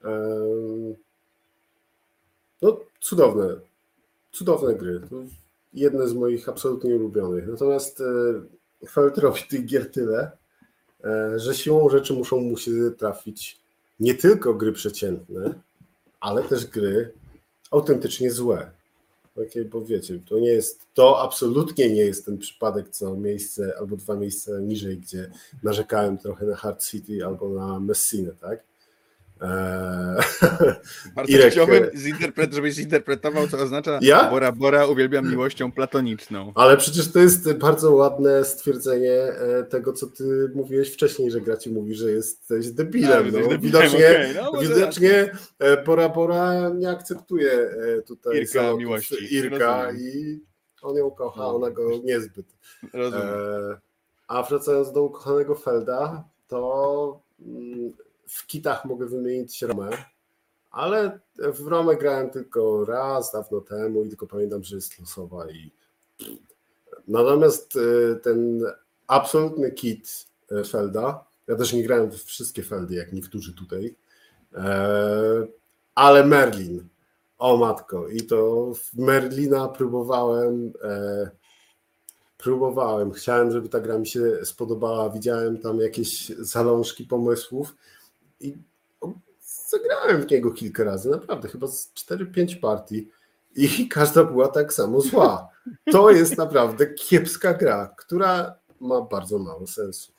[0.04, 0.36] E,
[2.62, 3.56] no, cudowne,
[4.32, 5.00] cudowne gry.
[5.74, 7.48] Jedne z moich absolutnie ulubionych.
[7.48, 10.30] Natomiast e, Feld robi tych gier tyle,
[11.36, 13.60] że siłą rzeczy muszą mu się trafić
[14.00, 15.54] nie tylko gry przeciętne,
[16.20, 17.12] ale też gry
[17.70, 18.70] autentycznie złe.
[19.36, 23.96] Okay, bo wiecie, to nie jest, to absolutnie nie jest ten przypadek, co miejsce albo
[23.96, 25.30] dwa miejsca niżej, gdzie
[25.62, 28.62] narzekałem trochę na Hard City albo na Messinę, tak?
[29.40, 30.22] Eee,
[31.16, 31.52] Bardzo Irek...
[31.52, 34.30] chciałbym, e, zinterpret, żebyś zinterpretował, co oznacza ja?
[34.30, 36.52] Bora Bora uwielbiam miłością platoniczną.
[36.54, 41.70] Ale przecież to jest bardzo ładne stwierdzenie e, tego, co ty mówiłeś wcześniej, że Graci
[41.70, 43.26] mówi, że jesteś debilem.
[43.26, 43.32] No.
[43.32, 44.52] debilem widocznie okay.
[44.52, 47.70] no, widocznie e, Bora Bora nie akceptuje
[48.06, 49.34] tutaj Irka miłości.
[49.34, 50.40] Irka i
[50.82, 51.56] on ją kocha, no.
[51.56, 52.46] ona go niezbyt.
[52.92, 53.26] Rozumiem.
[54.28, 57.92] A wracając do ukochanego Felda, to mm,
[58.28, 59.90] w kitach mogę wymienić Romę,
[60.70, 65.70] ale w Romę grałem tylko raz dawno temu i tylko pamiętam, że jest losowa i
[67.08, 68.64] natomiast y, ten
[69.06, 73.94] absolutny kit y, Felda, ja też nie grałem w wszystkie Feldy, jak niektórzy tutaj,
[74.54, 75.46] e,
[75.94, 76.88] ale Merlin,
[77.38, 81.30] o matko, i to Merlina próbowałem e,
[82.38, 87.74] próbowałem, chciałem, żeby ta gra mi się spodobała, widziałem tam jakieś zalążki pomysłów,
[88.40, 88.54] i
[89.70, 93.08] zagrałem w niego kilka razy, naprawdę, chyba z 4-5 partii
[93.56, 95.48] i każda była tak samo zła.
[95.92, 100.12] To jest naprawdę kiepska gra, która ma bardzo mało sensu.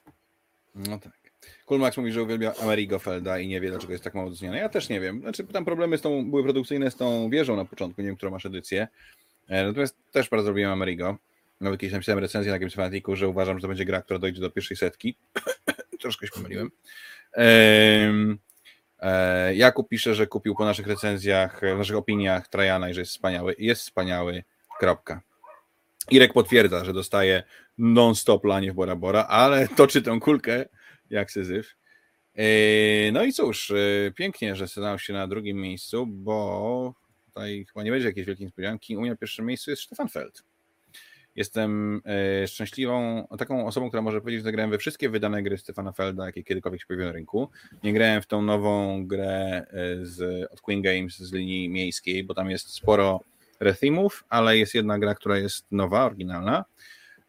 [0.76, 1.18] No tak.
[1.66, 4.58] Kulmax mówi, że uwielbia Amerigo Felda i nie wie, dlaczego jest tak mało doceniane.
[4.58, 5.22] Ja też nie wiem.
[5.22, 8.32] Znaczy, tam problemy z tą, były produkcyjne z tą wieżą na początku, nie wiem, którą
[8.32, 8.88] masz edycję.
[9.48, 11.18] E, natomiast też bardzo lubiłem Amerigo.
[11.62, 14.42] Nawet kiedyś napisałem recenzję na Games Fanaticu, że uważam, że to będzie gra, która dojdzie
[14.42, 15.16] do pierwszej setki.
[16.02, 16.72] Troszkę się pomyliłem.
[17.36, 18.12] E,
[19.56, 23.56] Jakub pisze, że kupił po naszych recenzjach, w naszych opiniach Trajana i że jest wspaniały.
[23.58, 24.44] Jest wspaniały,
[24.80, 25.22] kropka.
[26.12, 27.44] Irek potwierdza, że dostaje
[27.78, 30.66] non-stop lanie w Bora Bora, ale toczy tę kulkę
[31.10, 31.76] jak Syzyf.
[32.36, 36.94] E, no i cóż, e, pięknie, że stanął się na drugim miejscu, bo
[37.26, 38.98] tutaj chyba nie będzie jakiejś wielkiej niespodzianki.
[38.98, 40.44] U mnie na pierwszym miejscu jest Stefan Feld.
[41.38, 45.92] Jestem e, szczęśliwą taką osobą, która może powiedzieć, że grałem we wszystkie wydane gry Stefana
[45.92, 47.50] Felda, jakie kiedykolwiek się pojawiły na rynku.
[47.84, 52.34] Nie grałem w tą nową grę e, z, od Queen Games z linii miejskiej, bo
[52.34, 53.20] tam jest sporo
[53.60, 56.66] rethemów, ale jest jedna gra, która jest nowa, oryginalna.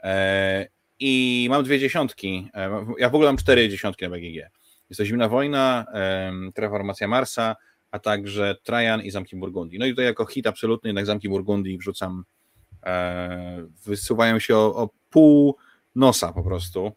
[0.02, 0.66] E,
[1.00, 2.50] I mam dwie dziesiątki.
[2.98, 4.50] Ja w ogóle mam cztery dziesiątki na BGG.
[4.90, 5.86] Jest to Zimna Wojna,
[6.54, 7.56] Transformacja Marsa,
[7.90, 9.78] a także Trajan i Zamki Burgundii.
[9.78, 12.24] No i tutaj jako hit absolutny jednak Zamki Burgundii wrzucam
[13.86, 15.56] wysuwają się o, o pół
[15.94, 16.92] nosa po prostu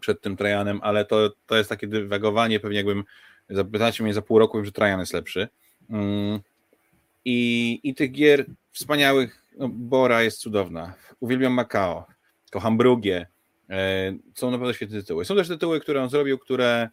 [0.00, 3.04] przed tym Trajanem, ale to, to jest takie dywagowanie, pewnie jakbym
[3.50, 5.48] zapytacie mnie za pół roku, wiem, że Trajan jest lepszy.
[5.90, 6.40] Mm.
[7.24, 10.94] I, I tych gier wspaniałych, no, Bora jest cudowna.
[11.20, 12.06] Uwielbiam Macao,
[12.50, 13.26] kocham Brugię,
[14.34, 15.24] Są naprawdę świetne tytuły.
[15.24, 16.88] Są też tytuły, które on zrobił, które,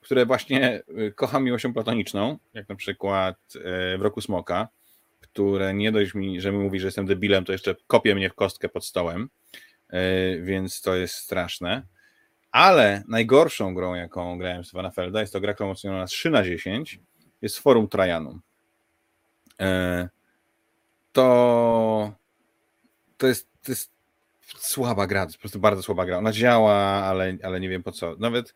[0.00, 0.82] które właśnie
[1.14, 3.36] kocham miłością platoniczną, jak na przykład
[3.98, 4.68] w Roku Smoka,
[5.32, 8.34] które nie dość mi, że mi mówi, że jestem debilem, to jeszcze kopie mnie w
[8.34, 9.30] kostkę pod stołem,
[10.42, 11.82] więc to jest straszne.
[12.52, 17.00] Ale najgorszą grą, jaką grałem Stefana Felda, jest to gra, którą na 3 na 10,
[17.42, 18.40] jest Forum Trajanum.
[19.60, 20.08] E,
[21.12, 22.12] to,
[23.16, 23.90] to, jest, to jest
[24.58, 26.18] słaba gra, to jest po prostu bardzo słaba gra.
[26.18, 28.16] Ona działa, ale, ale nie wiem po co.
[28.18, 28.54] Nawet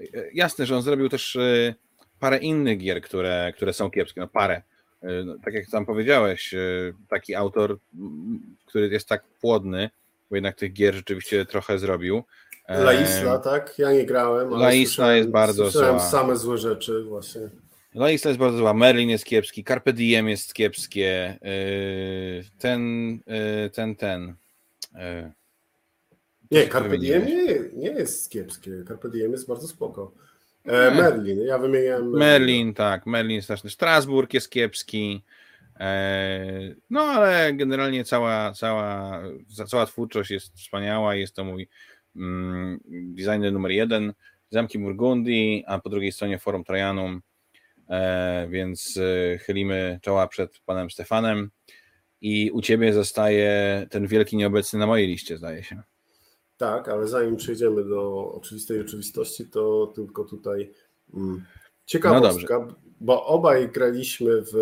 [0.00, 0.04] e,
[0.34, 1.74] jasne, że on zrobił też e,
[2.18, 4.62] parę innych gier, które, które są kiepskie, no parę.
[5.24, 6.54] No, tak jak tam powiedziałeś,
[7.08, 7.78] taki autor,
[8.66, 9.90] który jest tak płodny,
[10.30, 12.22] bo jednak tych gier rzeczywiście trochę zrobił,
[12.68, 13.78] La Isla, tak?
[13.78, 14.50] Ja nie grałem.
[14.50, 16.00] La Isla jest bardzo zła.
[16.00, 17.40] same złe rzeczy właśnie.
[17.94, 18.74] La Isla jest bardzo zła.
[18.74, 21.38] Merlin jest kiepski, Carpe Diem jest kiepskie.
[22.58, 23.18] Ten,
[23.72, 24.34] ten, ten.
[26.50, 28.84] Nie, Carpe Diem nie, nie jest kiepskie.
[28.88, 30.12] Carpe Diem jest bardzo spoko.
[30.64, 32.10] E, Merlin, ja wymieniałem.
[32.10, 32.74] Merlin.
[32.74, 33.06] Tak.
[33.06, 33.70] Merlin jest straszny.
[33.70, 35.22] Strasburg jest kiepski.
[35.80, 39.22] E, no ale generalnie cała, cała,
[39.66, 41.14] cała twórczość jest wspaniała.
[41.14, 41.68] Jest to mój
[42.16, 42.80] Mm,
[43.14, 44.12] designer numer jeden,
[44.50, 47.22] Zamki Burgundii, a po drugiej stronie Forum Trajanum,
[47.88, 48.98] e, więc
[49.40, 51.50] chylimy czoła przed panem Stefanem
[52.20, 55.82] i u ciebie zostaje ten wielki nieobecny na mojej liście, zdaje się.
[56.62, 60.72] Tak, ale zanim przejdziemy do oczywistej rzeczywistości, to tylko tutaj
[61.14, 61.44] mm,
[61.86, 64.56] ciekawostka, no bo obaj graliśmy w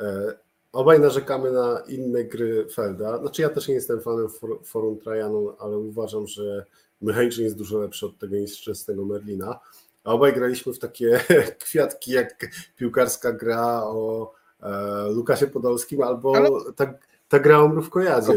[0.00, 0.34] e,
[0.72, 3.18] Obaj narzekamy na inne gry Felda.
[3.18, 4.28] Znaczy ja też nie jestem fanem
[4.64, 6.64] Forum Trajanu, ale uważam, że
[7.00, 9.60] mechanicznie jest dużo lepszy od tego nieszczęsnego Merlina.
[10.04, 11.20] A obaj graliśmy w takie
[11.64, 12.46] kwiatki jak
[12.76, 14.32] piłkarska gra o
[14.62, 16.50] e, Lukasie Podolskim albo ale...
[16.76, 16.94] ta,
[17.28, 18.32] ta gra o Mrówkojadzie.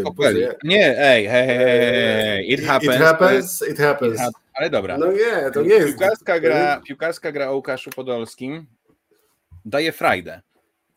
[0.64, 2.96] Nie, ej, hej, hej, hej, it happens.
[2.96, 4.22] It happens, it happens.
[4.54, 4.98] Ale dobra.
[4.98, 5.88] No nie, to nie jest.
[5.88, 8.68] Piłkarska gra, piłkarska gra o Łukaszu Podolskim
[9.66, 10.42] daje frajdę.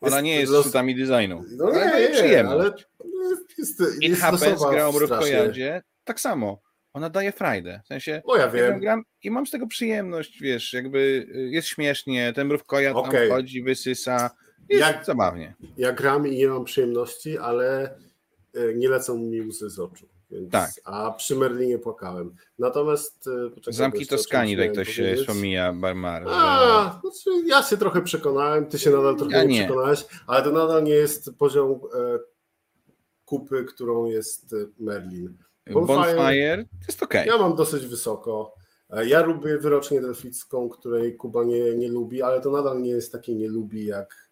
[0.01, 1.43] Ona nie jest szczytami designu.
[1.57, 2.87] No nie, ale przyjemność.
[2.99, 6.61] Ale jest, jest, It Happens gra o Mrówkojadzie tak samo.
[6.93, 7.81] Ona daje frajdę.
[7.83, 8.79] W sensie, no ja wiem.
[8.79, 13.27] Gram I mam z tego przyjemność, wiesz, jakby y, jest śmiesznie, ten mrówkojad okay.
[13.27, 14.29] tam chodzi, wysysa,
[14.71, 15.55] jest jak, zabawnie.
[15.77, 17.95] Ja gram i nie mam przyjemności, ale
[18.55, 20.07] y, nie lecą mi łzy z oczu.
[20.31, 20.69] Więc, tak.
[20.83, 22.35] A przy Merlinie płakałem.
[22.59, 23.27] Natomiast.
[23.27, 26.23] E, poczekaj, Zamki Toskanii, tak ktoś się wspomina, Barmar.
[26.27, 30.51] A, znaczy ja się trochę przekonałem, ty się nadal trochę ja nie, przekonałeś, ale to
[30.51, 32.19] nadal nie jest poziom e,
[33.25, 35.37] kupy, którą jest e, Merlin.
[35.71, 37.13] Bonfire, Bonfire jest ok.
[37.25, 38.53] Ja mam dosyć wysoko.
[38.89, 43.11] E, ja lubię wyrocznię delficką, której Kuba nie, nie lubi, ale to nadal nie jest
[43.11, 44.30] takie nie lubi jak,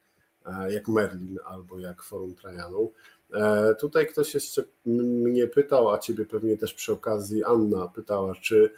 [0.69, 2.91] jak Merlin albo jak Forum Trajanu.
[3.33, 8.69] E, tutaj ktoś jeszcze mnie pytał, a ciebie pewnie też przy okazji Anna pytała, czy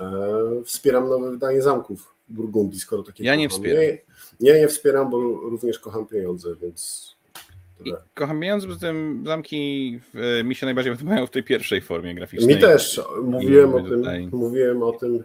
[0.00, 0.12] e,
[0.64, 3.24] wspieram nowe wydanie zamków Burgundii, skoro takie.
[3.24, 3.62] Ja nie kocham.
[3.62, 3.82] wspieram.
[4.40, 7.10] Nie, nie, nie wspieram, bo również kocham pieniądze, więc.
[7.84, 12.14] I kocham pieniądze, bo tym zamki w, mi się najbardziej podobają w tej pierwszej formie
[12.14, 12.54] graficznej.
[12.54, 13.02] Mi też.
[13.22, 15.24] Mówiłem o tym, mówiłem o tym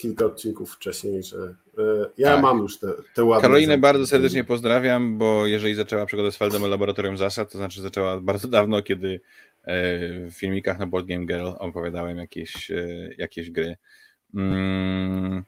[0.00, 1.82] kilka odcinków wcześniej, że e,
[2.18, 2.42] ja tak.
[2.42, 3.42] mam już te, te ładne.
[3.42, 8.20] Karolinę bardzo serdecznie pozdrawiam, bo jeżeli zaczęła przygodę z Feldem Laboratorium Zasad, to znaczy zaczęła
[8.20, 9.20] bardzo dawno, kiedy
[9.64, 9.80] e,
[10.26, 12.86] w filmikach na Board Game Girl opowiadałem jakieś, e,
[13.18, 13.76] jakieś gry.
[14.34, 15.44] Mm,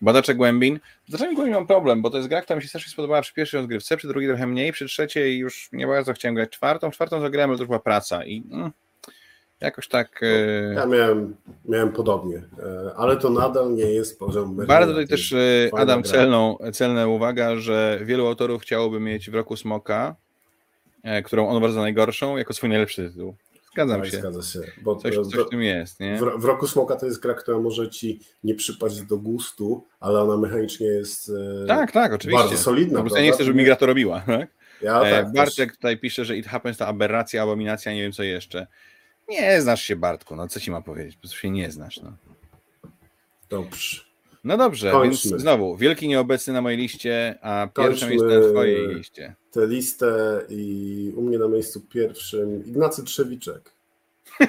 [0.00, 0.80] Badacze Głębin.
[1.08, 3.58] Badacze Głębin mam problem, bo to jest gra, która mi się strasznie spodobała przy pierwszej
[3.58, 7.50] rozgrywce, przy drugiej trochę mniej, przy trzeciej już nie bardzo chciałem grać czwartą, czwartą zagrałem,
[7.50, 8.70] ale to była praca i mm,
[9.60, 10.20] Jakoś tak.
[10.22, 14.56] E, ja miałem, miałem podobnie, e, ale to nadal nie jest poziom.
[14.66, 19.56] Bardzo tutaj też e, Adam celną, celna uwaga, że wielu autorów chciałoby mieć w roku
[19.56, 20.16] Smoka,
[21.24, 23.34] którą on bardzo najgorszą, jako swój najlepszy tytuł.
[23.72, 24.16] Zgadzam tak, się.
[24.16, 24.60] Zgadza się.
[24.82, 26.00] Bo coś, coś w tym jest.
[26.00, 26.16] Nie?
[26.16, 30.20] W, w, roku Smoka to jest gra, która może ci nie przypaść do gustu, ale
[30.20, 31.32] ona mechanicznie jest
[31.68, 32.42] tak, tak, oczywiście.
[32.42, 33.02] bardzo solidna.
[33.02, 34.20] Po ja nie chcę, żeby mi gra to robiła.
[34.20, 34.48] Tak?
[34.82, 35.76] Ja, tak, Bartek też.
[35.76, 38.66] tutaj pisze, że It Happens to aberracja, abominacja, nie wiem co jeszcze.
[39.28, 41.14] Nie znasz się, Bartku, no co ci ma powiedzieć?
[41.16, 42.00] Po prostu się nie znasz.
[42.02, 42.12] No.
[43.48, 44.00] Dobrze.
[44.44, 45.30] No dobrze, Kończmy.
[45.30, 49.34] więc znowu, wielki nieobecny na mojej liście, a pierwszym jest na twojej liście.
[49.50, 53.72] Tę listę i u mnie na miejscu pierwszym Ignacy Trzewiczek.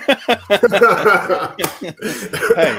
[2.55, 2.71] Hej.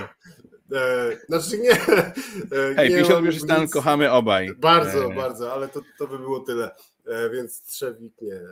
[0.73, 1.70] E, znaczy nie.
[1.70, 4.55] E, Hej, 50 stan kochamy obaj.
[4.59, 5.14] Bardzo, e.
[5.14, 6.70] bardzo, ale to, to by było tyle.
[7.07, 8.35] E, więc Trzewik nie.
[8.35, 8.45] E,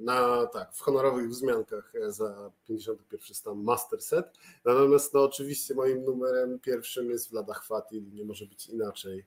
[0.00, 4.26] na, tak, w honorowych wzmiankach e, za 51 stan Master Set.
[4.64, 9.26] Natomiast no, oczywiście moim numerem pierwszym jest Vlada Chwatil, nie może być inaczej,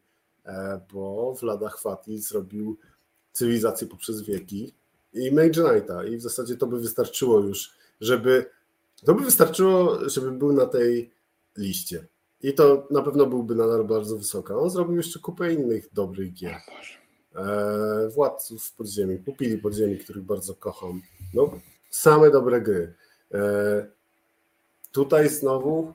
[0.94, 2.78] bo Vlada Chwatil zrobił
[3.32, 4.74] cywilizację poprzez wieki
[5.14, 8.46] i Mage Knighta i w zasadzie to by wystarczyło już, żeby
[9.06, 11.12] To by wystarczyło, żeby był na tej
[11.58, 12.08] liście.
[12.42, 14.58] I to na pewno byłby nadal bardzo wysoka.
[14.58, 16.56] On zrobił jeszcze kupę innych dobrych gier.
[17.36, 21.02] E, Władców podziemi, Pupili podziemi, których bardzo kocham.
[21.34, 21.60] No,
[21.90, 22.94] same dobre gry.
[23.34, 23.88] E,
[24.92, 25.94] tutaj znowu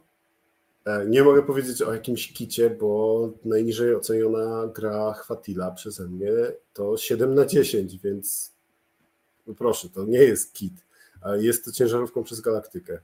[0.84, 6.32] e, nie mogę powiedzieć o jakimś kicie, bo najniżej oceniona gra Chwatila przeze mnie
[6.72, 8.52] to 7 na 10, więc
[9.46, 10.86] no proszę, to nie jest kit.
[11.38, 13.00] Jest to ciężarówką przez galaktykę,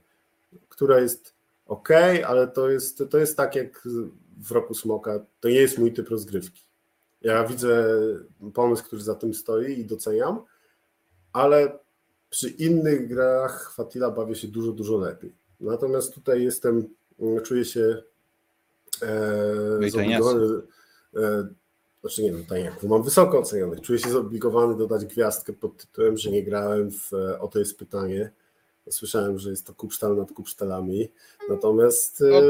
[0.69, 1.33] która jest
[1.65, 1.89] ok,
[2.27, 3.87] ale to jest, to jest tak jak
[4.37, 5.19] w roku Smoka.
[5.39, 6.66] To nie jest mój typ rozgrywki.
[7.21, 7.87] Ja widzę
[8.53, 10.41] pomysł, który za tym stoi i doceniam,
[11.33, 11.79] ale
[12.29, 15.33] przy innych grach Fatila bawię się dużo, dużo lepiej.
[15.59, 16.87] Natomiast tutaj jestem,
[17.43, 18.03] czuję się
[19.01, 20.45] e, zobligowany,
[21.15, 21.47] e,
[22.01, 26.31] znaczy nie wiem, tajniaków mam wysoko ocenionych, czuję się zobligowany dodać gwiazdkę pod tytułem, że
[26.31, 28.31] nie grałem w O to jest pytanie.
[28.89, 31.11] Słyszałem, że jest to kupsztal nad kupsztalami,
[31.49, 32.21] natomiast...
[32.21, 32.41] E,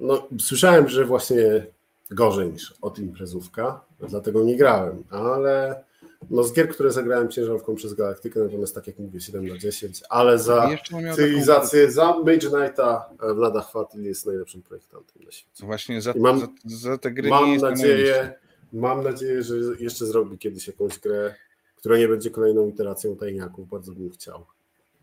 [0.00, 1.66] no, słyszałem, że właśnie
[2.10, 5.84] gorzej niż od imprezówka, dlatego nie grałem, ale
[6.30, 10.02] no z gier, które zagrałem ciężarówką przez Galaktykę, natomiast tak jak mówię, 7 na 10,
[10.08, 10.68] ale za
[11.14, 11.92] cywilizację, taką...
[11.92, 15.66] za Mage Knighta w ladach Fatil jest najlepszym projektantem na świecie.
[15.66, 18.34] Właśnie za, mam, za, za te gry mam nadzieję,
[18.72, 21.34] mam nadzieję, że jeszcze zrobi kiedyś jakąś grę,
[21.76, 24.46] która nie będzie kolejną iteracją tajniaków, bardzo bym chciał.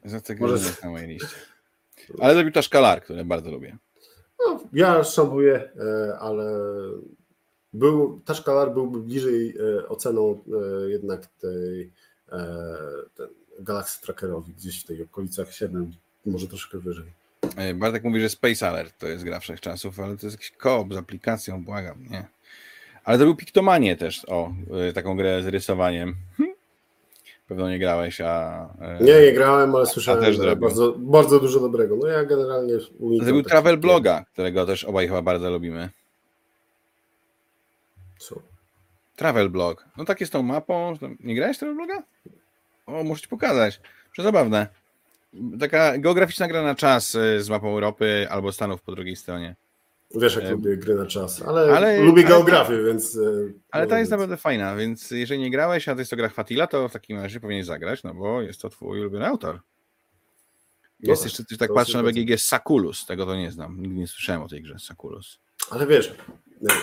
[0.05, 0.69] Za te gry Może...
[0.83, 1.35] na mojej liście.
[2.19, 3.77] Ale zrobił też Kalar, który bardzo lubię.
[4.45, 6.59] No, ja szanuję, e, ale
[7.73, 10.43] był, Tashkalar byłby bliżej e, oceną
[10.85, 11.91] e, jednak tej
[13.15, 13.27] ten
[13.59, 15.91] Galaxy Trackerowi, gdzieś w tej okolicach 7,
[16.25, 17.05] może troszkę wyżej.
[17.75, 20.97] Bartek mówi, że Space Alert to jest gra wszechczasów, ale to jest jakiś koop z
[20.97, 22.25] aplikacją, błagam, nie.
[23.03, 24.53] Ale to był Piktomanie też, o,
[24.93, 26.15] taką grę z rysowaniem.
[27.47, 28.67] Pewno nie grałeś, a.
[28.81, 31.95] E, nie, nie grałem, ale słyszałem też bardzo, bardzo dużo dobrego.
[31.95, 32.73] No ja generalnie.
[33.19, 35.89] To był Travel Bloga, którego też obaj chyba bardzo lubimy.
[38.17, 38.35] Co?
[39.15, 39.85] Travel Blog.
[39.97, 40.97] No tak jest tą mapą.
[41.19, 42.03] Nie grałeś Travel Bloga?
[42.85, 43.81] O, muszę ci pokazać.
[44.11, 44.67] Przezabawne.
[45.59, 49.55] Taka geograficzna gra na czas e, z mapą Europy albo Stanów po drugiej stronie.
[50.15, 53.17] Wiesz, jak e, lubię gry na czas, ale, ale lubię ale, geografię, więc.
[53.17, 53.21] E,
[53.71, 56.67] ale ta jest naprawdę fajna, więc jeżeli nie grałeś, a to jest to gra Fatila,
[56.67, 59.59] to w takim razie powinien zagrać, no bo jest to twój ulubiony autor.
[60.99, 64.41] Jest no, jeszcze, tak patrzę na BGG, Sakulus, tego to nie znam, nigdy nie słyszałem
[64.41, 65.39] o tej grze, Sakulus.
[65.69, 66.15] Ale wiesz,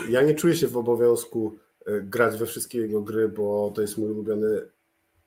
[0.09, 3.99] ja nie czuję się w obowiązku e, grać we wszystkie jego gry, bo to jest
[3.99, 4.61] mój ulubiony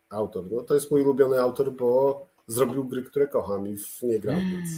[0.09, 0.43] autor.
[0.51, 4.39] No to jest mój ulubiony autor, bo zrobił gry, które kocham i w nie gram,
[4.51, 4.69] więc...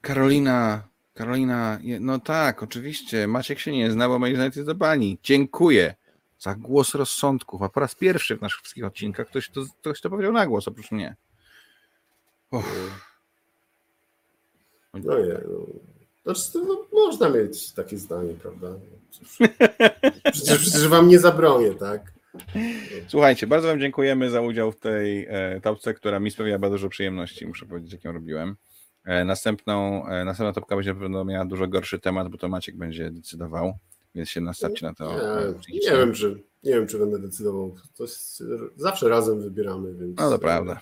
[0.00, 3.26] Karolina, Karolina, no tak, oczywiście.
[3.26, 5.18] Maciek się nie zna, bo Manchester United do bani.
[5.22, 5.94] Dziękuję
[6.38, 7.62] za głos rozsądków.
[7.62, 10.68] A po raz pierwszy w naszych wszystkich odcinkach ktoś to, ktoś to powiedział na głos,
[10.68, 11.16] oprócz mnie.
[12.50, 12.64] Uff.
[14.94, 15.66] No nie, no.
[16.24, 18.68] Znaczy, no, można mieć takie zdanie, prawda?
[20.32, 22.12] Przecież, przecież wam nie zabronię, tak?
[23.08, 26.88] Słuchajcie, bardzo wam dziękujemy za udział w tej e, topce, która mi sprawiła bardzo dużo
[26.88, 28.56] przyjemności, muszę powiedzieć, jak ją robiłem.
[29.04, 33.10] E, następną, e, następna topka będzie pewno miała dużo gorszy temat, bo to Maciek będzie
[33.10, 33.78] decydował,
[34.14, 35.12] więc się nastawcie na to.
[35.68, 37.74] Nie, nie wiem, czy, nie wiem, czy będę decydował.
[37.96, 38.42] To jest,
[38.76, 40.18] zawsze razem wybieramy, więc.
[40.18, 40.80] No to prawda.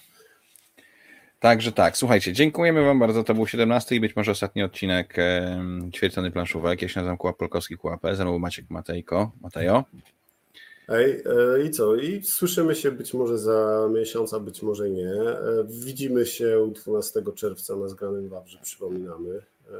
[1.42, 3.24] Także tak, słuchajcie, dziękujemy Wam bardzo.
[3.24, 6.82] To był 17 i być może ostatni odcinek e, Ćwiercony Planszówek.
[6.82, 9.32] Ja się nazywam Kułap Polkowski, Kułap, ze mną Maciek Matejko.
[9.40, 9.84] Matejo.
[10.88, 11.22] Ej,
[11.56, 11.96] e, i co?
[11.96, 15.12] I słyszymy się być może za miesiąc, a być może nie.
[15.12, 19.34] E, widzimy się 12 czerwca na Zgranym Wawrze, przypominamy.
[19.34, 19.74] E,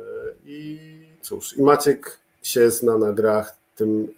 [0.46, 0.78] I
[1.20, 4.08] cóż, i Maciek się zna na grach, tym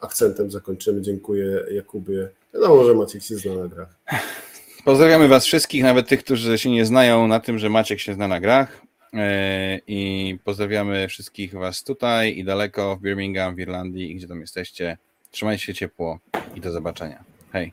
[0.00, 1.02] akcentem zakończymy.
[1.02, 2.28] Dziękuję Jakubie.
[2.54, 3.98] Wiadomo, że Maciek się zna na grach.
[4.84, 8.28] Pozdrawiamy Was wszystkich, nawet tych, którzy się nie znają na tym, że Maciek się zna
[8.28, 8.82] na grach.
[9.86, 14.98] I pozdrawiamy wszystkich Was tutaj i daleko w Birmingham, w Irlandii i gdzie tam jesteście.
[15.36, 16.18] Trzymajcie się ciepło
[16.54, 17.24] i do zobaczenia.
[17.52, 17.72] Hej.